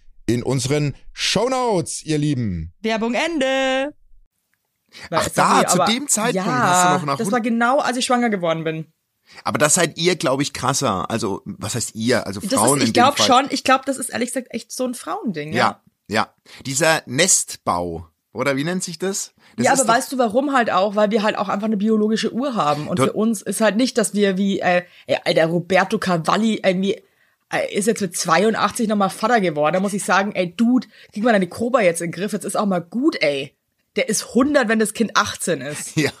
in 0.33 0.43
unseren 0.43 0.95
Shownotes, 1.13 2.03
ihr 2.03 2.17
Lieben. 2.17 2.73
Werbung 2.81 3.13
Ende. 3.13 3.93
Ach, 5.09 5.29
da, 5.29 5.65
zu 5.67 5.77
dem 5.85 6.07
Zeitpunkt 6.07 6.35
ja, 6.35 6.45
hast 6.45 6.85
du 6.85 6.99
noch 6.99 7.05
nach 7.13 7.17
Das 7.17 7.31
war 7.31 7.39
genau, 7.41 7.79
als 7.79 7.97
ich 7.97 8.05
schwanger 8.05 8.29
geworden 8.29 8.63
bin. 8.63 8.91
Aber 9.43 9.57
das 9.57 9.75
seid 9.75 9.97
ihr, 9.97 10.15
glaube 10.17 10.43
ich, 10.43 10.51
krasser. 10.51 11.09
Also, 11.09 11.41
was 11.45 11.75
heißt 11.75 11.95
ihr? 11.95 12.27
Also 12.27 12.41
Das 12.41 12.53
Frauen 12.53 12.79
ist, 12.79 12.87
ich 12.87 12.93
glaube 12.93 13.21
schon, 13.21 13.45
ich 13.49 13.63
glaube, 13.63 13.83
das 13.85 13.97
ist 13.97 14.09
ehrlich 14.09 14.29
gesagt 14.29 14.47
echt 14.51 14.71
so 14.71 14.85
ein 14.85 14.93
Frauending. 14.93 15.53
Ja, 15.53 15.81
ja. 16.07 16.33
Dieser 16.65 17.03
Nestbau, 17.05 18.07
oder 18.33 18.57
wie 18.57 18.65
nennt 18.65 18.83
sich 18.83 18.99
das? 18.99 19.33
das 19.55 19.65
ja, 19.65 19.73
aber 19.73 19.87
weißt 19.87 20.11
du 20.11 20.17
warum 20.17 20.53
halt 20.53 20.71
auch? 20.71 20.95
Weil 20.95 21.11
wir 21.11 21.23
halt 21.23 21.37
auch 21.37 21.47
einfach 21.47 21.67
eine 21.67 21.77
biologische 21.77 22.33
Uhr 22.33 22.55
haben. 22.55 22.87
Und 22.87 22.99
Dort- 22.99 23.11
für 23.11 23.13
uns 23.13 23.41
ist 23.41 23.61
halt 23.61 23.77
nicht, 23.77 23.97
dass 23.97 24.13
wir 24.13 24.37
wie, 24.37 24.59
äh, 24.59 24.83
ey, 25.07 25.17
Alter, 25.23 25.45
Roberto 25.45 25.97
Cavalli 25.97 26.59
irgendwie 26.63 26.95
äh, 26.95 27.01
ist 27.57 27.87
jetzt 27.87 28.01
mit 28.01 28.15
82 28.15 28.87
nochmal 28.87 29.09
Vater 29.09 29.41
geworden. 29.41 29.73
Da 29.73 29.79
muss 29.79 29.93
ich 29.93 30.03
sagen, 30.03 30.31
ey, 30.33 30.55
Dude, 30.55 30.87
krieg 31.13 31.23
mal 31.23 31.33
deine 31.33 31.47
Koba 31.47 31.81
jetzt 31.81 32.01
in 32.01 32.07
den 32.07 32.19
Griff. 32.19 32.33
Jetzt 32.33 32.45
ist 32.45 32.55
auch 32.55 32.65
mal 32.65 32.79
gut, 32.79 33.21
ey. 33.21 33.55
Der 33.97 34.07
ist 34.07 34.29
100, 34.29 34.69
wenn 34.69 34.79
das 34.79 34.93
Kind 34.93 35.17
18 35.17 35.59
ist. 35.61 35.91
Ja, 36.01 36.11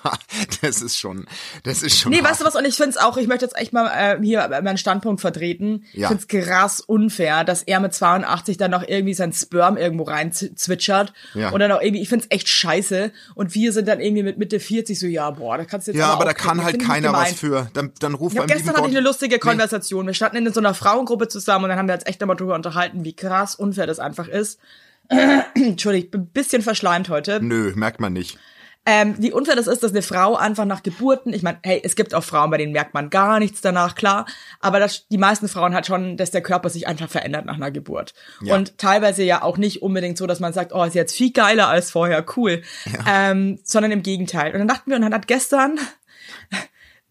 das 0.61 0.81
ist 0.81 0.99
schon, 0.99 1.25
das 1.63 1.81
ist 1.81 1.97
schon. 1.97 2.11
Nee, 2.11 2.17
hart. 2.17 2.31
weißt 2.31 2.41
du 2.41 2.45
was? 2.45 2.55
Und 2.55 2.65
ich 2.65 2.75
find's 2.75 2.97
auch, 2.97 3.17
ich 3.17 3.27
möchte 3.27 3.45
jetzt 3.45 3.57
echt 3.57 3.71
mal 3.71 3.87
äh, 3.87 4.21
hier 4.21 4.47
meinen 4.61 4.77
Standpunkt 4.77 5.21
vertreten. 5.21 5.85
Ja. 5.93 6.03
Ich 6.03 6.07
find's 6.07 6.27
krass 6.27 6.81
unfair, 6.81 7.43
dass 7.45 7.63
er 7.63 7.79
mit 7.79 7.93
82 7.93 8.57
dann 8.57 8.71
noch 8.71 8.85
irgendwie 8.85 9.13
sein 9.13 9.31
Sperm 9.31 9.77
irgendwo 9.77 10.03
rein 10.03 10.33
zwitschert. 10.33 11.13
Ja. 11.33 11.49
Und 11.51 11.61
dann 11.61 11.71
auch 11.71 11.81
irgendwie, 11.81 12.01
ich 12.01 12.09
find's 12.09 12.27
echt 12.29 12.49
scheiße. 12.49 13.11
Und 13.35 13.55
wir 13.55 13.71
sind 13.71 13.87
dann 13.87 14.01
irgendwie 14.01 14.23
mit 14.23 14.37
Mitte 14.37 14.59
40 14.59 14.99
so, 14.99 15.07
ja, 15.07 15.31
boah, 15.31 15.57
da 15.57 15.65
kannst 15.65 15.87
du 15.87 15.91
jetzt 15.93 15.99
Ja, 15.99 16.09
aber 16.09 16.25
da 16.25 16.33
kann 16.33 16.57
kriegen. 16.57 16.65
halt 16.65 16.81
keiner 16.81 17.13
was 17.13 17.33
für. 17.33 17.69
Dann, 17.73 17.93
dann 17.99 18.13
ruf 18.13 18.33
Ich 18.33 18.37
hab 18.37 18.47
beim 18.47 18.57
lieben 18.57 18.65
gestern 18.65 18.77
hatte 18.77 18.91
ich 18.91 18.97
eine 18.97 19.05
lustige 19.05 19.39
Konversation. 19.39 20.05
Wir 20.05 20.13
standen 20.13 20.45
in 20.45 20.53
so 20.53 20.59
einer 20.59 20.73
Frauengruppe 20.73 21.29
zusammen 21.29 21.65
und 21.65 21.69
dann 21.69 21.79
haben 21.79 21.87
wir 21.87 21.95
uns 21.95 22.05
echt 22.05 22.19
nochmal 22.19 22.35
drüber 22.35 22.55
unterhalten, 22.55 23.05
wie 23.05 23.15
krass 23.15 23.55
unfair 23.55 23.87
das 23.87 23.99
einfach 23.99 24.27
ist. 24.27 24.59
Entschuldigung, 25.55 26.05
ich 26.05 26.11
bin 26.11 26.21
ein 26.21 26.27
bisschen 26.27 26.61
verschleimt 26.61 27.09
heute. 27.09 27.39
Nö, 27.41 27.73
merkt 27.75 27.99
man 27.99 28.13
nicht. 28.13 28.37
Ähm, 28.83 29.13
wie 29.19 29.31
unfair 29.31 29.55
das 29.55 29.67
ist, 29.67 29.83
dass 29.83 29.91
eine 29.91 30.01
Frau 30.01 30.35
einfach 30.35 30.65
nach 30.65 30.81
Geburten, 30.81 31.33
ich 31.33 31.43
meine, 31.43 31.59
hey, 31.61 31.79
es 31.83 31.95
gibt 31.95 32.15
auch 32.15 32.23
Frauen, 32.23 32.49
bei 32.49 32.57
denen 32.57 32.71
merkt 32.71 32.95
man 32.95 33.11
gar 33.11 33.37
nichts 33.37 33.61
danach, 33.61 33.93
klar, 33.93 34.25
aber 34.59 34.79
das, 34.79 35.07
die 35.07 35.19
meisten 35.19 35.47
Frauen 35.47 35.75
hat 35.75 35.85
schon, 35.85 36.17
dass 36.17 36.31
der 36.31 36.41
Körper 36.41 36.67
sich 36.69 36.87
einfach 36.87 37.07
verändert 37.07 37.45
nach 37.45 37.57
einer 37.57 37.69
Geburt. 37.69 38.15
Ja. 38.41 38.55
Und 38.55 38.79
teilweise 38.79 39.21
ja 39.21 39.43
auch 39.43 39.57
nicht 39.57 39.83
unbedingt 39.83 40.17
so, 40.17 40.25
dass 40.25 40.39
man 40.39 40.51
sagt, 40.51 40.73
oh, 40.73 40.83
ist 40.83 40.95
jetzt 40.95 41.15
viel 41.15 41.31
geiler 41.31 41.67
als 41.67 41.91
vorher, 41.91 42.25
cool, 42.35 42.63
ähm, 43.07 43.59
sondern 43.63 43.91
im 43.91 44.01
Gegenteil. 44.01 44.51
Und 44.51 44.57
dann 44.57 44.67
dachten 44.67 44.89
wir, 44.89 44.95
und 44.95 45.03
dann 45.03 45.13
hat 45.13 45.27
gestern 45.27 45.77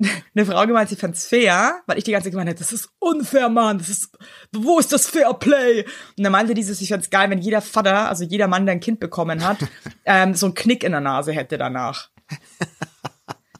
eine 0.34 0.46
Frau 0.46 0.66
gemeint, 0.66 0.88
sie 0.88 0.96
fand's 0.96 1.26
fair, 1.26 1.80
weil 1.86 1.98
ich 1.98 2.04
die 2.04 2.12
ganze 2.12 2.24
Zeit 2.26 2.32
gemeint 2.32 2.48
habe, 2.48 2.58
das 2.58 2.72
ist 2.72 2.88
unfair, 2.98 3.48
Mann, 3.48 3.78
das 3.78 3.88
ist, 3.88 4.10
wo 4.52 4.78
ist 4.78 4.92
das 4.92 5.06
Fair 5.06 5.32
Play? 5.34 5.84
Und 6.16 6.24
dann 6.24 6.32
meinte 6.32 6.54
dieses, 6.54 6.80
ich 6.80 6.88
fand's 6.88 7.10
geil, 7.10 7.28
wenn 7.30 7.40
jeder 7.40 7.60
Vater, 7.60 8.08
also 8.08 8.24
jeder 8.24 8.48
Mann, 8.48 8.66
der 8.66 8.74
ein 8.74 8.80
Kind 8.80 8.98
bekommen 9.00 9.44
hat, 9.46 9.58
ähm, 10.04 10.34
so 10.34 10.46
einen 10.46 10.54
Knick 10.54 10.82
in 10.84 10.92
der 10.92 11.00
Nase 11.00 11.32
hätte 11.32 11.58
danach. 11.58 12.10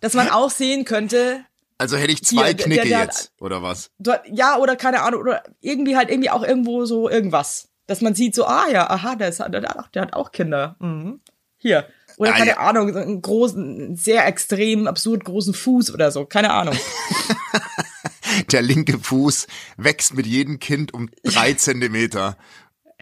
Dass 0.01 0.15
man 0.15 0.31
auch 0.31 0.51
sehen 0.51 0.85
könnte, 0.85 1.45
Also 1.79 1.97
hätte 1.97 2.13
ich 2.13 2.23
zwei 2.25 2.47
Hier, 2.47 2.55
der- 2.55 2.65
Knicke 2.67 2.89
der- 2.89 2.99
der- 2.99 3.07
jetzt, 3.07 3.33
oder 3.41 3.63
was? 3.63 3.91
ja, 4.31 4.57
oder 4.57 4.77
keine 4.77 5.03
Ahnung, 5.03 5.21
oder 5.21 5.43
irgendwie 5.61 5.97
halt 5.97 6.09
irgendwie 6.11 6.31
auch 6.31 6.43
irgendwo 6.43 6.85
so 6.87 7.09
irgendwas. 7.11 7.69
Dass 7.87 8.01
man 8.01 8.15
sieht 8.15 8.35
so, 8.35 8.47
ah 8.47 8.67
ja, 8.71 8.89
aha, 8.89 9.17
der, 9.17 9.29
ist, 9.29 9.41
der, 9.41 9.49
der, 9.49 9.63
hat 9.63 9.79
auch- 9.79 9.89
der 9.89 10.03
hat 10.03 10.13
auch 10.15 10.33
Kinder. 10.33 10.77
Mhm. 10.79 11.21
Hier. 11.59 11.87
Oder 12.21 12.35
Ah, 12.35 12.37
keine 12.37 12.51
ja. 12.51 12.57
Ahnung, 12.59 12.93
so 12.93 12.99
einen 12.99 13.23
großen, 13.23 13.97
sehr 13.97 14.27
extrem, 14.27 14.87
absurd 14.87 15.25
großen 15.25 15.55
Fuß 15.55 15.95
oder 15.95 16.11
so. 16.11 16.27
Keine 16.27 16.53
Ahnung. 16.53 16.77
Der 18.53 18.61
linke 18.63 18.99
Fuß 18.99 19.47
wächst 19.79 20.15
mit 20.15 20.27
jedem 20.27 20.59
Kind 20.59 20.93
um 20.93 21.09
drei 21.25 21.55
Zentimeter. 21.55 22.37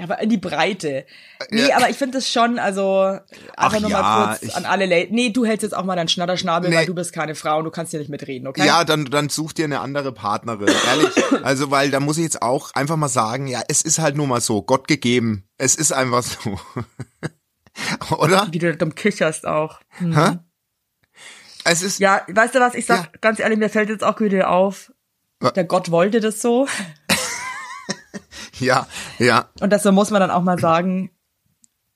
Aber 0.00 0.20
in 0.22 0.30
die 0.30 0.38
Breite. 0.38 1.04
Nee, 1.50 1.66
Ja. 1.68 1.78
aber 1.78 1.90
ich 1.90 1.96
finde 1.96 2.18
das 2.18 2.30
schon, 2.30 2.60
also 2.60 3.00
einfach 3.00 3.22
Ach 3.56 3.80
nur 3.80 3.90
ja, 3.90 4.00
mal 4.00 4.36
kurz 4.38 4.54
an 4.54 4.64
alle 4.64 4.86
Late. 4.86 5.12
Nee, 5.12 5.30
du 5.30 5.44
hältst 5.44 5.64
jetzt 5.64 5.72
auch 5.76 5.82
mal 5.84 5.96
deinen 5.96 6.06
Schnatterschnabel, 6.08 6.70
Nee. 6.70 6.76
weil 6.76 6.86
du 6.86 6.94
bist 6.94 7.12
keine 7.12 7.34
Frau 7.34 7.58
und 7.58 7.64
du 7.64 7.72
kannst 7.72 7.90
hier 7.90 7.98
nicht 7.98 8.08
mitreden, 8.08 8.46
okay? 8.46 8.64
Ja, 8.64 8.84
dann, 8.84 9.06
dann 9.06 9.28
such 9.28 9.52
dir 9.54 9.64
eine 9.64 9.80
andere 9.80 10.12
Partnerin, 10.12 10.68
ehrlich. 10.86 11.10
Also, 11.42 11.72
weil 11.72 11.90
da 11.90 11.98
muss 11.98 12.16
ich 12.18 12.22
jetzt 12.22 12.40
auch 12.42 12.72
einfach 12.74 12.96
mal 12.96 13.08
sagen, 13.08 13.48
ja, 13.48 13.62
es 13.66 13.82
ist 13.82 13.98
halt 13.98 14.16
nur 14.16 14.28
mal 14.28 14.40
so, 14.40 14.62
Gott 14.62 14.86
gegeben. 14.86 15.48
Es 15.58 15.74
ist 15.74 15.92
einfach 15.92 16.22
so. 16.22 16.60
Oder? 18.18 18.48
Wie 18.50 18.58
du 18.58 18.76
dumm 18.76 18.94
kicherst 18.94 19.46
auch. 19.46 19.80
Es 21.64 21.82
ist, 21.82 21.98
Ja, 22.00 22.22
weißt 22.28 22.54
du 22.54 22.60
was, 22.60 22.74
ich 22.74 22.86
sag 22.86 23.04
Ja. 23.04 23.10
ganz 23.20 23.40
ehrlich, 23.40 23.58
mir 23.58 23.68
fällt 23.68 23.88
jetzt 23.90 24.04
auch 24.04 24.20
wieder 24.20 24.50
auf, 24.50 24.92
der 25.54 25.64
Gott 25.64 25.90
wollte 25.90 26.20
das 26.20 26.40
so. 26.40 26.66
ja, 28.58 28.86
ja. 29.18 29.48
Und 29.60 29.72
deshalb 29.72 29.94
muss 29.94 30.10
man 30.10 30.20
dann 30.20 30.30
auch 30.30 30.42
mal 30.42 30.58
sagen, 30.58 31.10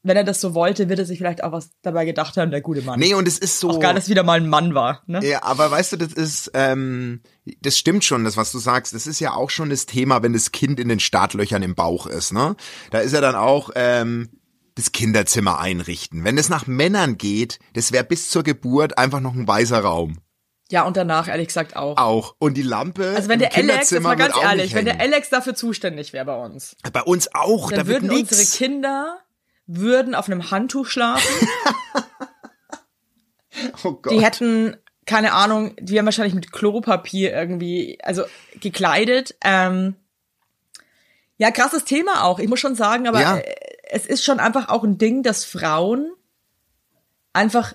wenn 0.04 0.16
er 0.16 0.24
das 0.24 0.40
so 0.40 0.54
wollte, 0.54 0.88
wird 0.88 0.98
er 0.98 1.04
sich 1.04 1.18
vielleicht 1.18 1.44
auch 1.44 1.52
was 1.52 1.70
dabei 1.82 2.04
gedacht 2.04 2.36
haben, 2.36 2.50
der 2.50 2.60
gute 2.60 2.82
Mann. 2.82 2.98
Nee, 2.98 3.14
und 3.14 3.28
es 3.28 3.38
ist 3.38 3.60
so. 3.60 3.70
auch 3.70 3.80
geil, 3.80 3.94
dass 3.94 4.08
wieder 4.08 4.24
mal 4.24 4.40
ein 4.40 4.48
Mann 4.48 4.74
war. 4.74 5.02
Ne? 5.06 5.24
Ja, 5.24 5.44
aber 5.44 5.70
weißt 5.70 5.92
du, 5.92 5.96
das 5.96 6.12
ist, 6.12 6.50
ähm, 6.54 7.20
das 7.60 7.78
stimmt 7.78 8.04
schon, 8.04 8.24
das, 8.24 8.36
was 8.36 8.50
du 8.50 8.58
sagst. 8.58 8.94
Das 8.94 9.06
ist 9.06 9.20
ja 9.20 9.34
auch 9.34 9.50
schon 9.50 9.70
das 9.70 9.86
Thema, 9.86 10.22
wenn 10.24 10.32
das 10.32 10.50
Kind 10.50 10.80
in 10.80 10.88
den 10.88 10.98
Startlöchern 10.98 11.62
im 11.62 11.76
Bauch 11.76 12.06
ist, 12.06 12.32
ne? 12.32 12.56
Da 12.90 12.98
ist 12.98 13.12
ja 13.12 13.20
dann 13.20 13.36
auch, 13.36 13.70
ähm, 13.76 14.28
das 14.74 14.92
Kinderzimmer 14.92 15.58
einrichten. 15.60 16.24
Wenn 16.24 16.38
es 16.38 16.48
nach 16.48 16.66
Männern 16.66 17.18
geht, 17.18 17.58
das 17.74 17.92
wäre 17.92 18.04
bis 18.04 18.30
zur 18.30 18.42
Geburt 18.42 18.98
einfach 18.98 19.20
noch 19.20 19.34
ein 19.34 19.46
weißer 19.46 19.80
Raum. 19.80 20.18
Ja, 20.70 20.84
und 20.84 20.96
danach 20.96 21.28
ehrlich 21.28 21.48
gesagt 21.48 21.76
auch. 21.76 21.98
Auch. 21.98 22.34
Und 22.38 22.54
die 22.56 22.62
Lampe 22.62 23.12
Also 23.14 23.28
wenn 23.28 23.38
der 23.40 23.54
Alex, 23.54 23.90
jetzt 23.90 24.02
mal 24.02 24.14
ganz 24.16 24.34
ehrlich, 24.42 24.74
wenn 24.74 24.86
der. 24.86 25.00
Alex 25.00 25.28
dafür 25.28 25.54
zuständig 25.54 26.14
wäre 26.14 26.24
bei 26.24 26.36
uns, 26.36 26.76
Bei 26.92 27.02
uns 27.02 27.28
auch, 27.34 27.70
dann 27.70 27.80
da 27.80 27.86
würden 27.86 28.08
unsere 28.10 28.40
nichts. 28.40 28.56
Kinder 28.56 29.18
würden 29.66 30.14
auf 30.14 30.28
einem 30.28 30.50
Handtuch 30.50 30.86
schlafen. 30.86 31.28
Oh 33.84 33.92
Gott. 33.92 34.12
Die 34.12 34.22
hätten, 34.24 34.76
keine 35.06 35.34
Ahnung, 35.34 35.76
die 35.78 35.92
wären 35.92 36.06
wahrscheinlich 36.06 36.34
mit 36.34 36.52
Klopapier 36.52 37.32
irgendwie, 37.34 37.98
also 38.02 38.24
gekleidet. 38.60 39.36
Ähm, 39.44 39.96
ja, 41.36 41.50
krasses 41.50 41.84
Thema 41.84 42.24
auch. 42.24 42.38
Ich 42.38 42.48
muss 42.48 42.60
schon 42.60 42.74
sagen, 42.74 43.06
aber 43.06 43.20
Ja. 43.20 43.36
äh, 43.36 43.54
es 43.94 44.06
ist 44.06 44.24
schon 44.24 44.40
einfach 44.40 44.68
auch 44.68 44.84
ein 44.84 44.96
Ding, 44.98 45.22
dass 45.22 45.44
Frauen 45.44 46.10
einfach 47.32 47.74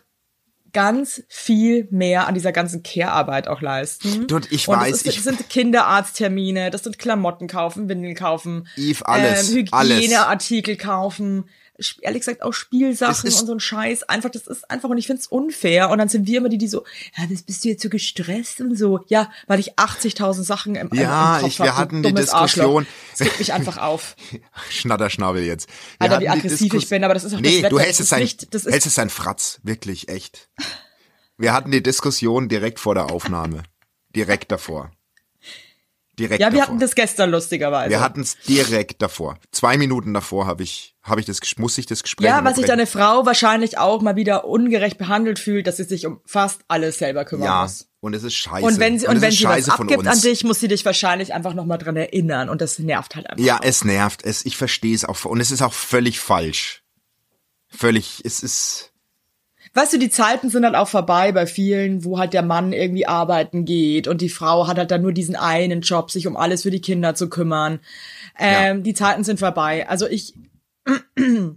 ganz 0.73 1.23
viel 1.29 1.87
mehr 1.91 2.27
an 2.27 2.33
dieser 2.35 2.51
ganzen 2.51 2.83
Care-Arbeit 2.83 3.47
auch 3.47 3.61
leisten. 3.61 4.27
Du, 4.27 4.39
ich 4.49 4.67
Und 4.67 4.77
weiß, 4.77 4.91
das, 4.91 5.01
ist, 5.01 5.07
ich- 5.07 5.15
das 5.15 5.23
sind 5.23 5.49
Kinderarzttermine, 5.49 6.69
das 6.69 6.83
sind 6.83 6.99
Klamotten 6.99 7.47
kaufen, 7.47 7.89
Windeln 7.89 8.15
kaufen, 8.15 8.67
Yves, 8.75 9.01
alles, 9.03 9.51
ähm, 9.53 9.67
alles. 9.71 9.97
Hygieneartikel 9.97 10.75
kaufen, 10.75 11.45
sp- 11.47 11.66
ehrlich 12.01 12.21
gesagt 12.21 12.41
auch 12.43 12.53
Spielsachen 12.53 13.27
Es 13.27 13.41
und 13.41 13.47
so 13.47 13.53
ein 13.53 13.59
Scheiß. 13.59 14.03
Einfach, 14.03 14.29
das 14.29 14.47
ist 14.47 14.69
einfach, 14.69 14.89
und 14.89 14.97
ich 14.97 15.07
find's 15.07 15.27
unfair. 15.27 15.89
Und 15.89 15.97
dann 15.99 16.09
sind 16.09 16.27
wir 16.27 16.37
immer 16.39 16.49
die, 16.49 16.57
die 16.57 16.67
so, 16.67 16.83
ja, 17.17 17.25
das 17.29 17.43
bist 17.43 17.63
du 17.63 17.69
jetzt 17.69 17.83
so 17.83 17.89
gestresst 17.89 18.61
und 18.61 18.75
so. 18.77 18.99
Ja, 19.07 19.31
weil 19.47 19.59
ich 19.59 19.75
80.000 19.77 20.43
Sachen 20.43 20.75
im, 20.75 20.89
Ja, 20.93 21.35
im 21.37 21.41
Kopf 21.43 21.51
ich- 21.51 21.59
wir 21.59 21.65
hab, 21.67 21.75
hatten 21.75 22.03
die 22.03 22.13
Diskussion. 22.13 22.85
Das 23.11 23.21
regt 23.27 23.39
mich 23.39 23.53
einfach 23.53 23.77
auf. 23.77 24.15
Schnatterschnabel 24.69 25.43
jetzt. 25.43 25.69
Wir 25.99 26.09
Alter, 26.11 26.19
wie 26.21 26.29
aggressiv 26.29 26.73
ich 26.73 26.89
bin, 26.89 27.03
aber 27.03 27.13
das 27.13 27.23
ist 27.23 27.33
auch 27.33 27.41
das 27.41 27.51
Nee, 27.51 27.59
Wetter, 27.59 27.69
du 27.69 27.75
das 27.77 27.85
hältst 27.85 28.01
es 28.01 28.09
sein, 28.09 28.21
nicht- 28.21 28.53
das 28.53 28.65
ist- 28.65 28.71
hältst 28.71 28.87
es 28.87 28.95
sein 28.95 29.09
Fratz. 29.09 29.59
Wirklich, 29.63 30.09
echt. 30.09 30.49
Wir 31.37 31.53
hatten 31.53 31.71
die 31.71 31.83
Diskussion 31.83 32.49
direkt 32.49 32.79
vor 32.79 32.95
der 32.95 33.11
Aufnahme. 33.11 33.63
Direkt 34.15 34.51
davor. 34.51 34.91
Direkt 36.19 36.41
Ja, 36.41 36.47
wir 36.47 36.59
davor. 36.59 36.67
hatten 36.67 36.79
das 36.79 36.95
gestern 36.95 37.29
lustigerweise. 37.29 37.91
Wir 37.91 37.99
hatten 37.99 38.21
es 38.21 38.37
direkt 38.47 39.01
davor. 39.01 39.37
Zwei 39.51 39.77
Minuten 39.77 40.13
davor 40.13 40.47
habe 40.47 40.63
ich, 40.63 40.95
habe 41.03 41.19
ich 41.19 41.25
das, 41.27 41.39
muss 41.57 41.77
ich 41.77 41.85
das 41.85 42.01
Gespräch 42.01 42.25
ja, 42.27 42.43
was 42.43 42.55
sich 42.55 42.65
deine 42.65 42.87
Frau 42.87 43.25
wahrscheinlich 43.25 43.77
auch 43.77 44.01
mal 44.01 44.15
wieder 44.15 44.45
ungerecht 44.45 44.97
behandelt 44.97 45.37
fühlt, 45.37 45.67
dass 45.67 45.77
sie 45.77 45.83
sich 45.83 46.05
um 46.07 46.19
fast 46.25 46.61
alles 46.67 46.97
selber 46.97 47.23
kümmern 47.23 47.45
Ja, 47.45 47.61
muss. 47.63 47.87
und 47.99 48.15
es 48.15 48.23
ist 48.23 48.33
scheiße. 48.33 48.65
Und 48.65 48.79
wenn 48.79 48.97
sie, 48.97 49.07
und 49.07 49.17
es 49.17 49.21
wenn 49.21 49.31
sie 49.31 49.43
was 49.45 49.69
abgibt 49.69 50.07
an 50.07 50.19
dich, 50.21 50.43
muss 50.43 50.59
sie 50.59 50.67
dich 50.67 50.83
wahrscheinlich 50.85 51.33
einfach 51.35 51.53
nochmal 51.53 51.77
dran 51.77 51.95
erinnern. 51.95 52.49
Und 52.49 52.61
das 52.61 52.79
nervt 52.79 53.15
halt 53.15 53.29
einfach. 53.29 53.45
Ja, 53.45 53.59
es 53.61 53.83
nervt. 53.83 54.23
Es, 54.25 54.43
ich 54.45 54.57
verstehe 54.57 54.95
es 54.95 55.05
auch. 55.05 55.23
Und 55.25 55.39
es 55.39 55.51
ist 55.51 55.61
auch 55.61 55.73
völlig 55.73 56.19
falsch. 56.19 56.81
Völlig, 57.69 58.21
es 58.23 58.41
ist, 58.41 58.91
Weißt 59.77 59.93
du, 59.93 59.99
die 59.99 60.09
Zeiten 60.09 60.49
sind 60.49 60.65
halt 60.65 60.73
auch 60.73 60.87
vorbei 60.87 61.31
bei 61.31 61.45
vielen, 61.45 62.03
wo 62.03 62.17
halt 62.17 62.33
der 62.33 62.41
Mann 62.41 62.73
irgendwie 62.73 63.05
arbeiten 63.05 63.63
geht 63.63 64.07
und 64.07 64.21
die 64.21 64.29
Frau 64.29 64.65
hat 64.65 64.79
halt 64.79 64.89
dann 64.89 65.03
nur 65.03 65.13
diesen 65.13 65.35
einen 65.35 65.81
Job, 65.81 66.09
sich 66.09 66.25
um 66.25 66.35
alles 66.35 66.63
für 66.63 66.71
die 66.71 66.81
Kinder 66.81 67.13
zu 67.13 67.29
kümmern. 67.29 67.79
Ähm, 68.39 68.81
Die 68.81 68.95
Zeiten 68.95 69.23
sind 69.23 69.39
vorbei. 69.39 69.87
Also 69.87 70.07
ich 70.07 70.33
nee, 71.15 71.51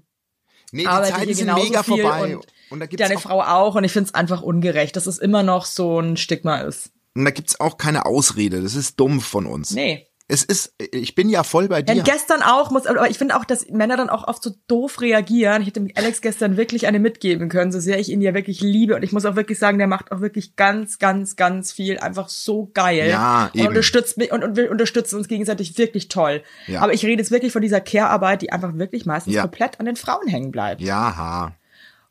die 0.72 0.87
arbeite 0.87 1.12
Zeiten 1.12 1.24
hier 1.24 1.35
sind 1.35 1.46
genauso 1.46 1.64
mega 1.64 1.83
viel 1.83 2.02
vorbei. 2.02 2.37
und, 2.37 2.46
Und, 2.68 2.80
da 2.80 2.85
gibt's 2.85 3.02
deine 3.09 3.16
auch, 3.16 3.22
Frau 3.22 3.40
auch 3.40 3.74
und 3.76 3.85
ich 3.85 3.92
find's 3.92 4.12
einfach 4.12 4.42
ungerecht, 4.42 4.96
dass 4.96 5.06
es 5.06 5.16
immer 5.16 5.42
noch 5.42 5.64
so 5.64 5.98
ein 5.98 6.18
Stigma 6.18 6.59
ist. 6.59 6.90
und 7.14 7.24
da 7.24 7.30
gibt's 7.30 7.59
auch 7.59 7.78
keine 7.78 8.04
Ausrede. 8.04 8.61
Das 8.61 8.74
ist 8.74 9.00
dumm 9.00 9.22
von 9.22 9.46
uns. 9.46 9.70
Nee. 9.70 10.10
Es 10.31 10.45
ist, 10.45 10.75
ich 10.93 11.14
bin 11.14 11.29
ja 11.29 11.43
voll 11.43 11.69
bei 11.69 11.79
Ja, 11.79 11.83
dir. 11.83 11.95
und 11.97 12.05
gestern 12.05 12.43
auch, 12.43 12.71
muss, 12.71 12.87
aber 12.87 13.11
ich 13.11 13.19
finde 13.19 13.37
auch, 13.37 13.45
dass 13.45 13.69
Männer 13.69 13.97
dann 13.97 14.09
auch 14.11 14.29
oft 14.29 14.43
so 14.43 14.51
doof 14.69 15.01
reagieren. 15.01 15.61
Ich 15.62 15.69
hätte 15.69 15.87
Alex 15.97 16.21
gestern 16.21 16.57
wirklich 16.57 16.87
eine 16.87 16.99
mitgeben 17.01 17.49
können, 17.49 17.73
so 17.73 17.81
sehr 17.81 17.99
ich 17.99 18.09
ihn 18.11 18.21
ja 18.23 18.33
wirklich 18.33 18.61
liebe. 18.61 18.95
Und 18.95 19.03
ich 19.03 19.12
muss 19.12 19.25
auch 19.27 19.35
wirklich 19.37 19.59
sagen, 19.59 19.79
der 19.79 19.87
macht 19.88 20.12
auch 20.12 20.21
wirklich 20.21 20.55
ganz, 20.57 20.99
ganz, 20.99 21.37
ganz 21.37 21.73
viel 21.73 21.99
einfach 21.99 22.29
so 22.29 22.71
geil. 22.73 23.09
Ja, 23.11 23.51
Und 23.53 23.59
eben. 23.61 23.69
unterstützt 23.69 24.19
mich 24.19 24.31
und, 24.33 24.45
und 24.45 24.57
wir 24.57 24.71
unterstützen 24.71 25.16
uns 25.16 25.27
gegenseitig 25.29 25.77
wirklich 25.79 26.09
toll. 26.09 26.43
Ja. 26.66 26.81
Aber 26.83 26.93
ich 26.95 27.05
rede 27.05 27.21
jetzt 27.21 27.31
wirklich 27.33 27.53
von 27.53 27.62
dieser 27.62 27.81
Care-Arbeit, 27.81 28.43
die 28.43 28.53
einfach 28.53 28.77
wirklich 28.79 29.07
meistens 29.07 29.35
Ja. 29.35 29.43
komplett 29.43 29.81
an 29.81 29.87
den 29.87 29.97
Frauen 29.97 30.29
hängen 30.29 30.53
bleibt. 30.53 30.81
ja, 30.81 31.16
ha. 31.16 31.53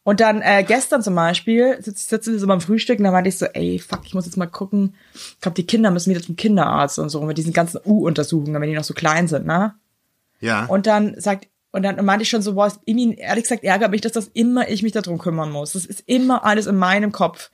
Und 0.10 0.22
dann 0.22 0.42
äh, 0.42 0.64
gestern 0.64 1.04
zum 1.04 1.14
Beispiel 1.14 1.78
sitz- 1.82 2.10
sitzen 2.10 2.34
wir 2.34 2.40
so 2.40 2.48
beim 2.48 2.62
Frühstück 2.62 2.98
und 2.98 3.04
da 3.06 3.12
meinte 3.12 3.30
ich 3.30 3.38
so, 3.38 3.46
ey, 3.46 3.78
fuck, 3.78 4.00
ich 4.06 4.16
muss 4.16 4.26
jetzt 4.26 4.38
mal 4.38 4.48
gucken. 4.48 4.96
Ich 5.14 5.40
glaube, 5.40 5.54
die 5.54 5.68
Kinder 5.68 5.92
müssen 5.92 6.10
wieder 6.10 6.24
zum 6.24 6.36
Kinderarzt 6.36 6.98
und 6.98 7.10
so 7.10 7.22
mit 7.22 7.38
diesen 7.38 7.54
ganzen 7.54 7.80
U-Untersuchungen, 7.86 8.60
wenn 8.60 8.68
die 8.72 8.76
noch 8.76 8.84
so 8.84 8.96
klein 8.96 9.28
sind, 9.28 9.46
ne? 9.46 9.76
Ja. 10.40 10.66
Und 10.66 10.88
dann 10.88 11.22
sagt, 11.22 11.48
und 11.70 11.84
dann 11.84 12.04
meinte 12.04 12.24
ich 12.24 12.30
schon 12.30 12.42
so, 12.42 12.56
boah, 12.56 12.74
irgendwie, 12.86 13.20
ehrlich 13.20 13.44
gesagt, 13.44 13.64
ärgert 13.64 13.92
mich, 13.92 14.02
dass 14.02 14.14
das 14.14 14.32
immer 14.34 14.68
ich 14.68 14.82
mich 14.82 14.94
darum 14.94 15.20
kümmern 15.20 15.52
muss. 15.52 15.74
Das 15.74 15.86
ist 15.86 16.02
immer 16.08 16.44
alles 16.44 16.66
in 16.66 16.78
meinem 16.78 17.12
Kopf. 17.12 17.52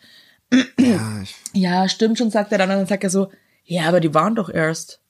ja, 0.79 1.21
ich, 1.23 1.35
Ja, 1.53 1.89
stimmt 1.89 2.17
schon, 2.17 2.31
sagt 2.31 2.53
er 2.53 2.57
dann. 2.57 2.69
Und 2.69 2.77
dann 2.77 2.87
sagt 2.87 3.03
er 3.03 3.09
so, 3.09 3.31
ja, 3.65 3.83
aber 3.89 3.99
die 3.99 4.13
waren 4.13 4.33
doch 4.33 4.49
erst. 4.49 5.01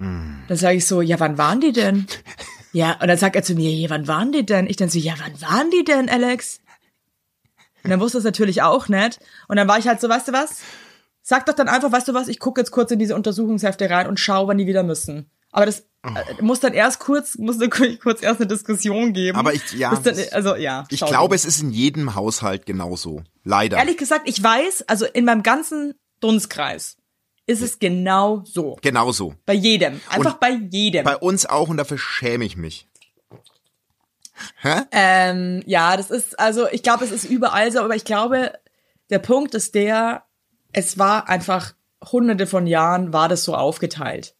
Dann 0.00 0.56
sage 0.56 0.78
ich 0.78 0.86
so, 0.86 1.00
ja, 1.00 1.20
wann 1.20 1.38
waren 1.38 1.60
die 1.60 1.70
denn? 1.70 2.08
ja, 2.72 2.98
und 3.00 3.06
dann 3.06 3.18
sagt 3.18 3.36
er 3.36 3.44
zu 3.44 3.54
mir, 3.54 3.70
ja, 3.70 3.88
wann 3.88 4.08
waren 4.08 4.32
die 4.32 4.44
denn? 4.44 4.66
Ich 4.66 4.74
dann 4.76 4.88
so, 4.88 4.98
ja, 4.98 5.14
wann 5.18 5.40
waren 5.40 5.70
die 5.70 5.84
denn, 5.84 6.08
Alex? 6.08 6.58
Und 7.84 7.90
dann 7.90 8.00
wusste 8.00 8.18
es 8.18 8.24
natürlich 8.24 8.62
auch 8.62 8.88
nicht. 8.88 9.18
Und 9.48 9.56
dann 9.56 9.68
war 9.68 9.78
ich 9.78 9.88
halt 9.88 10.00
so, 10.00 10.08
weißt 10.08 10.28
du 10.28 10.32
was? 10.32 10.60
Sag 11.22 11.46
doch 11.46 11.54
dann 11.54 11.68
einfach, 11.68 11.92
weißt 11.92 12.08
du 12.08 12.14
was, 12.14 12.28
ich 12.28 12.38
gucke 12.40 12.60
jetzt 12.60 12.70
kurz 12.70 12.90
in 12.90 12.98
diese 12.98 13.14
Untersuchungshefte 13.14 13.88
rein 13.88 14.06
und 14.08 14.18
schau, 14.18 14.48
wann 14.48 14.58
die 14.58 14.66
wieder 14.66 14.82
müssen. 14.82 15.30
Aber 15.52 15.66
das 15.66 15.80
äh, 16.02 16.42
muss 16.42 16.60
dann 16.60 16.72
erst 16.72 16.98
kurz, 16.98 17.36
muss 17.38 17.58
dann 17.58 17.70
kurz 18.02 18.22
erst 18.22 18.40
eine 18.40 18.48
Diskussion 18.48 19.12
geben. 19.12 19.38
Aber 19.38 19.52
ich- 19.54 19.72
ja, 19.72 19.94
dann, 19.94 20.16
also, 20.32 20.56
ja. 20.56 20.84
ich 20.90 21.00
glaube, 21.00 21.28
dann. 21.28 21.36
es 21.36 21.44
ist 21.44 21.62
in 21.62 21.70
jedem 21.70 22.14
Haushalt 22.14 22.66
genauso. 22.66 23.22
Leider. 23.44 23.76
Ehrlich 23.78 23.98
gesagt, 23.98 24.28
ich 24.28 24.42
weiß, 24.42 24.82
also 24.88 25.04
in 25.04 25.24
meinem 25.24 25.42
ganzen 25.42 25.94
Dunstkreis 26.20 26.96
ist 27.46 27.62
es 27.62 27.78
genau 27.78 28.42
so. 28.44 28.78
Genauso. 28.82 29.34
Bei 29.46 29.52
jedem. 29.54 30.00
Einfach 30.08 30.34
Und 30.34 30.40
bei 30.40 30.50
jedem. 30.70 31.04
Bei 31.04 31.16
uns 31.16 31.46
auch 31.46 31.68
und 31.68 31.76
dafür 31.76 31.98
schäme 31.98 32.44
ich 32.44 32.56
mich. 32.56 32.88
Ähm, 34.90 35.62
ja, 35.66 35.96
das 35.96 36.10
ist, 36.10 36.38
also 36.38 36.68
ich 36.70 36.82
glaube, 36.82 37.04
es 37.04 37.12
ist 37.12 37.24
überall 37.24 37.70
so, 37.72 37.80
aber 37.80 37.96
ich 37.96 38.04
glaube, 38.04 38.52
der 39.10 39.18
Punkt 39.18 39.54
ist 39.54 39.74
der, 39.74 40.24
es 40.72 40.98
war 40.98 41.28
einfach 41.28 41.74
hunderte 42.10 42.46
von 42.46 42.66
Jahren 42.66 43.12
war 43.12 43.28
das 43.28 43.44
so 43.44 43.54
aufgeteilt. 43.54 44.34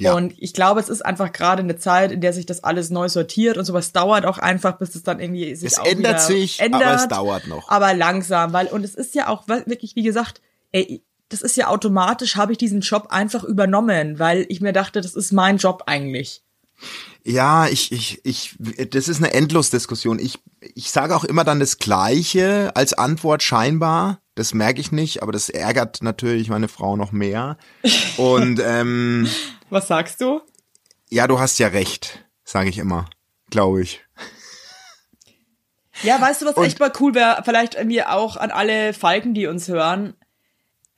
Ja. 0.00 0.14
Und 0.14 0.34
ich 0.38 0.54
glaube, 0.54 0.78
es 0.78 0.88
ist 0.88 1.04
einfach 1.04 1.32
gerade 1.32 1.62
eine 1.62 1.76
Zeit, 1.76 2.12
in 2.12 2.20
der 2.20 2.32
sich 2.32 2.46
das 2.46 2.62
alles 2.62 2.90
neu 2.90 3.08
sortiert 3.08 3.56
und 3.56 3.64
sowas 3.64 3.92
dauert 3.92 4.26
auch 4.26 4.38
einfach, 4.38 4.78
bis 4.78 4.94
es 4.94 5.02
dann 5.02 5.18
irgendwie 5.18 5.56
sich 5.56 5.72
Es 5.72 5.78
ändert 5.78 6.20
sich, 6.20 6.60
ändert, 6.60 6.82
aber 6.84 6.94
es 6.94 7.08
dauert 7.08 7.46
noch. 7.48 7.68
Aber 7.68 7.94
langsam, 7.94 8.52
weil 8.52 8.68
und 8.68 8.84
es 8.84 8.94
ist 8.94 9.16
ja 9.16 9.26
auch 9.26 9.48
wirklich, 9.48 9.96
wie 9.96 10.04
gesagt, 10.04 10.40
ey, 10.70 11.02
das 11.30 11.42
ist 11.42 11.56
ja 11.56 11.66
automatisch, 11.66 12.36
habe 12.36 12.52
ich 12.52 12.58
diesen 12.58 12.80
Job 12.80 13.08
einfach 13.10 13.42
übernommen, 13.42 14.20
weil 14.20 14.46
ich 14.48 14.60
mir 14.60 14.72
dachte, 14.72 15.00
das 15.00 15.14
ist 15.14 15.32
mein 15.32 15.56
Job 15.56 15.82
eigentlich. 15.86 16.44
Ja, 17.28 17.66
ich, 17.68 17.92
ich, 17.92 18.24
ich, 18.24 18.56
das 18.90 19.06
ist 19.06 19.18
eine 19.18 19.34
Endlosdiskussion. 19.34 20.18
Ich, 20.18 20.38
ich 20.60 20.90
sage 20.90 21.14
auch 21.14 21.24
immer 21.24 21.44
dann 21.44 21.60
das 21.60 21.76
Gleiche 21.76 22.72
als 22.74 22.94
Antwort 22.94 23.42
scheinbar. 23.42 24.20
Das 24.34 24.54
merke 24.54 24.80
ich 24.80 24.92
nicht, 24.92 25.22
aber 25.22 25.32
das 25.32 25.50
ärgert 25.50 26.02
natürlich 26.02 26.48
meine 26.48 26.68
Frau 26.68 26.96
noch 26.96 27.12
mehr. 27.12 27.58
Und 28.16 28.60
ähm, 28.64 29.28
Was 29.68 29.88
sagst 29.88 30.22
du? 30.22 30.40
ja, 31.10 31.26
du 31.26 31.38
hast 31.38 31.58
ja 31.58 31.68
recht, 31.68 32.24
sage 32.44 32.70
ich 32.70 32.78
immer, 32.78 33.04
glaube 33.50 33.82
ich. 33.82 34.00
Ja, 36.02 36.18
weißt 36.20 36.40
du, 36.40 36.46
was 36.46 36.56
echt 36.56 36.80
mal 36.80 36.92
cool 37.00 37.14
wäre? 37.14 37.42
Vielleicht 37.44 37.74
irgendwie 37.74 38.04
auch 38.04 38.36
an 38.36 38.50
alle 38.50 38.94
Falken, 38.94 39.34
die 39.34 39.48
uns 39.48 39.68
hören. 39.68 40.14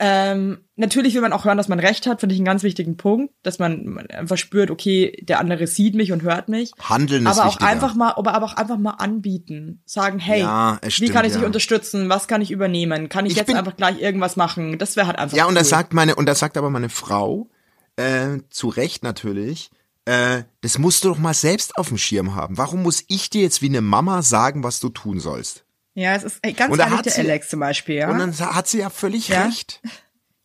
Ähm, 0.02 0.64
natürlich 0.76 1.12
will 1.12 1.20
man 1.20 1.34
auch 1.34 1.44
hören, 1.44 1.58
dass 1.58 1.68
man 1.68 1.78
recht 1.78 2.06
hat, 2.06 2.20
finde 2.20 2.34
ich 2.34 2.38
einen 2.38 2.46
ganz 2.46 2.62
wichtigen 2.62 2.96
Punkt, 2.96 3.34
dass 3.42 3.58
man, 3.58 3.98
einfach 4.08 4.38
spürt, 4.38 4.70
okay, 4.70 5.14
der 5.20 5.40
andere 5.40 5.66
sieht 5.66 5.94
mich 5.94 6.10
und 6.10 6.22
hört 6.22 6.48
mich. 6.48 6.72
Handeln 6.80 7.26
ist 7.26 7.32
aber 7.38 7.48
auch 7.48 7.52
wichtiger. 7.52 7.68
einfach 7.70 7.94
mal, 7.94 8.12
aber, 8.12 8.34
aber 8.34 8.46
auch 8.46 8.56
einfach 8.56 8.78
mal 8.78 8.92
anbieten. 8.92 9.82
Sagen, 9.84 10.18
hey, 10.18 10.40
Ja, 10.40 10.78
wie 10.82 10.90
stimmt, 10.90 11.12
kann 11.12 11.26
ich 11.26 11.32
dich 11.32 11.42
ja. 11.42 11.46
unterstützen? 11.46 12.08
Was 12.08 12.28
kann 12.28 12.40
ich 12.40 12.50
übernehmen? 12.50 13.10
Kann 13.10 13.26
ich, 13.26 13.32
Ich 13.32 13.38
jetzt 13.38 13.54
einfach 13.54 13.76
gleich 13.76 14.00
irgendwas 14.00 14.36
machen? 14.36 14.78
Das 14.78 14.96
wäre 14.96 15.06
halt 15.06 15.18
einfach 15.18 15.36
Ja, 15.36 15.44
und 15.44 15.50
cool. 15.50 15.58
das 15.58 15.68
sagt 15.68 15.92
meine, 15.92 16.14
und 16.14 16.24
das 16.24 16.38
sagt 16.38 16.56
aber 16.56 16.70
meine 16.70 16.88
Frau, 16.88 17.50
äh, 17.96 18.38
zu 18.48 18.68
Recht 18.68 19.02
natürlich, 19.02 19.70
äh, 20.06 20.44
das 20.62 20.78
musst 20.78 21.04
du 21.04 21.08
doch 21.08 21.18
mal 21.18 21.34
selbst 21.34 21.76
auf 21.76 21.88
dem 21.88 21.98
Schirm 21.98 22.34
haben. 22.34 22.56
Warum 22.56 22.82
muss 22.82 23.04
ich 23.08 23.28
dir 23.28 23.42
jetzt 23.42 23.60
wie 23.60 23.68
eine 23.68 23.82
Mama 23.82 24.22
sagen, 24.22 24.64
was 24.64 24.80
du 24.80 24.88
tun 24.88 25.20
sollst? 25.20 25.64
Ja, 26.00 26.14
es 26.14 26.22
ist 26.24 26.38
ey, 26.42 26.52
ganz 26.52 26.76
ehrlich 26.78 27.02
der 27.02 27.12
sie- 27.12 27.20
Alex 27.20 27.48
zum 27.50 27.60
Beispiel, 27.60 27.96
ja. 27.96 28.10
Und 28.10 28.18
dann 28.18 28.38
hat 28.54 28.66
sie 28.68 28.78
ja 28.78 28.90
völlig 28.90 29.28
Ja. 29.28 29.44
recht. 29.44 29.80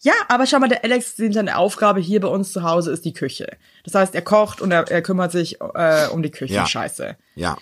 Ja, 0.01 0.13
aber 0.27 0.45
schau 0.45 0.59
mal, 0.59 0.67
der 0.67 0.83
Alex, 0.83 1.15
seine 1.17 1.57
Aufgabe 1.57 1.99
hier 1.99 2.19
bei 2.19 2.27
uns 2.27 2.51
zu 2.51 2.61
Hause 2.63 2.91
ist 2.91 3.05
die 3.05 3.13
Küche. 3.13 3.57
Das 3.83 3.95
heißt, 3.95 4.13
er 4.13 4.21
kocht 4.21 4.61
und 4.61 4.71
er, 4.71 4.87
er 4.91 5.01
kümmert 5.01 5.31
sich 5.31 5.59
äh, 5.61 6.07
um 6.11 6.21
die 6.21 6.29
Küche. 6.29 6.53
Ja. 6.53 6.67
Scheiße. 6.67 7.15
Ja. 7.35 7.57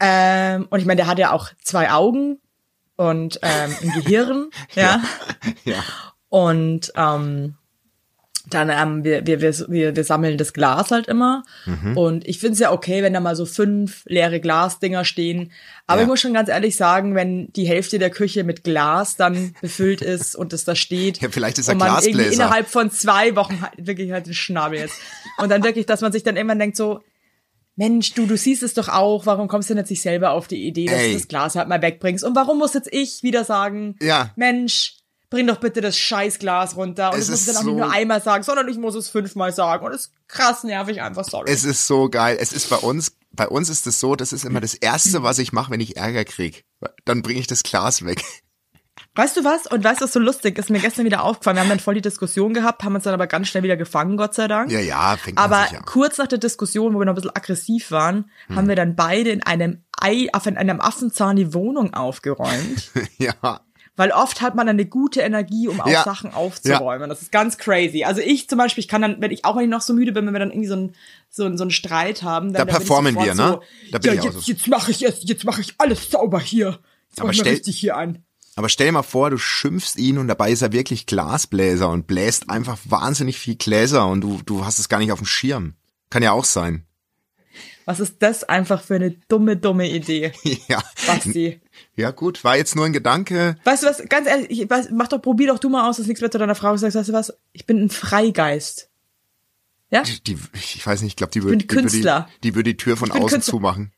Ähm, 0.00 0.66
und 0.70 0.80
ich 0.80 0.84
meine, 0.86 0.96
der 0.96 1.06
hat 1.06 1.18
ja 1.18 1.30
auch 1.30 1.50
zwei 1.62 1.90
Augen 1.92 2.40
und 2.96 3.38
ähm, 3.42 3.76
ein 3.82 3.92
Gehirn, 4.02 4.50
ja. 4.74 5.00
Ja. 5.64 5.82
Und 6.28 6.92
ähm, 6.96 7.56
dann 8.48 8.70
ähm, 8.70 9.02
wir, 9.02 9.26
wir, 9.26 9.40
wir, 9.40 9.96
wir, 9.96 10.04
sammeln 10.04 10.38
das 10.38 10.52
Glas 10.52 10.92
halt 10.92 11.08
immer. 11.08 11.42
Mhm. 11.64 11.96
Und 11.96 12.28
ich 12.28 12.38
finde 12.38 12.52
es 12.54 12.60
ja 12.60 12.70
okay, 12.72 13.02
wenn 13.02 13.12
da 13.12 13.18
mal 13.20 13.34
so 13.34 13.44
fünf 13.44 14.02
leere 14.06 14.38
Glasdinger 14.40 15.04
stehen. 15.04 15.50
Aber 15.88 15.98
Ja. 15.98 16.02
ich 16.04 16.08
muss 16.08 16.20
schon 16.20 16.32
ganz 16.32 16.48
ehrlich 16.48 16.76
sagen, 16.76 17.14
wenn 17.16 17.52
die 17.54 17.66
Hälfte 17.66 17.98
der 17.98 18.10
Küche 18.10 18.44
mit 18.44 18.62
Glas 18.62 19.16
dann 19.16 19.54
befüllt 19.60 20.00
ist 20.00 20.36
und 20.36 20.52
es 20.52 20.64
da 20.64 20.76
steht. 20.76 21.20
Ja, 21.26 21.28
vielleicht 21.30 21.58
ist 21.58 21.68
er 21.68 21.74
Glasbläser. 21.74 22.32
innerhalb 22.32 22.68
von 22.68 22.90
zwei 22.92 23.34
Wochen 23.34 23.60
halt, 23.62 23.72
wirklich 23.78 24.12
halt 24.12 24.26
den 24.26 24.34
Schnabel 24.34 24.78
jetzt. 24.78 24.94
Und 25.38 25.48
dann 25.50 25.64
wirklich, 25.64 25.86
dass 25.86 26.00
man 26.00 26.12
sich 26.12 26.22
dann 26.22 26.36
irgendwann 26.36 26.58
denkt 26.60 26.76
so, 26.76 27.00
Mensch, 27.74 28.14
du, 28.14 28.26
du 28.26 28.36
siehst 28.36 28.62
es 28.62 28.72
doch 28.74 28.88
auch, 28.88 29.26
warum 29.26 29.48
kommst 29.48 29.68
du 29.68 29.74
nicht 29.74 29.86
sich 29.88 30.00
selber 30.00 30.30
auf 30.30 30.46
die 30.48 30.66
Idee, 30.66 30.86
dass 30.86 30.98
Ey. 31.00 31.08
du 31.08 31.14
das 31.18 31.28
Glas 31.28 31.56
halt 31.56 31.68
mal 31.68 31.82
wegbringst? 31.82 32.24
Und 32.24 32.34
warum 32.36 32.58
muss 32.58 32.72
jetzt 32.74 32.88
ich 32.92 33.22
wieder 33.22 33.44
sagen, 33.44 33.96
Ja. 34.00 34.30
Mensch, 34.36 34.94
bring 35.36 35.46
doch 35.46 35.58
bitte 35.58 35.80
das 35.80 35.96
scheiß 35.98 36.38
Glas 36.38 36.76
runter. 36.76 37.12
Und 37.12 37.18
Es 37.18 37.26
das 37.26 37.30
muss 37.30 37.42
ich 37.42 37.46
ist 37.48 37.54
dann 37.54 37.56
auch 37.62 37.62
nicht 37.66 37.72
so- 37.78 37.84
nur 37.86 37.92
einmal 37.92 38.22
sagen, 38.22 38.42
sondern 38.42 38.68
ich 38.68 38.78
muss 38.78 38.94
es 38.94 39.08
fünfmal 39.08 39.52
sagen. 39.52 39.84
Und 39.84 39.92
das 39.92 40.02
ist 40.06 40.12
krass 40.28 40.64
nervig 40.64 41.02
einfach, 41.02 41.24
sorry. 41.24 41.50
Es 41.50 41.64
ist 41.64 41.86
so 41.86 42.08
geil. 42.08 42.36
Es 42.40 42.52
ist 42.52 42.68
bei 42.70 42.76
uns, 42.76 43.16
bei 43.32 43.46
uns 43.48 43.68
ist 43.68 43.86
es 43.86 44.00
so, 44.00 44.16
das 44.16 44.32
ist 44.32 44.44
immer 44.44 44.60
das 44.60 44.74
Erste, 44.74 45.22
was 45.22 45.38
ich 45.38 45.52
mache, 45.52 45.70
wenn 45.70 45.80
ich 45.80 45.96
Ärger 45.96 46.24
krieg. 46.24 46.64
Dann 47.04 47.22
bringe 47.22 47.38
ich 47.40 47.46
das 47.46 47.62
Glas 47.62 48.04
weg. 48.04 48.22
weißt 49.14 49.36
du 49.36 49.44
was? 49.44 49.66
Und 49.66 49.82
weißt 49.84 50.00
du, 50.00 50.04
was 50.04 50.12
so 50.12 50.18
lustig 50.20 50.58
ist? 50.58 50.70
Mir 50.70 50.80
gestern 50.80 51.04
wieder 51.04 51.22
aufgefallen. 51.22 51.56
Wir 51.56 51.62
haben 51.62 51.68
dann 51.68 51.80
voll 51.80 51.94
die 51.94 52.02
Diskussion 52.02 52.52
gehabt, 52.54 52.82
haben 52.82 52.94
uns 52.94 53.04
dann 53.04 53.14
aber 53.14 53.26
ganz 53.26 53.48
schnell 53.48 53.62
wieder 53.62 53.76
gefangen, 53.76 54.16
Gott 54.16 54.34
sei 54.34 54.48
Dank. 54.48 54.70
Ja, 54.70 54.80
ja, 54.80 55.16
fängt 55.16 55.38
Aber 55.38 55.62
sich 55.64 55.72
ja. 55.72 55.80
kurz 55.82 56.18
nach 56.18 56.26
der 56.26 56.38
Diskussion, 56.38 56.94
wo 56.94 56.98
wir 56.98 57.04
noch 57.06 57.12
ein 57.12 57.16
bisschen 57.16 57.34
aggressiv 57.36 57.90
waren, 57.90 58.30
Hm. 58.48 58.56
haben 58.56 58.68
wir 58.68 58.76
dann 58.76 58.96
beide 58.96 59.30
in 59.30 59.42
einem 59.42 59.82
Ei, 59.98 60.28
auf 60.34 60.46
einem 60.46 60.80
Affenzahn 60.80 61.36
die 61.36 61.54
Wohnung 61.54 61.94
aufgeräumt. 61.94 62.90
ja. 63.18 63.60
Weil 63.96 64.10
oft 64.12 64.42
hat 64.42 64.54
man 64.54 64.68
eine 64.68 64.84
gute 64.84 65.20
Energie, 65.22 65.68
um 65.68 65.80
auch 65.80 65.86
Ja. 65.88 66.04
Sachen 66.04 66.34
aufzuräumen. 66.34 67.08
Das 67.08 67.22
ist 67.22 67.32
ganz 67.32 67.56
crazy. 67.56 68.04
Also 68.04 68.20
ich 68.20 68.48
zum 68.48 68.58
Beispiel, 68.58 68.82
ich 68.82 68.88
kann 68.88 69.00
dann, 69.02 69.20
wenn 69.22 69.30
ich 69.30 69.44
auch 69.46 69.56
wenn 69.56 69.64
ich 69.64 69.70
noch 69.70 69.80
so 69.80 69.94
müde 69.94 70.12
bin, 70.12 70.26
wenn 70.26 70.34
wir 70.34 70.38
dann 70.38 70.50
irgendwie 70.50 70.68
so 70.68 70.74
einen 70.74 70.94
so 71.30 71.44
einen, 71.44 71.56
so 71.58 71.64
einen 71.64 71.70
Streit 71.70 72.22
haben, 72.22 72.52
dann, 72.52 72.66
Da 72.66 72.72
dann 72.72 72.76
performen 72.76 73.14
wir, 73.14 73.34
ne? 73.34 73.60
So, 73.90 73.98
ja, 74.04 74.12
jetzt, 74.12 74.32
so. 74.32 74.40
jetzt 74.52 74.68
mache 74.68 74.90
ich 74.90 75.02
es, 75.04 75.20
jetzt 75.22 75.44
mache 75.44 75.60
ich 75.62 75.74
alles 75.78 76.10
sauber 76.10 76.40
hier. 76.40 76.78
Jetzt 77.08 77.20
Aber 77.20 77.32
stell- 77.32 77.52
richtig 77.54 77.78
hier 77.78 77.96
an. 77.96 78.22
Aber 78.58 78.70
stell 78.70 78.86
dir 78.86 78.92
mal 78.92 79.02
vor, 79.02 79.28
du 79.30 79.36
schimpfst 79.36 79.96
ihn 79.96 80.16
und 80.16 80.28
dabei 80.28 80.50
ist 80.50 80.62
er 80.62 80.72
wirklich 80.72 81.04
Glasbläser 81.06 81.90
und 81.90 82.06
bläst 82.06 82.48
einfach 82.48 82.78
wahnsinnig 82.84 83.38
viel 83.38 83.56
Gläser 83.56 84.06
und 84.06 84.22
du, 84.22 84.40
du 84.46 84.64
hast 84.64 84.78
es 84.78 84.88
gar 84.88 84.98
nicht 84.98 85.12
auf 85.12 85.18
dem 85.18 85.26
Schirm. 85.26 85.74
Kann 86.08 86.22
ja 86.22 86.32
auch 86.32 86.46
sein. 86.46 86.86
Was 87.84 88.00
ist 88.00 88.16
das 88.20 88.44
einfach 88.44 88.82
für 88.82 88.94
eine 88.94 89.10
dumme, 89.28 89.56
dumme 89.56 89.88
Idee, 89.90 90.32
ja. 90.68 90.82
Basti? 91.06 91.60
Ja, 91.94 92.10
gut, 92.10 92.44
war 92.44 92.56
jetzt 92.56 92.76
nur 92.76 92.84
ein 92.84 92.92
Gedanke. 92.92 93.56
Weißt 93.64 93.82
du 93.82 93.86
was, 93.86 94.02
ganz 94.08 94.28
ehrlich, 94.28 94.50
ich, 94.50 94.70
weiß, 94.70 94.90
mach 94.92 95.08
doch, 95.08 95.20
probier 95.20 95.48
doch 95.48 95.58
du 95.58 95.68
mal 95.68 95.88
aus, 95.88 95.96
dass 95.96 96.06
nichts 96.06 96.20
mehr 96.20 96.30
zu 96.30 96.38
deiner 96.38 96.54
Frau 96.54 96.76
sagst, 96.76 96.96
weißt 96.96 97.08
du 97.08 97.12
was? 97.12 97.32
Ich 97.52 97.66
bin 97.66 97.82
ein 97.82 97.90
Freigeist. 97.90 98.90
Ja? 99.90 100.02
Die, 100.02 100.38
ich 100.52 100.86
weiß 100.86 101.02
nicht, 101.02 101.12
ich 101.12 101.16
glaube, 101.16 101.32
die, 101.32 101.42
würde 101.42 101.56
die, 101.58 101.64
würde 101.64 101.88
die, 101.88 101.88
Künstler. 101.88 102.28
die 102.42 102.54
würde 102.54 102.70
die 102.70 102.76
Tür 102.76 102.96
von 102.96 103.10
außen 103.10 103.28
Künstler. 103.28 103.50
zumachen. 103.50 103.92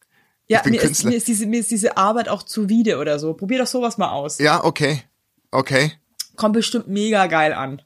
Ja, 0.46 0.62
bin 0.62 0.72
mir 0.72 0.78
ist, 0.78 0.84
Künstler. 0.84 1.10
mir, 1.10 1.16
ist 1.16 1.28
diese, 1.28 1.46
mir 1.46 1.60
ist 1.60 1.70
diese 1.70 1.96
Arbeit 1.96 2.28
auch 2.28 2.42
zuwider 2.42 3.00
oder 3.00 3.18
so. 3.18 3.34
Probier 3.34 3.58
doch 3.58 3.66
sowas 3.66 3.98
mal 3.98 4.10
aus. 4.10 4.38
Ja, 4.38 4.64
okay. 4.64 5.02
Okay. 5.50 5.92
Kommt 6.36 6.54
bestimmt 6.54 6.88
mega 6.88 7.26
geil 7.26 7.52
an. 7.52 7.82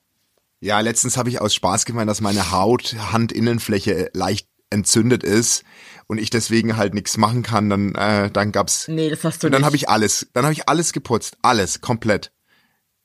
Ja, 0.61 0.79
letztens 0.81 1.17
habe 1.17 1.29
ich 1.29 1.41
aus 1.41 1.55
Spaß 1.55 1.87
gemeint, 1.87 2.09
dass 2.09 2.21
meine 2.21 2.53
Haut, 2.53 2.95
Handinnenfläche 3.13 4.11
leicht 4.13 4.47
entzündet 4.71 5.23
ist 5.23 5.65
und 6.07 6.19
ich 6.19 6.31
deswegen 6.31 6.77
halt 6.77 6.95
nichts 6.95 7.17
machen 7.17 7.43
kann. 7.43 7.71
Dann, 7.71 7.95
äh, 7.95 8.31
dann 8.31 8.53
gab's. 8.53 8.89
Nee, 8.89 9.11
das 9.11 9.25
hast 9.25 9.43
du 9.43 9.47
und 9.49 9.53
dann 9.53 9.65
habe 9.65 9.77
ich 9.77 9.89
alles. 9.89 10.29
Dann 10.33 10.45
habe 10.45 10.53
ich 10.53 10.69
alles 10.69 10.93
geputzt. 10.93 11.37
Alles, 11.43 11.81
komplett. 11.81 12.33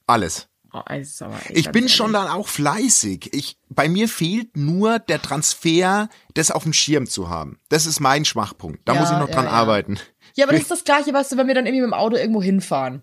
Alles. 0.06 0.48
Oh, 0.74 0.82
es 0.90 1.10
ist 1.14 1.22
aber 1.22 1.36
echt 1.38 1.58
Ich 1.58 1.66
bin 1.72 1.84
ehrlich. 1.84 1.96
schon 1.96 2.14
dann 2.14 2.28
auch 2.28 2.48
fleißig. 2.48 3.34
Ich, 3.34 3.58
bei 3.70 3.88
mir 3.88 4.08
fehlt 4.10 4.58
nur 4.58 5.00
der 5.00 5.22
Transfer, 5.22 6.10
das 6.34 6.52
auf 6.52 6.64
dem 6.64 6.74
Schirm 6.74 7.08
zu 7.08 7.30
haben. 7.30 7.60
Das 7.70 7.86
ist 7.86 8.00
mein 8.00 8.26
Schwachpunkt. 8.26 8.82
Da 8.86 8.94
Ja, 8.94 9.00
muss 9.00 9.10
ich 9.10 9.18
noch 9.18 9.30
ja, 9.30 9.34
dran 9.36 9.46
ja. 9.46 9.52
arbeiten. 9.52 9.98
Ja, 10.36 10.46
aber 10.46 10.54
das 10.54 10.62
ist 10.64 10.72
das 10.72 10.84
Gleiche, 10.84 11.14
weißt 11.14 11.32
du, 11.32 11.38
wenn 11.38 11.48
wir 11.48 11.56
dann 11.56 11.66
irgendwie 11.66 11.82
mit 11.82 11.92
dem 11.92 11.94
Auto 11.94 12.16
irgendwo 12.18 12.42
hinfahren. 12.44 13.02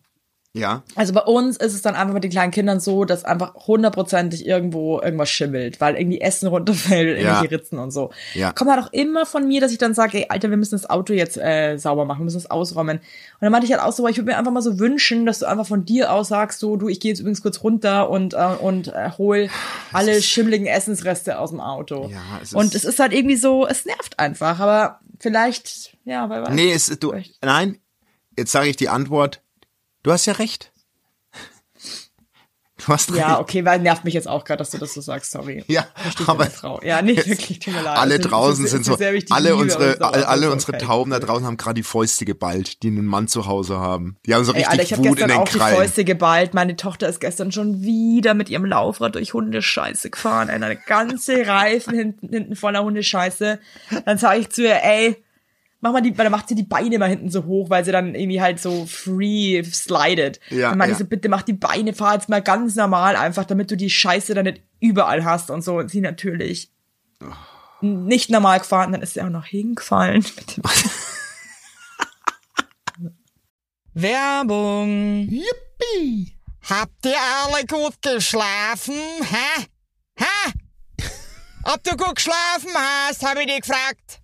Ja. 0.57 0.85
Also 0.95 1.13
bei 1.13 1.23
uns 1.23 1.57
ist 1.57 1.75
es 1.75 1.83
dann 1.83 1.97
einfach 1.97 2.15
mit 2.15 2.23
den 2.23 2.31
kleinen 2.31 2.53
Kindern 2.53 2.79
so, 2.79 3.05
dass 3.05 3.25
einfach 3.25 3.55
hundertprozentig 3.67 4.47
irgendwo 4.47 5.01
irgendwas 5.01 5.29
schimmelt, 5.29 5.81
weil 5.81 5.97
irgendwie 5.97 6.21
Essen 6.21 6.47
runterfällt, 6.47 7.19
Ja. 7.21 7.25
irgendwelche 7.41 7.51
Ritzen 7.61 7.79
und 7.81 7.91
so. 7.91 8.11
Ja. 8.35 8.53
Kommt 8.53 8.71
halt 8.71 8.85
auch 8.85 8.93
immer 8.93 9.27
von 9.27 9.49
mir, 9.49 9.61
dass 9.61 9.73
ich 9.73 9.79
dann 9.79 9.95
sage, 9.95 10.19
ey, 10.19 10.27
Alter, 10.29 10.51
wir 10.51 10.57
müssen 10.57 10.77
das 10.77 10.89
Auto 10.89 11.13
jetzt 11.13 11.37
äh, 11.39 11.77
sauber 11.77 12.05
machen, 12.05 12.21
wir 12.21 12.25
müssen 12.27 12.37
es 12.39 12.49
ausräumen. 12.51 12.99
Und 12.99 13.05
dann 13.41 13.51
meinte 13.51 13.67
ich 13.67 13.73
halt 13.73 13.83
auch 13.83 13.93
so, 13.93 14.07
ich 14.07 14.17
würde 14.17 14.31
mir 14.31 14.39
einfach 14.39 14.53
mal 14.53 14.63
so 14.63 14.79
wünschen, 14.79 15.27
dass 15.27 15.41
du 15.41 15.47
einfach 15.47 15.67
von 15.67 15.85
dir 15.85 16.13
aus 16.13 16.29
sagst, 16.29 16.61
so, 16.61 16.77
du, 16.77 16.89
ich 16.89 17.01
gehe 17.01 17.11
jetzt 17.11 17.19
übrigens 17.19 17.43
kurz 17.43 17.63
runter 17.65 18.09
und, 18.09 18.35
äh, 18.35 18.37
und 18.61 18.89
äh, 18.89 19.11
hol 19.19 19.49
alle 19.93 20.23
schimmeligen 20.23 20.67
Essensreste 20.67 21.41
aus 21.41 21.51
dem 21.51 21.61
Auto. 21.61 22.09
Ja, 22.13 22.19
es 22.41 22.51
ist- 22.51 22.55
und 22.55 22.75
es 22.77 22.85
ist 22.85 23.01
halt 23.01 23.13
irgendwie 23.13 23.37
so, 23.37 23.67
es 23.67 23.85
nervt 23.87 24.21
einfach, 24.21 24.61
aber 24.61 25.01
vielleicht, 25.19 25.97
ja, 26.05 26.31
weiß. 26.31 26.51
Nee, 26.53 26.73
es, 26.73 26.87
du, 27.01 27.11
Vielleicht. 27.11 27.45
nein. 27.45 27.79
Jetzt 28.39 28.51
sage 28.53 28.69
ich 28.69 28.77
die 28.77 28.89
Antwort. 28.89 29.41
Du 30.05 30.13
hast 30.13 30.27
ja 30.27 30.35
recht. 30.35 30.71
Du 32.77 32.89
hast 32.89 33.11
recht. 33.11 33.21
Ja, 33.21 33.41
okay, 33.41 33.65
weil 33.65 33.79
nervt 33.81 34.05
mich 34.05 34.13
jetzt 34.13 34.29
auch 34.29 34.45
gerade, 34.45 34.59
dass 34.59 34.69
du 34.69 34.77
das 34.77 34.93
so 34.93 35.01
sagst, 35.01 35.31
sorry. 35.31 35.65
Ja, 35.67 35.87
aber 36.27 36.45
Frau. 36.47 36.83
Ja, 36.83 37.01
nicht 37.01 37.27
wirklich, 37.27 37.59
tut 37.59 37.73
mir 37.73 37.81
leid. 37.81 37.97
alle 37.97 38.19
draußen 38.19 38.67
sind 38.67 38.85
so, 38.85 38.99
alle 39.31 39.57
unsere, 39.57 39.99
alle, 40.03 40.29
alle 40.29 40.47
aber 40.47 40.53
unsere 40.53 40.75
okay. 40.75 40.85
Tauben 40.85 41.11
da 41.11 41.21
draußen 41.21 41.47
haben 41.47 41.57
gerade 41.57 41.77
die 41.77 41.83
Fäuste 41.83 42.27
geballt, 42.27 42.83
die 42.83 42.89
einen 42.89 43.07
Mann 43.07 43.29
zu 43.29 43.47
Hause 43.47 43.79
haben. 43.79 44.19
Die 44.27 44.35
haben 44.35 44.45
so 44.45 44.53
Ey, 44.53 44.59
richtig 44.59 44.71
Alter, 44.73 44.83
ich 44.83 44.93
habe 44.93 45.01
Wut 45.01 45.07
in 45.09 45.15
gestern 45.15 45.29
den 45.31 45.39
auch 45.39 45.49
die 45.49 45.59
Krallen. 45.59 45.77
Fäuste 45.77 46.05
geballt. 46.05 46.53
Meine 46.53 46.77
Tochter 46.77 47.09
ist 47.09 47.21
gestern 47.21 47.51
schon 47.51 47.81
wieder 47.81 48.35
mit 48.35 48.51
ihrem 48.51 48.67
Laufrad 48.67 49.15
durch 49.15 49.33
Hundescheiße 49.33 50.11
gefahren. 50.11 50.51
Ey, 50.51 50.57
Eine 50.57 50.77
ganze 50.77 51.47
Reifen 51.47 51.95
hinten, 51.95 52.29
hinten 52.29 52.57
voller 52.57 52.85
Hundescheiße. 52.85 53.59
Dann 54.05 54.19
sage 54.19 54.41
ich 54.41 54.51
zu 54.51 54.65
ihr, 54.65 54.83
ey, 54.83 55.24
mach 55.85 55.93
mal 55.93 56.01
die, 56.01 56.17
weil 56.17 56.25
dann 56.25 56.33
macht 56.33 56.49
sie 56.49 56.55
die 56.55 56.63
Beine 56.63 56.99
mal 56.99 57.11
hinten 57.11 57.31
so 57.31 57.45
hoch, 57.45 57.69
weil 57.69 57.85
sie 57.85 57.93
dann 57.93 58.15
irgendwie 58.15 58.41
halt 58.41 58.59
so 58.59 58.87
free 58.87 59.63
slidet. 59.63 60.41
Ja, 60.49 60.71
dann 60.71 60.79
meinte 60.79 60.93
ja. 60.93 60.95
ich 60.95 60.99
so, 60.99 61.05
bitte 61.05 61.29
mach 61.29 61.43
die 61.43 61.53
Beine, 61.53 61.93
fahr 61.93 62.15
jetzt 62.15 62.31
mal 62.31 62.41
ganz 62.41 62.75
normal 62.75 63.17
einfach, 63.17 63.45
damit 63.45 63.71
du 63.71 63.77
die 63.77 63.91
Scheiße 63.91 64.33
dann 64.33 64.47
nicht 64.47 64.63
überall 64.81 65.27
hast 65.27 65.51
und 65.51 65.63
so. 65.63 65.77
Und 65.77 65.91
sie 65.91 66.01
natürlich 66.01 66.73
nicht 67.83 68.31
normal 68.31 68.61
gefahren, 68.61 68.93
dann 68.93 69.03
ist 69.03 69.13
sie 69.13 69.21
auch 69.21 69.29
noch 69.29 69.45
hingefallen. 69.45 70.25
Mit 70.37 70.57
dem 70.57 70.63
Werbung. 73.93 75.29
Yippie! 75.29 76.35
Habt 76.63 77.05
ihr 77.05 77.15
alle 77.45 77.67
gut 77.67 78.01
geschlafen? 78.01 78.95
Hä? 79.21 79.67
Hä? 80.17 80.53
Ob 81.65 81.85
du 81.85 81.95
gut 81.95 82.17
geschlafen 82.17 82.71
hast, 82.75 83.23
habe 83.23 83.41
ich 83.43 83.49
dich 83.49 83.61
gefragt. 83.61 84.24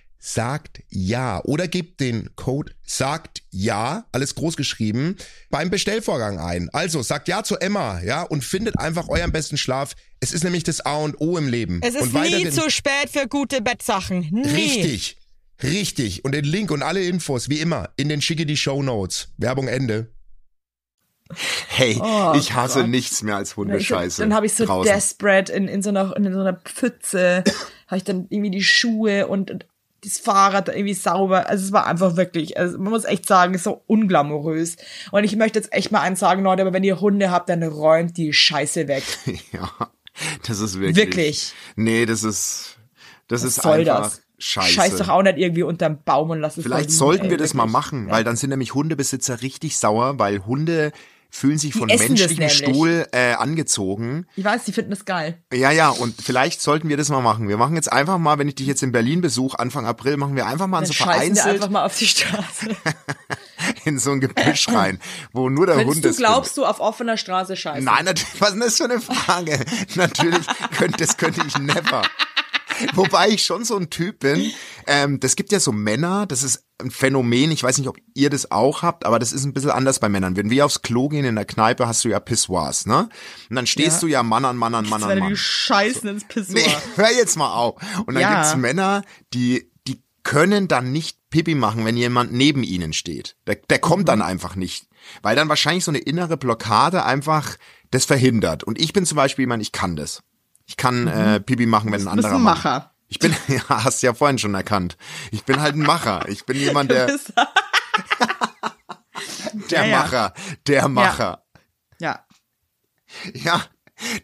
sagt 0.21 0.83
ja 0.89 1.43
oder 1.43 1.67
gebt 1.67 1.99
den 1.99 2.29
Code 2.35 2.73
sagt 2.83 3.41
ja, 3.49 4.05
alles 4.11 4.35
groß 4.35 4.55
geschrieben, 4.55 5.17
beim 5.49 5.69
Bestellvorgang 5.69 6.39
ein. 6.39 6.69
Also 6.71 7.01
sagt 7.01 7.27
ja 7.27 7.43
zu 7.43 7.57
Emma, 7.57 8.01
ja, 8.01 8.21
und 8.21 8.43
findet 8.43 8.77
einfach 8.79 9.09
euren 9.09 9.31
besten 9.31 9.57
Schlaf. 9.57 9.95
Es 10.19 10.31
ist 10.31 10.43
nämlich 10.43 10.63
das 10.63 10.81
A 10.81 10.97
und 10.97 11.19
O 11.19 11.37
im 11.37 11.47
Leben. 11.47 11.81
Es 11.83 11.95
ist 11.95 12.13
und 12.13 12.13
nie 12.13 12.49
zu 12.49 12.69
spät 12.69 13.09
für 13.11 13.27
gute 13.27 13.61
Bettsachen. 13.61 14.27
Nie. 14.31 14.47
Richtig. 14.47 15.17
Richtig. 15.63 16.23
Und 16.23 16.33
den 16.33 16.45
Link 16.45 16.71
und 16.71 16.83
alle 16.83 17.03
Infos, 17.03 17.49
wie 17.49 17.59
immer, 17.59 17.89
in 17.97 18.09
den 18.09 18.21
schicke 18.21 18.45
die 18.45 18.57
Show 18.57 18.81
Notes. 18.83 19.29
Werbung 19.37 19.67
Ende. 19.67 20.11
Hey, 21.67 21.97
Oh 22.01 22.33
ich 22.35 22.53
hasse 22.53 22.81
Gott. 22.81 22.89
nichts 22.89 23.23
mehr 23.23 23.37
als 23.37 23.55
Hundescheiße. 23.55 24.21
dann 24.21 24.33
habe 24.33 24.45
ich 24.45 24.53
so 24.53 24.65
draußen. 24.65 24.91
desperate 24.91 25.51
in, 25.51 25.67
in, 25.67 25.81
so 25.81 25.89
einer, 25.89 26.15
in 26.17 26.31
so 26.31 26.39
einer 26.39 26.53
Pfütze, 26.53 27.43
habe 27.87 27.97
ich 27.97 28.03
dann 28.03 28.27
irgendwie 28.29 28.51
die 28.51 28.63
Schuhe 28.63 29.27
und, 29.27 29.49
und 29.49 29.65
das 30.03 30.17
Fahrrad 30.17 30.69
irgendwie 30.69 30.93
sauber. 30.93 31.47
Also 31.47 31.65
es 31.65 31.71
war 31.71 31.85
einfach 31.85 32.15
wirklich, 32.15 32.57
also 32.57 32.77
man 32.79 32.91
muss 32.91 33.05
echt 33.05 33.27
sagen, 33.27 33.53
ist 33.53 33.63
so 33.63 33.83
unglamourös. 33.87 34.77
Und 35.11 35.23
ich 35.23 35.35
möchte 35.35 35.59
jetzt 35.59 35.71
echt 35.73 35.91
mal 35.91 36.01
eins 36.01 36.19
sagen, 36.19 36.43
Leute, 36.43 36.63
aber 36.63 36.73
wenn 36.73 36.83
ihr 36.83 36.99
Hunde 36.99 37.31
habt, 37.31 37.49
dann 37.49 37.63
räumt 37.63 38.17
die 38.17 38.33
Scheiße 38.33 38.87
weg. 38.87 39.03
Ja, 39.51 39.69
das 40.47 40.59
ist 40.59 40.79
wirklich. 40.79 40.95
Wirklich. 40.95 41.53
Nee, 41.75 42.05
das 42.05 42.23
ist, 42.23 42.77
das 43.27 43.43
ist 43.43 43.61
soll 43.61 43.79
einfach 43.79 44.03
das? 44.03 44.21
scheiße. 44.39 44.73
Scheiß 44.73 44.97
doch 44.97 45.09
auch 45.09 45.23
nicht 45.23 45.37
irgendwie 45.37 45.63
unterm 45.63 45.99
Baum 46.03 46.29
und 46.31 46.39
lass 46.39 46.57
es 46.57 46.63
Vielleicht 46.63 46.91
sollten 46.91 47.29
wir 47.29 47.37
das 47.37 47.53
mal 47.53 47.65
machen, 47.65 48.09
weil 48.09 48.23
dann 48.23 48.35
sind 48.35 48.49
nämlich 48.49 48.73
Hundebesitzer 48.73 49.41
richtig 49.41 49.77
sauer, 49.77 50.19
weil 50.19 50.45
Hunde 50.45 50.91
fühlen 51.31 51.57
sich 51.57 51.73
von 51.73 51.89
essen 51.89 52.15
das 52.15 52.29
menschlichem. 52.37 52.49
Stuhl 52.49 53.07
äh, 53.13 53.33
angezogen. 53.33 54.27
Ich 54.35 54.43
weiß, 54.43 54.65
die 54.65 54.73
finden 54.73 54.91
das 54.91 55.05
geil. 55.05 55.41
Ja, 55.53 55.71
ja, 55.71 55.89
und 55.89 56.21
vielleicht 56.21 56.61
sollten 56.61 56.89
wir 56.89 56.97
das 56.97 57.09
mal 57.09 57.21
machen. 57.21 57.47
Wir 57.47 57.57
machen 57.57 57.75
jetzt 57.75 57.91
einfach 57.91 58.17
mal, 58.17 58.37
wenn 58.37 58.49
ich 58.49 58.55
dich 58.55 58.67
jetzt 58.67 58.83
in 58.83 58.91
Berlin 58.91 59.21
besuche, 59.21 59.57
Anfang 59.57 59.85
April, 59.85 60.17
machen 60.17 60.35
wir 60.35 60.45
einfach 60.45 60.67
mal 60.67 60.79
Dann 60.79 60.87
so 60.87 60.93
scheißen 60.93 61.09
wir 61.09 61.15
vereinzelt 61.15 61.55
einfach 61.55 61.69
mal 61.69 61.85
auf 61.85 61.97
die 61.97 62.07
Straße. 62.07 62.75
in 63.85 63.97
so 63.97 64.11
ein 64.11 64.19
Gebüsch 64.19 64.67
rein, 64.69 64.99
wo 65.31 65.49
nur 65.49 65.65
der 65.65 65.75
Hund 65.77 65.85
Könntest 65.85 66.05
du, 66.05 66.09
ist. 66.09 66.17
glaubst 66.17 66.57
du, 66.57 66.65
auf 66.65 66.79
offener 66.79 67.17
Straße 67.17 67.55
scheißen? 67.55 67.83
Nein, 67.83 68.05
natürlich, 68.05 68.33
was 68.41 68.53
ist 68.53 68.61
das 68.61 68.77
für 68.77 68.83
eine 68.85 68.99
Frage? 68.99 69.65
natürlich 69.95 70.45
könnte, 70.77 70.97
das 70.97 71.17
könnte 71.17 71.41
ich 71.47 71.57
never. 71.57 72.03
Wobei 72.93 73.29
ich 73.29 73.45
schon 73.45 73.63
so 73.63 73.77
ein 73.77 73.89
Typ 73.89 74.19
bin, 74.19 74.51
ähm, 74.91 75.19
das 75.19 75.35
gibt 75.35 75.51
ja 75.51 75.59
so 75.59 75.71
Männer, 75.71 76.25
das 76.25 76.43
ist 76.43 76.65
ein 76.79 76.91
Phänomen, 76.91 77.51
ich 77.51 77.63
weiß 77.63 77.77
nicht, 77.77 77.87
ob 77.87 77.97
ihr 78.13 78.29
das 78.29 78.51
auch 78.51 78.81
habt, 78.81 79.05
aber 79.05 79.19
das 79.19 79.31
ist 79.31 79.45
ein 79.45 79.53
bisschen 79.53 79.69
anders 79.71 79.99
bei 79.99 80.09
Männern. 80.09 80.35
Wenn 80.35 80.49
wir 80.49 80.65
aufs 80.65 80.81
Klo 80.81 81.07
gehen 81.09 81.25
in 81.25 81.35
der 81.35 81.45
Kneipe, 81.45 81.87
hast 81.87 82.03
du 82.03 82.09
ja 82.09 82.19
Pissoirs, 82.19 82.85
ne? 82.85 83.09
Und 83.49 83.55
dann 83.55 83.67
stehst 83.67 83.97
Ja. 83.97 83.99
du 84.01 84.07
ja 84.07 84.23
Mann 84.23 84.45
an 84.45 84.57
Mann 84.57 84.75
an 84.75 84.87
Mann 84.89 85.03
an 85.03 85.19
Mann. 85.19 85.29
die 85.29 85.37
scheißen 85.37 86.09
ins 86.09 86.23
Pissoir. 86.27 86.55
Nee, 86.61 86.75
hör 86.95 87.11
jetzt 87.11 87.37
mal 87.37 87.53
auf. 87.53 87.81
Und 88.05 88.15
dann 88.15 88.21
Ja. 88.21 88.41
gibt's 88.41 88.55
Männer, 88.57 89.03
die, 89.33 89.71
die 89.87 90.01
können 90.23 90.67
dann 90.67 90.91
nicht 90.91 91.17
Pipi 91.29 91.55
machen, 91.55 91.85
wenn 91.85 91.95
jemand 91.97 92.33
neben 92.33 92.63
ihnen 92.63 92.91
steht. 92.93 93.35
Der, 93.47 93.55
der 93.55 93.79
kommt 93.79 94.03
Mhm. 94.03 94.07
dann 94.07 94.21
einfach 94.21 94.55
nicht. 94.55 94.87
Weil 95.21 95.35
dann 95.35 95.49
wahrscheinlich 95.49 95.83
so 95.85 95.91
eine 95.91 95.99
innere 95.99 96.37
Blockade 96.37 97.05
einfach 97.05 97.57
das 97.91 98.05
verhindert. 98.05 98.63
Und 98.63 98.79
ich 98.79 98.93
bin 98.93 99.05
zum 99.05 99.15
Beispiel 99.15 99.43
jemand, 99.43 99.61
ich 99.63 99.71
kann 99.71 99.95
das. 99.95 100.21
Ich 100.67 100.77
kann 100.77 101.07
äh, 101.07 101.39
Pipi 101.39 101.65
machen, 101.65 101.91
wenn 101.91 102.01
ein 102.07 102.11
Mhm. 102.13 102.15
bist 102.17 102.25
anderer 102.27 102.35
ein 102.35 102.43
Macher. 102.43 102.91
Ich 103.11 103.19
bin, 103.19 103.35
ja, 103.49 103.61
hast 103.83 104.01
ja 104.03 104.13
vorhin 104.13 104.37
schon 104.39 104.55
erkannt. 104.55 104.97
Ich 105.31 105.43
bin 105.43 105.61
halt 105.61 105.75
ein 105.75 105.81
Macher. 105.81 106.27
Ich 106.29 106.45
bin 106.45 106.57
jemand, 106.57 106.89
der, 106.91 107.07
der 109.69 109.79
Ja, 109.79 109.85
ja. 109.85 109.97
Macher, 109.99 110.33
der 110.67 110.87
Macher. 110.87 111.43
Ja. 111.99 112.25
Ja. 113.33 113.61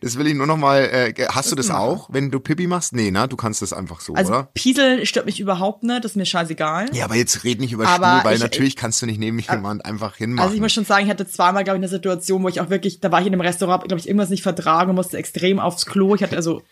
Das 0.02 0.17
will 0.17 0.26
ich 0.26 0.34
nur 0.34 0.47
noch 0.47 0.58
mal. 0.58 0.80
Äh, 0.86 1.13
hast 1.30 1.52
du 1.52 1.56
das 1.56 1.69
auch, 1.69 2.10
wenn 2.12 2.32
du 2.32 2.39
Pipi 2.39 2.65
machst? 2.65 2.93
Nee, 2.93 3.12
ne? 3.12 3.28
Du 3.28 3.36
kannst 3.36 3.62
das 3.62 3.73
einfach 3.73 4.00
so, 4.02 4.15
Also 4.15 4.32
oder? 4.34 4.50
Piesel 4.56 5.06
stört 5.06 5.28
mich 5.28 5.39
überhaupt 5.39 5.84
nicht, 5.84 6.04
das 6.04 6.13
ist 6.13 6.15
mir 6.15 6.26
scheißegal. 6.26 6.88
Ja, 6.95 7.06
aber 7.06 7.13
jetzt 7.15 7.43
red 7.43 7.60
nicht 7.60 7.73
über 7.73 7.88
Aber 7.88 8.13
Stuhl, 8.15 8.23
weil 8.23 8.36
ich- 8.38 8.41
natürlich 8.41 8.76
kannst 8.76 9.00
du 9.04 9.06
nicht 9.06 9.19
neben 9.19 9.38
jemand 9.38 9.86
einfach 9.86 10.15
hinmachen. 10.15 10.43
Also 10.45 10.56
ich 10.56 10.62
muss 10.62 10.73
schon 10.73 10.86
sagen, 10.86 11.06
ich 11.06 11.12
hatte 11.12 11.28
zweimal, 11.28 11.63
glaube 11.63 11.78
ich, 11.78 11.82
eine 11.82 11.89
Situation, 11.89 12.41
wo 12.41 12.47
ich 12.50 12.60
auch 12.60 12.71
wirklich, 12.71 13.02
da 13.02 13.12
war 13.12 13.19
ich 13.21 13.28
in 13.28 13.34
einem 13.34 13.41
Restaurant, 13.41 13.84
glaube 13.84 14.00
ich, 14.00 14.08
irgendwas 14.08 14.30
nicht 14.30 14.41
vertragen 14.41 14.89
und 14.89 14.95
musste 14.95 15.17
extrem 15.17 15.60
aufs 15.60 15.86
Klo. 15.86 16.15
Ich 16.15 16.23
hatte 16.23 16.36
also 16.38 16.63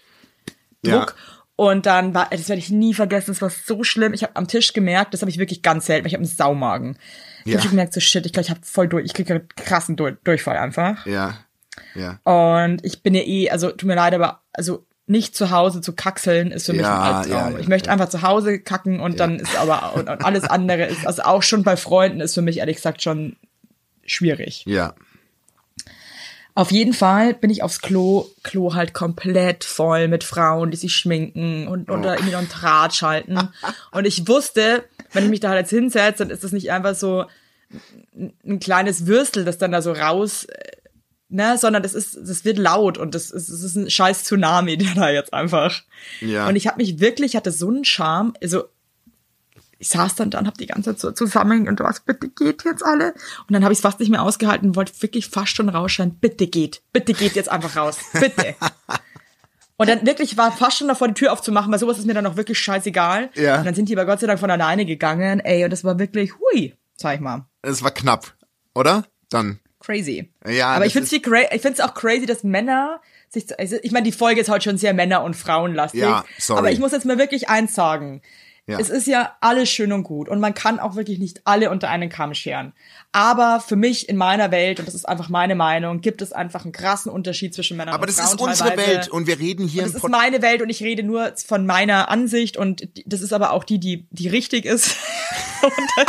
Druck. 0.81 1.15
Und 1.57 1.85
dann 1.85 2.13
war, 2.13 2.27
das 2.31 2.49
werde 2.49 2.59
ich 2.59 2.69
nie 2.69 2.93
vergessen, 2.93 3.31
es 3.31 3.41
war 3.41 3.49
so 3.49 3.83
schlimm. 3.83 4.13
Ich 4.13 4.23
habe 4.23 4.35
am 4.35 4.47
Tisch 4.47 4.73
gemerkt, 4.73 5.13
das 5.13 5.21
habe 5.21 5.29
ich 5.31 5.37
wirklich 5.37 5.61
ganz 5.61 5.85
selten, 5.85 6.05
ich 6.07 6.13
habe 6.13 6.21
einen 6.23 6.29
Saumagen. 6.31 6.97
Ich 7.45 7.53
Ja. 7.53 7.59
habe 7.59 7.69
gemerkt, 7.69 7.93
so 7.93 7.99
shit, 8.01 8.25
ich 8.25 8.33
glaube, 8.33 8.43
ich 8.45 8.49
habe 8.49 8.59
voll 8.63 8.87
durch, 8.89 9.05
ich 9.05 9.13
kriege 9.13 9.35
einen 9.35 9.47
krassen 9.55 9.95
Dur 9.95 10.11
Durchfall 10.23 10.57
einfach. 10.57 11.05
ja, 11.05 11.37
ja. 11.93 12.19
Und 12.23 12.83
ich 12.85 13.03
bin 13.03 13.13
ja 13.15 13.21
eh, 13.21 13.49
also 13.49 13.69
tut 13.71 13.83
mir 13.87 13.95
leid, 13.95 14.13
aber 14.13 14.41
also 14.53 14.85
nicht 15.07 15.35
zu 15.35 15.51
Hause 15.51 15.81
zu 15.81 15.93
kackseln 15.93 16.51
ist 16.51 16.65
für 16.65 16.73
mich 16.73 16.81
Ja, 16.81 16.99
ein 16.99 17.13
Albtraum. 17.15 17.31
ja, 17.31 17.49
ja, 17.51 17.59
ich 17.59 17.67
möchte 17.67 17.91
einfach 17.91 18.09
zu 18.09 18.21
Hause 18.21 18.59
kacken 18.59 18.99
und 18.99 19.19
dann 19.19 19.39
ist 19.39 19.55
aber 19.55 19.93
und, 19.93 20.09
und 20.09 20.25
alles 20.25 20.43
andere 20.45 20.85
ist, 20.85 21.05
also 21.05 21.21
auch 21.23 21.43
schon 21.43 21.63
bei 21.63 21.77
Freunden 21.77 22.21
ist 22.21 22.33
für 22.33 22.41
mich 22.41 22.57
ehrlich 22.57 22.77
gesagt 22.77 23.01
schon 23.03 23.35
schwierig. 24.05 24.63
Ja. 24.67 24.93
Auf 26.57 26.71
jeden 26.71 26.93
Fall 26.93 27.33
bin 27.33 27.49
ich 27.49 27.63
aufs 27.63 27.81
Klo, 27.81 28.29
Klo 28.41 28.73
halt 28.73 28.93
komplett 28.93 29.65
voll 29.65 30.07
mit 30.07 30.23
Frauen, 30.23 30.71
die 30.71 30.77
sich 30.77 30.95
schminken 30.95 31.67
und, 31.67 31.89
und 31.89 32.01
da 32.01 32.13
irgendwie 32.13 32.31
noch 32.31 32.39
einen 32.39 32.49
Draht 32.49 32.95
schalten. 32.95 33.37
Und 33.91 34.05
ich 34.05 34.25
wusste, 34.27 34.85
wenn 35.11 35.25
ich 35.25 35.29
mich 35.29 35.39
da 35.41 35.49
halt 35.49 35.59
jetzt 35.59 35.69
hinsetze, 35.71 36.23
dann 36.25 36.29
ist 36.29 36.45
das 36.45 36.53
nicht 36.53 36.71
einfach 36.71 36.95
so 36.95 37.25
ein, 38.17 38.33
ein 38.45 38.59
kleines 38.61 39.05
Würstel, 39.05 39.43
das 39.43 39.57
dann 39.57 39.73
da 39.73 39.81
so 39.81 39.91
raus, 39.91 40.45
äh, 40.45 40.71
ne, 41.27 41.57
sondern 41.57 41.83
das 41.83 41.93
ist, 41.93 42.17
das 42.21 42.45
wird 42.45 42.57
laut 42.57 42.97
und 42.97 43.15
das 43.15 43.31
ist, 43.31 43.49
das 43.49 43.61
ist 43.61 43.75
ein 43.75 43.89
scheiß 43.89 44.23
Tsunami, 44.23 44.77
der 44.77 44.93
da 44.93 45.09
jetzt 45.09 45.33
einfach. 45.33 45.81
Ja. 46.21 46.47
Und 46.47 46.55
ich 46.55 46.67
habe 46.67 46.77
mich 46.77 46.99
wirklich, 47.01 47.35
hatte 47.35 47.51
so 47.51 47.67
einen 47.67 47.83
Charme, 47.83 48.33
also 48.41 48.63
ich 49.77 49.89
saß 49.89 50.15
dann 50.15 50.29
da 50.29 50.39
und 50.39 50.47
hab 50.47 50.57
die 50.57 50.67
ganze 50.67 50.91
Zeit 50.91 50.99
so 50.99 51.11
zusammen 51.11 51.67
und 51.67 51.79
was, 51.79 51.99
bitte 51.99 52.29
geht 52.29 52.63
jetzt 52.63 52.83
alle. 52.83 53.13
Und 53.47 53.51
dann 53.51 53.63
habe 53.63 53.73
ich 53.73 53.79
es 53.79 53.81
fast 53.81 53.99
nicht 53.99 54.09
mehr 54.09 54.21
ausgehalten 54.21 54.69
und 54.69 54.75
wollte 54.75 54.93
wirklich 55.01 55.29
fast 55.29 55.55
schon 55.55 55.69
rausschreien, 55.69 56.15
bitte 56.15 56.47
geht, 56.47 56.81
bitte 56.93 57.13
geht 57.13 57.35
jetzt 57.35 57.49
einfach 57.49 57.75
raus, 57.75 57.97
bitte. 58.13 58.55
Und 59.77 59.89
dann 59.89 60.05
wirklich 60.05 60.37
war 60.37 60.53
fast 60.53 60.77
schon 60.77 60.87
davor, 60.87 61.09
die 61.09 61.15
Tür 61.15 61.33
aufzumachen, 61.33 61.69
weil 61.69 61.79
sowas 61.79 61.97
ist 61.97 62.05
mir 62.05 62.13
dann 62.13 62.25
auch 62.25 62.37
wirklich 62.37 62.57
scheißegal. 62.57 63.29
Ja. 63.33 63.57
Und 63.57 63.65
dann 63.65 63.75
sind 63.75 63.89
die 63.89 63.97
aber 63.97 64.05
Gott 64.05 64.21
sei 64.21 64.27
Dank 64.27 64.39
von 64.39 64.49
alleine 64.49 64.85
gegangen, 64.85 65.41
ey, 65.41 65.65
und 65.65 65.69
das 65.69 65.83
war 65.83 65.99
wirklich, 65.99 66.31
hui, 66.39 66.73
sag 66.95 67.15
ich 67.15 67.19
mal. 67.19 67.45
Es 67.61 67.83
war 67.83 67.91
knapp, 67.91 68.35
oder? 68.73 69.03
Dann. 69.29 69.59
Crazy. 69.81 70.31
Ja, 70.47 70.69
aber 70.69 70.85
ich 70.85 70.93
finde 70.93 71.09
es 71.09 71.79
auch 71.81 71.93
crazy, 71.93 72.25
dass 72.25 72.43
Männer 72.43 73.01
sich, 73.29 73.59
also 73.59 73.75
ich 73.83 73.91
meine, 73.91 74.05
die 74.05 74.11
Folge 74.11 74.41
ist 74.41 74.49
heute 74.49 74.63
schon 74.63 74.77
sehr 74.77 74.93
Männer- 74.93 75.23
und 75.23 75.35
Frauenlastig. 75.35 76.01
Ja, 76.01 76.23
sorry. 76.39 76.59
Aber 76.59 76.71
ich 76.71 76.79
muss 76.79 76.91
jetzt 76.91 77.05
mal 77.05 77.17
wirklich 77.17 77.49
eins 77.49 77.75
sagen. 77.75 78.21
Ja. 78.67 78.79
Es 78.79 78.89
ist 78.89 79.05
ja 79.05 79.35
alles 79.41 79.69
schön 79.69 79.91
und 79.91 80.01
gut 80.03 80.27
und 80.27 80.39
man 80.39 80.55
kann 80.55 80.79
auch 80.79 80.95
wirklich 80.95 81.19
nicht 81.19 81.41
alle 81.45 81.69
unter 81.69 81.89
einen 81.89 82.09
Kamm 82.09 82.33
scheren. 82.33 82.73
Aber 83.11 83.59
für 83.59 83.75
mich 83.75 84.09
in 84.09 84.17
meiner 84.17 84.49
Welt, 84.49 84.79
und 84.79 84.87
das 84.87 84.95
ist 84.95 85.07
einfach 85.07 85.29
meine 85.29 85.53
Meinung, 85.53 86.01
gibt 86.01 86.23
es 86.23 86.33
einfach 86.33 86.63
einen 86.63 86.71
krassen 86.71 87.11
Unterschied 87.11 87.53
zwischen 87.53 87.77
Männern 87.77 87.93
Aber 87.93 88.03
und 88.03 88.09
das 88.09 88.19
Frauen 88.19 88.33
ist 88.33 88.41
unsere 88.41 88.69
teilweise. 88.69 88.91
Welt 88.91 89.07
und 89.09 89.27
wir 89.27 89.37
reden 89.37 89.67
hier 89.67 89.83
Und 89.83 89.89
im 89.89 89.93
das 89.93 90.03
ist 90.03 90.09
meine 90.09 90.41
Welt 90.41 90.63
und 90.63 90.69
ich 90.69 90.81
rede 90.81 91.03
nur 91.03 91.33
von 91.45 91.67
meiner 91.67 92.09
Ansicht 92.09 92.57
und 92.57 92.89
das 93.05 93.21
ist 93.21 93.33
aber 93.33 93.51
auch 93.51 93.63
die, 93.63 93.79
die, 93.79 94.07
die 94.09 94.29
richtig 94.29 94.65
ist. 94.65 94.95
und 95.61 95.71
das, 95.97 96.07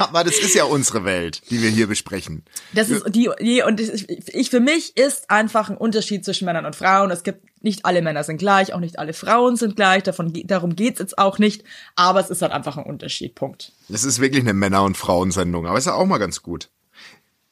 Aber 0.08 0.24
das 0.24 0.38
ist 0.38 0.54
ja 0.54 0.64
unsere 0.64 1.04
Welt, 1.04 1.42
die 1.50 1.60
wir 1.62 1.68
hier 1.68 1.86
besprechen. 1.86 2.44
Das 2.72 2.88
ist 2.88 3.04
die, 3.10 3.30
die 3.40 3.62
und 3.62 3.78
ist, 3.80 4.08
ich 4.08 4.48
für 4.48 4.60
mich 4.60 4.96
ist 4.96 5.30
einfach 5.30 5.68
ein 5.68 5.76
Unterschied 5.76 6.24
zwischen 6.24 6.46
Männern 6.46 6.64
und 6.64 6.74
Frauen. 6.74 7.10
Es 7.10 7.22
gibt 7.22 7.44
nicht 7.62 7.84
alle 7.84 8.00
Männer 8.00 8.24
sind 8.24 8.38
gleich, 8.38 8.72
auch 8.72 8.80
nicht 8.80 8.98
alle 8.98 9.12
Frauen 9.12 9.56
sind 9.56 9.76
gleich. 9.76 10.02
Davon 10.02 10.32
darum 10.44 10.74
geht's 10.74 11.00
jetzt 11.00 11.18
auch 11.18 11.38
nicht. 11.38 11.64
Aber 11.96 12.20
es 12.20 12.30
ist 12.30 12.40
halt 12.40 12.52
einfach 12.52 12.78
ein 12.78 12.84
Unterschied. 12.84 13.34
Punkt. 13.34 13.72
Das 13.88 14.04
ist 14.04 14.20
wirklich 14.20 14.42
eine 14.42 14.54
Männer- 14.54 14.84
und 14.84 14.96
Frauensendung, 14.96 15.66
aber 15.66 15.76
ist 15.76 15.86
ja 15.86 15.94
auch 15.94 16.06
mal 16.06 16.18
ganz 16.18 16.42
gut. 16.42 16.70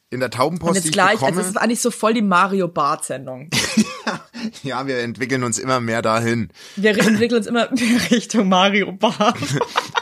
In 0.09 0.19
der 0.19 0.29
Und 0.29 0.33
Taubenpost, 0.33 0.73
die 0.73 0.77
jetzt 0.77 0.85
ich 0.85 0.91
gleich, 0.91 1.11
bekomme, 1.11 1.27
also 1.27 1.41
es 1.41 1.47
ist 1.49 1.57
eigentlich 1.57 1.81
so 1.81 1.91
voll 1.91 2.15
die 2.15 2.23
Mario 2.23 2.67
Bart 2.67 3.05
Sendung. 3.05 3.51
ja, 4.63 4.87
wir 4.87 4.97
entwickeln 4.99 5.43
uns 5.43 5.59
immer 5.59 5.79
mehr 5.79 6.01
dahin. 6.01 6.49
Wir 6.75 6.97
entwickeln 6.97 7.37
uns 7.37 7.45
immer 7.45 7.69
mehr 7.71 8.09
Richtung 8.09 8.49
Mario 8.49 8.91
Bart. 8.91 9.37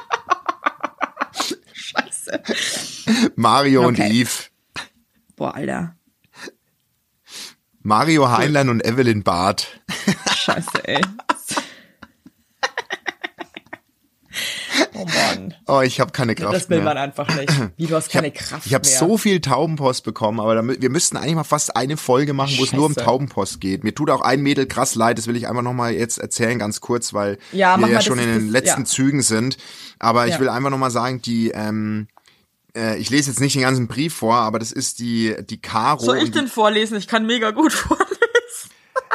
Scheiße. 2.28 3.32
Mario 3.36 3.88
und 3.88 4.00
Okay. 4.00 4.12
Eve. 4.22 4.32
Boah, 5.36 5.56
Alter. 5.56 5.96
Mario 7.82 8.30
Heinlein 8.30 8.70
und 8.70 8.86
Evelyn 8.86 9.24
Barth. 9.24 9.80
Scheiße, 10.36 10.86
ey. 10.88 11.02
Oh 14.94 15.06
Mann. 15.06 15.54
Oh, 15.68 15.82
ich 15.82 16.00
habe 16.00 16.12
keine 16.12 16.36
Kraft 16.36 16.54
Das 16.54 16.70
will 16.70 16.78
mehr. 16.78 16.86
man 16.86 16.98
einfach 16.98 17.28
nicht. 17.36 17.52
Wie, 17.78 17.86
du 17.88 17.96
hast 17.96 18.12
keine 18.12 18.28
ich 18.28 18.36
hab, 18.42 18.48
Kraft 18.50 18.66
Ich 18.66 18.74
habe 18.74 18.86
so 18.86 19.18
viel 19.18 19.42
Taubenpost 19.42 20.04
bekommen, 20.04 20.40
aber 20.40 20.56
damit, 20.56 20.82
wir 20.82 20.90
müssten 20.90 21.18
eigentlich 21.18 21.36
mal 21.36 21.44
fast 21.44 21.76
eine 21.76 21.98
Folge 21.98 22.34
machen, 22.34 22.54
wo 22.58 22.64
es 22.64 22.74
nur 22.74 22.86
um 22.86 22.94
Scheiße. 22.94 23.06
Taubenpost 23.06 23.62
geht. 23.62 23.84
Mir 23.84 23.94
tut 23.96 24.10
auch 24.10 24.22
ein 24.22 24.42
Mädel 24.42 24.66
krass 24.68 24.96
leid, 24.96 25.18
das 25.18 25.28
will 25.28 25.36
ich 25.36 25.48
einfach 25.48 25.62
nochmal 25.62 25.94
jetzt 25.94 26.18
erzählen, 26.18 26.60
ganz 26.60 26.82
kurz, 26.82 27.14
weil 27.14 27.38
Ja, 27.52 27.78
wir 27.78 27.88
ja 27.88 28.02
schon 28.02 28.20
in 28.20 28.28
den 28.28 28.50
letzten 28.50 28.82
ja. 28.82 28.86
Zügen 28.86 29.22
sind. 29.22 29.58
Aber 30.00 30.26
ich 30.28 30.34
Ja. 30.34 30.40
will 30.40 30.50
einfach 30.50 30.70
nochmal 30.72 30.92
sagen, 30.92 31.22
die, 31.22 31.52
ähm, 31.52 32.08
äh, 32.78 32.98
ich 32.98 33.10
lese 33.10 33.30
jetzt 33.32 33.40
nicht 33.40 33.56
den 33.56 33.64
ganzen 33.64 33.88
Brief 33.88 34.14
vor, 34.14 34.36
aber 34.36 34.60
das 34.60 34.72
ist 34.72 35.00
die, 35.00 35.36
die 35.50 35.60
Caro. 35.62 36.04
Soll 36.06 36.18
ich 36.20 36.32
den 36.32 36.48
vorlesen? 36.48 36.98
Ich 36.98 37.08
kann 37.08 37.26
mega 37.26 37.52
gut 37.52 37.74
vorlesen. 37.74 38.08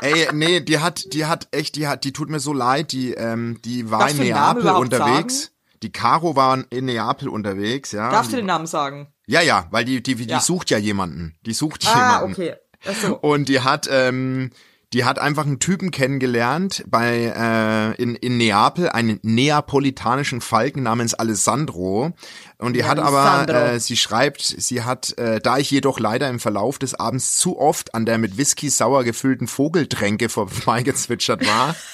Ey, 0.00 0.28
nee, 0.32 0.60
die 0.60 0.80
hat, 0.80 1.12
die 1.14 1.26
hat 1.26 1.46
echt, 1.52 1.76
die 1.76 1.86
hat, 1.86 2.02
die 2.04 2.12
tut 2.12 2.28
mir 2.28 2.40
so 2.40 2.52
leid, 2.52 2.90
die, 2.92 3.12
ähm, 3.14 3.60
die 3.64 3.90
war 3.90 4.00
Darfst 4.00 4.18
in 4.18 4.24
Neapel 4.28 4.68
unterwegs. 4.70 5.38
sagen? 5.42 5.48
Die 5.82 5.92
Caro 5.92 6.34
war 6.36 6.64
in 6.70 6.84
Neapel 6.86 7.28
unterwegs, 7.28 7.92
ja. 7.92 8.10
Darfst 8.10 8.32
du 8.32 8.36
den 8.36 8.46
Namen 8.46 8.66
sagen? 8.66 9.12
Ja, 9.26 9.40
ja, 9.42 9.66
weil 9.70 9.84
die, 9.84 10.02
die, 10.02 10.14
die 10.16 10.24
Ja. 10.24 10.40
sucht 10.40 10.70
ja 10.70 10.78
jemanden. 10.78 11.36
Die 11.46 11.52
sucht 11.52 11.86
Ah, 11.86 11.96
jemanden. 12.22 12.32
okay. 12.32 12.54
Ach 12.84 12.94
so. 13.00 13.16
Und 13.18 13.48
die 13.48 13.60
hat, 13.60 13.88
ähm, 13.90 14.50
die 14.92 15.04
hat 15.04 15.18
einfach 15.18 15.46
einen 15.46 15.58
Typen 15.58 15.90
kennengelernt 15.90 16.84
bei 16.86 17.32
äh, 17.34 18.02
in, 18.02 18.14
in 18.14 18.36
Neapel, 18.36 18.90
einen 18.90 19.18
neapolitanischen 19.22 20.40
Falken 20.40 20.82
namens 20.82 21.14
Alessandro. 21.14 22.12
Und 22.58 22.74
die 22.74 22.84
hat 22.84 22.98
aber, 22.98 23.48
äh, 23.48 23.80
sie 23.80 23.96
schreibt, 23.96 24.42
sie 24.42 24.82
hat, 24.82 25.16
äh, 25.18 25.40
da 25.40 25.58
ich 25.58 25.70
jedoch 25.70 25.98
leider 25.98 26.28
im 26.28 26.40
Verlauf 26.40 26.78
des 26.78 26.94
Abends 26.94 27.36
zu 27.36 27.58
oft 27.58 27.94
an 27.94 28.04
der 28.04 28.18
mit 28.18 28.36
Whisky 28.36 28.68
sauer 28.68 29.04
gefüllten 29.04 29.46
Vogeltränke 29.48 30.28
vorbeigezwitschert 30.30 31.46
war, 31.46 31.74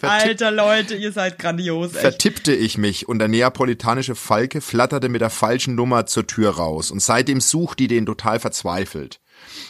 Alter 0.00 0.52
Leute, 0.52 0.94
ihr 0.94 1.10
seid 1.12 1.38
grandios, 1.40 1.92
echt. 1.92 2.00
vertippte 2.00 2.54
ich 2.54 2.78
mich 2.78 3.08
und 3.08 3.18
der 3.18 3.26
neapolitanische 3.26 4.14
Falke 4.14 4.60
flatterte 4.60 5.08
mit 5.08 5.20
der 5.20 5.30
falschen 5.30 5.74
Nummer 5.74 6.06
zur 6.06 6.26
Tür 6.26 6.50
raus. 6.50 6.92
Und 6.92 7.00
seitdem 7.00 7.40
sucht 7.40 7.80
die 7.80 7.88
den 7.88 8.06
total 8.06 8.38
verzweifelt. 8.38 9.20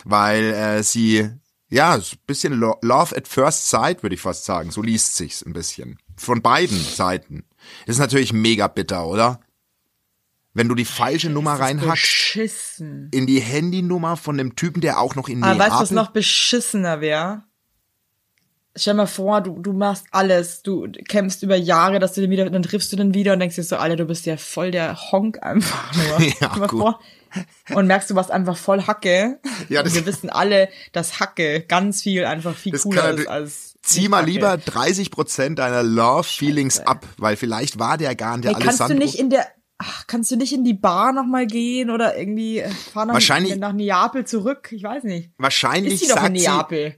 Weil 0.05 0.45
äh, 0.45 0.83
sie, 0.83 1.29
ja, 1.69 1.95
ein 1.95 2.03
bisschen 2.27 2.55
Lo 2.55 2.77
Love 2.83 3.17
at 3.17 3.29
First 3.29 3.69
Sight, 3.69 4.03
würde 4.03 4.15
ich 4.15 4.21
fast 4.21 4.45
sagen. 4.45 4.71
So 4.71 4.83
liest 4.83 5.17
sich's 5.17 5.45
ein 5.45 5.53
bisschen. 5.53 5.99
Von 6.17 6.43
beiden 6.43 6.79
Seiten. 6.83 7.45
Das 7.87 7.97
ist 7.97 8.01
natürlich 8.01 8.33
mega 8.33 8.67
bitter, 8.69 9.07
oder? 9.07 9.41
Wenn 10.55 10.69
du 10.69 10.75
die 10.75 10.85
falsche 10.85 11.31
Nummer 11.31 11.53
reinhackst, 11.55 12.03
Beschissen. 12.03 13.11
in 13.13 13.27
die 13.27 13.39
Handynummer 13.41 14.17
von 14.17 14.37
dem 14.39 14.57
Typen, 14.57 14.81
der 14.81 14.99
auch 14.99 15.15
noch 15.15 15.29
in 15.29 15.45
Aber 15.45 15.59
weißt 15.59 15.71
du, 15.71 15.75
was 15.75 15.91
Neapel... 15.91 16.05
noch 16.05 16.13
beschissener 16.13 17.01
wäre? 17.01 17.45
Stell 18.75 18.95
dir 18.95 18.99
mal 18.99 19.07
vor, 19.07 19.41
du, 19.41 19.61
du 19.61 19.73
machst 19.73 20.07
alles, 20.11 20.63
du 20.63 20.89
kämpfst 21.09 21.43
über 21.43 21.57
Jahre, 21.57 21.99
dass 21.99 22.15
du 22.15 22.21
den 22.21 22.31
wieder, 22.31 22.49
dann 22.49 22.63
triffst 22.63 22.93
du 22.93 22.97
den 22.97 23.13
wieder 23.15 23.33
und 23.35 23.41
denkst 23.41 23.57
dir 23.57 23.63
so, 23.63 23.77
Alter, 23.77 23.97
du 23.97 24.05
bist 24.07 24.27
ja 24.27 24.37
voll 24.37 24.71
der 24.71 24.97
Honk 25.13 25.43
einfach 25.43 25.95
nur. 25.95 26.21
Ja, 26.21 26.35
Stell 26.35 26.49
dir 26.49 26.59
mal 26.59 26.67
gut. 26.69 26.81
vor. 26.81 27.01
Und 27.75 27.87
merkst, 27.87 28.11
du 28.11 28.15
warst 28.15 28.31
einfach 28.31 28.57
voll 28.57 28.83
Hacke. 28.87 29.39
Ja, 29.69 29.83
das- 29.83 29.93
und 29.93 29.99
wir 30.01 30.07
wissen 30.07 30.31
alle, 30.31 30.69
dass 30.93 31.21
Hacke 31.21 31.61
ganz 31.69 32.03
viel 32.03 32.25
einfach 32.25 32.57
viel 32.57 32.79
cooler 32.79 33.11
ist 33.11 33.27
als. 33.29 33.75
Zieh 33.83 34.09
mal 34.09 34.19
Hacke. 34.23 34.31
lieber 34.31 34.57
30 34.57 35.11
Prozent 35.11 35.59
deiner 35.59 35.83
Love-Feelings 35.83 36.81
ab, 36.81 37.07
weil 37.17 37.37
vielleicht 37.37 37.79
war 37.79 37.97
der 37.99 38.15
gar 38.15 38.37
nicht 38.37 38.45
der 38.45 38.55
Hey, 38.55 38.63
kannst 38.63 38.81
du 38.81 38.85
Alessandro. 38.85 39.05
nicht 39.07 39.19
in 39.19 39.31
der, 39.31 39.47
ach, 39.79 40.07
kannst 40.07 40.31
du 40.31 40.37
nicht 40.37 40.53
in 40.53 40.65
die 40.65 40.75
Bar 40.75 41.13
nochmal 41.13 41.47
gehen 41.47 41.91
oder 41.91 42.17
irgendwie 42.19 42.59
äh, 42.59 42.69
fahr 42.71 43.07
nach, 43.07 43.15
Wahrscheinlich- 43.15 43.57
nach 43.57 43.73
Neapel 43.73 44.25
zurück? 44.27 44.69
Ich 44.73 44.83
weiß 44.83 45.05
nicht. 45.05 45.31
Wahrscheinlich 45.39 45.95
Ist 45.95 46.03
die 46.03 46.09
doch 46.09 46.17
in 46.25 46.39
sagt 46.39 46.71
sie... 46.71 46.95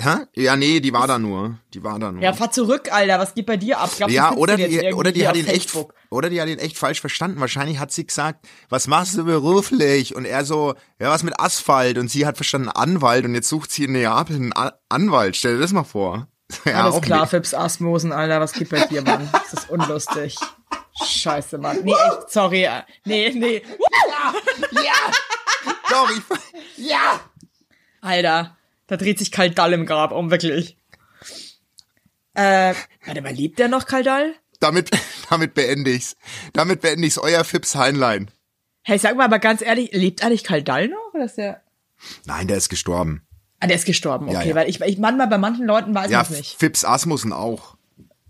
Hä? 0.00 0.26
Ja, 0.34 0.56
nee, 0.56 0.80
die 0.80 0.92
war 0.92 1.06
da 1.06 1.18
nur. 1.18 1.58
Die 1.74 1.84
war 1.84 1.98
da 1.98 2.10
nur. 2.10 2.22
Ja, 2.22 2.32
fahr 2.32 2.50
zurück, 2.50 2.90
Alter. 2.92 3.18
Was 3.18 3.34
geht 3.34 3.46
bei 3.46 3.56
dir 3.56 3.78
ab? 3.78 3.90
Glaub, 3.96 4.10
Ja, 4.10 4.32
oder 4.32 4.56
die, 4.56 4.92
oder 4.94 5.12
die 5.12 5.28
hat 5.28 5.36
ihn 5.36 5.46
echt, 5.46 5.72
oder 6.10 6.30
die 6.30 6.40
hat 6.40 6.48
ihn 6.48 6.58
echt 6.58 6.76
falsch 6.78 7.00
verstanden. 7.00 7.40
Wahrscheinlich 7.40 7.78
hat 7.78 7.92
sie 7.92 8.06
gesagt, 8.06 8.46
was 8.68 8.86
machst 8.88 9.16
du 9.16 9.24
beruflich? 9.24 10.16
Und 10.16 10.24
er 10.24 10.44
so, 10.44 10.74
ja, 10.98 11.10
was 11.10 11.22
mit 11.22 11.38
Asphalt? 11.38 11.98
Und 11.98 12.08
sie 12.08 12.26
hat 12.26 12.36
verstanden 12.36 12.68
Anwalt 12.68 13.24
und 13.24 13.34
jetzt 13.34 13.48
sucht 13.48 13.70
sie 13.70 13.84
in 13.84 13.92
Neapel 13.92 14.36
einen 14.36 14.52
A 14.56 14.72
Anwalt. 14.88 15.36
Stell 15.36 15.54
dir 15.54 15.60
das 15.60 15.72
mal 15.72 15.84
vor. 15.84 16.26
Ja, 16.66 16.84
Alles 16.84 17.00
klar, 17.00 17.20
nicht. 17.20 17.30
Fips 17.30 17.54
Asmosen, 17.54 18.12
Alter. 18.12 18.38
Was 18.40 18.52
geht 18.52 18.68
bei 18.68 18.84
dir, 18.86 19.00
Mann? 19.02 19.26
Das 19.32 19.54
ist 19.54 19.70
unlustig. 19.70 20.36
Scheiße, 21.02 21.56
Mann. 21.56 21.78
Nee, 21.82 21.92
echt, 21.92 22.30
sorry. 22.30 22.68
Nee, 23.06 23.30
nee. 23.34 23.62
Doch, 25.88 26.10
ich, 26.10 26.86
ja! 26.88 27.20
Alter, 28.02 28.56
da 28.92 28.98
dreht 28.98 29.18
sich 29.18 29.32
Kaldall 29.32 29.72
im 29.72 29.86
Grab 29.86 30.12
um, 30.12 30.30
wirklich. 30.30 30.76
Äh, 32.34 32.74
warte 33.06 33.22
mal, 33.22 33.32
lebt 33.32 33.58
der 33.58 33.68
noch, 33.68 33.86
Kaldall? 33.86 34.34
Damit, 34.60 34.90
damit 35.30 35.54
beende 35.54 35.90
ich's. 35.90 36.14
Damit 36.52 36.82
beende 36.82 37.06
ich's. 37.06 37.16
Euer 37.16 37.42
Fips 37.44 37.74
Heinlein. 37.74 38.30
Hey, 38.82 38.98
sag 38.98 39.16
mal 39.16 39.24
aber 39.24 39.38
ganz 39.38 39.62
ehrlich, 39.62 39.92
lebt 39.92 40.22
eigentlich 40.22 40.44
Kaldall 40.44 40.88
noch? 40.88 41.14
Oder 41.14 41.24
ist 41.24 41.38
der... 41.38 41.62
Nein, 42.26 42.48
der 42.48 42.58
ist 42.58 42.68
gestorben. 42.68 43.26
Ah, 43.60 43.66
der 43.66 43.76
ist 43.76 43.86
gestorben, 43.86 44.28
okay. 44.28 44.34
Ja, 44.34 44.42
ja. 44.42 44.54
Weil 44.56 44.68
ich, 44.68 44.82
ich 44.82 44.98
manchmal 44.98 45.28
bei 45.28 45.38
manchen 45.38 45.66
Leuten 45.66 45.94
weiß 45.94 46.10
Ja, 46.10 46.20
es 46.20 46.28
nicht. 46.28 46.58
Fips 46.58 46.84
Asmussen 46.84 47.32
auch. 47.32 47.78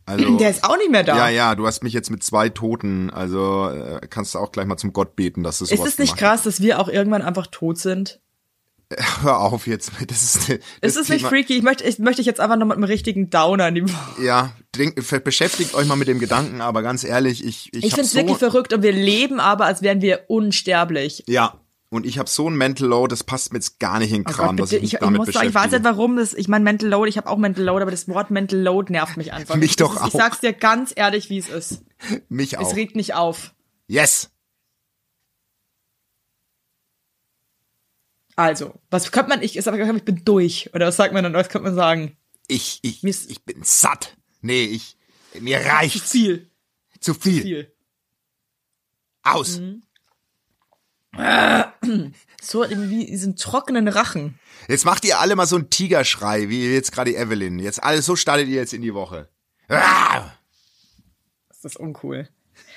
Also, 0.07 0.37
Der 0.39 0.51
ist 0.51 0.63
auch 0.63 0.77
nicht 0.77 0.93
mehr 0.93 1.03
da. 1.03 1.17
ja, 1.17 1.29
ja, 1.29 1.55
du 1.57 1.67
hast 1.67 1.83
mich 1.83 1.93
jetzt 1.93 2.11
mit 2.11 2.23
zwei 2.23 2.51
Toten, 2.51 3.11
also 3.11 3.69
äh, 3.69 4.07
kannst 4.09 4.37
du 4.37 4.39
auch 4.39 4.53
gleich 4.53 4.67
mal 4.67 4.77
zum 4.77 4.93
Gott 4.93 5.17
beten, 5.17 5.43
dass 5.43 5.59
du 5.59 5.65
ist 5.65 5.73
es 5.73 5.99
nicht 5.99 6.17
krass, 6.17 6.45
dass 6.45 6.61
wir 6.61 6.79
auch 6.79 6.89
irgendwann 6.89 7.23
einfach 7.23 7.49
tot 7.49 7.79
sind? 7.79 8.21
Hör 9.23 9.39
auf 9.41 9.67
jetzt, 9.67 9.93
das 10.09 10.23
ist 10.23 10.49
Ist 10.49 10.61
das 10.81 10.97
es 10.97 11.09
nicht 11.09 11.19
Thema- 11.19 11.29
freaky? 11.31 11.55
Ich 11.57 11.63
möchte, 11.63 11.85
ich 11.85 11.99
möchte 11.99 12.21
ich 12.21 12.27
jetzt 12.27 12.41
einfach 12.41 12.57
noch 12.57 12.67
mit 12.67 12.77
einem 12.77 12.85
richtigen 12.85 13.31
Downer 13.31 13.71
die 13.71 13.85
Ja, 14.23 14.53
denk, 14.77 14.95
beschäftigt 15.25 15.75
euch 15.75 15.87
mal 15.87 15.97
mit 15.97 16.09
dem 16.09 16.19
Gedanken, 16.19 16.61
aber 16.61 16.83
ganz 16.83 17.05
ehrlich, 17.05 17.45
ich 17.45 17.73
ich, 17.73 17.85
Ich 17.85 17.91
finde 17.95 18.03
es 18.03 18.13
so 18.13 18.19
wirklich 18.19 18.39
verrückt 18.39 18.73
und 18.73 18.83
wir 18.83 18.93
leben 18.93 19.41
aber, 19.41 19.67
als 19.67 19.83
wären 19.83 20.01
wir 20.01 20.25
unsterblich. 20.29 21.25
ja 21.27 21.59
und 21.91 22.07
ich 22.07 22.19
habe 22.19 22.27
so 22.27 22.49
ein 22.49 22.57
Mental 22.57 22.89
Load, 22.89 23.13
das 23.13 23.23
passt 23.23 23.53
mir 23.53 23.59
jetzt 23.59 23.79
gar 23.79 23.99
nicht 23.99 24.13
in 24.13 24.23
den 24.23 24.27
Oh 24.27 24.33
Kram, 24.33 24.57
Gott, 24.57 24.61
dass 24.61 24.73
ich 24.73 24.81
mich 24.81 24.89
ich, 24.89 24.95
ich 24.95 25.01
damit 25.01 25.19
muss 25.19 25.27
sagen, 25.35 25.47
ich 25.49 25.55
weiß 25.55 25.65
beschäftige. 25.65 25.89
nicht 25.91 25.97
warum 25.99 26.17
das, 26.17 26.33
ich 26.33 26.49
meine 26.49 26.63
Mental 26.65 26.89
Load, 26.89 27.07
ich 27.11 27.19
habe 27.19 27.29
auch 27.29 27.37
Mental 27.37 27.63
Load, 27.65 27.83
aber 27.83 27.91
das 27.91 28.09
Wort 28.09 28.31
Mental 28.31 28.59
Load 28.59 28.91
nervt 28.91 29.19
mich 29.19 29.35
einfach. 29.35 29.57
Mich 29.57 29.77
Das 29.77 29.89
doch 29.89 29.97
ist, 29.97 30.09
Ich 30.09 30.15
auch. 30.15 30.19
sag's 30.19 30.41
dir 30.41 30.55
ganz 30.55 30.95
ehrlich, 30.97 31.29
wie 31.29 31.37
es 31.37 31.51
ist. 31.51 31.83
mich 32.31 32.57
auch. 32.57 32.67
Es 32.71 32.77
regt 32.77 32.97
mich 32.97 33.13
auf. 33.13 33.53
Yes. 33.89 34.31
Also, 38.37 38.75
was 38.91 39.13
könnte 39.13 39.29
man, 39.31 39.43
ich, 39.43 39.57
ich, 39.57 39.65
sag, 39.65 39.79
ich 39.79 40.05
bin 40.05 40.25
durch. 40.25 40.71
Oder 40.75 40.87
was 40.87 40.97
sagt 40.97 41.13
man 41.13 41.23
dann, 41.25 41.35
was 41.35 41.49
könnte 41.49 41.67
man 41.67 41.75
sagen? 41.75 42.17
Ich 42.49 42.81
ich 42.83 43.05
ist- 43.05 43.31
ich 43.31 43.45
bin 43.45 43.63
satt. 43.63 44.17
Nee, 44.41 44.65
ich 44.65 44.97
mir 45.41 45.61
Zu 45.61 45.67
reicht 45.69 46.03
viel. 46.09 46.51
zu 47.01 47.15
viel. 47.15 47.43
Viel. 47.43 47.73
Aus. 49.23 49.59
Mhm. 49.59 49.83
So 52.41 52.63
wie 52.69 53.07
diesen 53.07 53.37
trockenen 53.37 53.87
Rachen. 53.89 54.39
Jetzt 54.69 54.85
macht 54.85 55.05
ihr 55.05 55.21
alle 55.21 55.37
mal 55.37 55.47
so 55.47 55.57
einen 55.57 55.69
Tigerschrei, 55.71 56.49
wie 56.49 56.73
jetzt 56.73 56.93
gerade 56.93 57.15
Evelyn. 57.15 57.59
Jetzt 57.59 57.83
alles 57.83 58.07
so 58.07 58.17
startet 58.17 58.49
ihr 58.49 58.57
jetzt 58.57 58.73
in 58.73 58.83
die 58.83 58.95
Woche. 58.95 59.29
Ah! 59.69 60.31
Das 61.49 61.65
ist 61.65 61.77
uncool. 61.77 62.29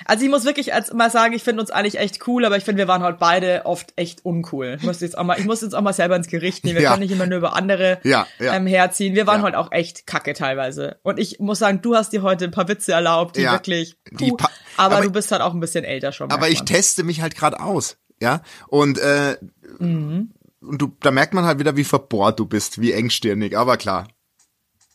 Also 0.03 0.25
ich 0.25 0.29
muss 0.29 0.43
wirklich 0.45 0.73
als 0.73 0.91
mal 0.93 1.09
sagen, 1.09 1.33
ich 1.33 1.43
finde 1.43 1.61
uns 1.61 1.71
eigentlich 1.71 1.97
echt 1.99 2.27
cool, 2.27 2.43
aber 2.45 2.57
ich 2.57 2.63
finde, 2.63 2.79
wir 2.79 2.87
waren 2.87 3.01
halt 3.03 3.17
beide 3.19 3.65
oft 3.65 3.93
echt 3.95 4.25
uncool. 4.25 4.75
Ich 4.79 4.83
muss 4.83 4.99
jetzt 4.99 5.17
auch 5.17 5.23
mal, 5.23 5.39
ich 5.39 5.45
muss 5.45 5.61
jetzt 5.61 5.73
auch 5.73 5.81
mal 5.81 5.93
selber 5.93 6.15
ins 6.15 6.27
Gericht 6.27 6.65
nehmen. 6.65 6.75
Wir 6.77 6.83
Ja. 6.83 6.89
können 6.91 7.03
nicht 7.03 7.11
immer 7.11 7.25
nur 7.25 7.37
über 7.37 7.55
andere 7.55 7.99
Ja, 8.03 8.27
ja. 8.39 8.55
Ähm, 8.55 8.67
herziehen. 8.67 9.15
Wir 9.15 9.25
waren 9.27 9.41
halt 9.43 9.55
auch 9.55 9.71
echt 9.71 10.05
kacke 10.05 10.33
teilweise. 10.33 10.97
Und 11.03 11.19
ich 11.19 11.39
muss 11.39 11.59
sagen, 11.59 11.81
du 11.81 11.95
hast 11.95 12.11
dir 12.11 12.21
heute 12.23 12.45
ein 12.45 12.51
paar 12.51 12.67
Witze 12.67 12.91
erlaubt, 12.91 13.37
die 13.37 13.43
wirklich. 13.43 13.97
die 14.11 14.29
puh, 14.31 14.37
pa- 14.37 14.49
aber, 14.77 14.95
aber- 14.97 15.05
du 15.05 15.11
bist 15.11 15.31
halt 15.31 15.41
auch 15.41 15.53
ein 15.53 15.59
bisschen 15.59 15.85
älter 15.85 16.11
schon. 16.11 16.31
Aber 16.31 16.49
ich 16.49 16.59
man. 16.59 16.65
teste 16.65 17.03
mich 17.03 17.21
halt 17.21 17.35
gerade 17.35 17.59
aus, 17.61 17.97
ja. 18.21 18.41
Und 18.67 18.97
äh, 18.99 19.37
und 19.79 20.81
du, 20.81 20.95
da 21.01 21.11
merkt 21.11 21.33
man 21.33 21.45
halt 21.45 21.59
wieder, 21.59 21.77
wie 21.77 21.83
verbohrt 21.83 22.39
du 22.39 22.45
bist, 22.45 22.81
wie 22.81 22.91
engstirnig. 22.91 23.57
Aber 23.57 23.77
klar, 23.77 24.07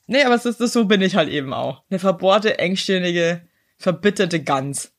Nee, 0.07 0.25
aber 0.25 0.35
es 0.35 0.45
ist, 0.45 0.61
das, 0.61 0.73
so 0.73 0.87
bin 0.87 1.03
ich 1.03 1.15
halt 1.15 1.29
eben 1.29 1.53
auch. 1.55 1.85
Eine 1.89 2.01
verbohrte, 2.01 2.59
engstirnige, 2.59 3.43
verbitterte 3.81 4.43
Gans. 4.43 4.93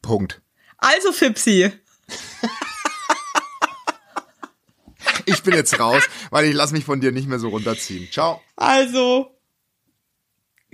Punkt. 0.00 0.40
Also, 0.78 1.12
Fipsi. 1.12 1.70
Ich 5.26 5.42
bin 5.42 5.54
jetzt 5.54 5.78
raus, 5.78 6.02
weil 6.30 6.46
ich 6.46 6.54
lass 6.54 6.72
mich 6.72 6.84
von 6.84 7.00
dir 7.00 7.12
nicht 7.12 7.28
mehr 7.28 7.38
so 7.38 7.48
runterziehen. 7.50 8.08
Ciao. 8.10 8.40
Also. 8.56 9.38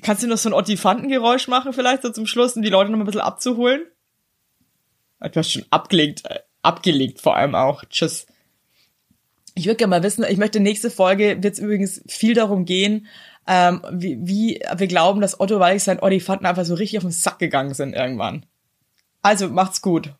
Kannst 0.03 0.23
du 0.23 0.29
noch 0.29 0.39
so 0.39 0.49
ein 0.49 0.55
Ottifantengeräusch 0.55 1.49
machen, 1.49 1.73
vielleicht 1.73 2.03
so 2.03 2.11
zum 2.11 2.27
Schluss, 2.27 2.57
um 2.57 2.63
die 2.63 2.71
Leute 2.71 2.91
noch 2.91 2.99
ein 2.99 3.05
bisschen 3.05 3.21
abzuholen? 3.21 3.83
Du 5.21 5.35
hast 5.35 5.51
schon 5.51 5.67
abgelegt, 5.71 6.23
äh, 6.25 6.39
abgelegt 6.63 7.21
vor 7.21 7.37
allem 7.37 7.57
auch. 7.57 7.85
Tschüss. 7.91 8.27
Ich 9.55 9.67
würde 9.67 9.77
gerne 9.77 9.91
mal 9.91 10.03
wissen, 10.05 10.25
ich 10.29 10.39
möchte 10.39 10.61
nächste 10.61 10.89
Folge, 10.89 11.43
wird 11.43 11.55
es 11.55 11.59
übrigens 11.59 12.01
viel 12.07 12.35
darum 12.35 12.65
gehen, 12.65 13.09
ähm, 13.49 13.83
wie, 13.91 14.19
wie 14.21 14.61
wir 14.77 14.87
glauben, 14.87 15.21
dass 15.23 15.41
Otto 15.41 15.59
Wallig 15.59 15.83
sein 15.83 16.01
Ottifanten 16.03 16.47
einfach 16.47 16.67
so 16.67 16.75
richtig 16.75 16.99
auf 16.99 17.05
den 17.05 17.11
Sack 17.11 17.39
gegangen 17.39 17.73
sind 17.73 17.95
irgendwann. 17.95 18.45
Also, 19.23 19.49
macht's 19.49 19.81
gut. 19.81 20.15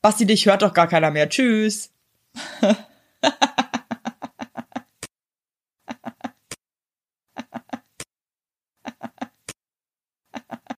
Basti, 0.00 0.24
dich 0.24 0.46
hört 0.46 0.62
doch 0.62 0.72
gar 0.72 0.86
keiner 0.86 1.10
mehr. 1.10 1.28
Tschüss. 1.28 1.90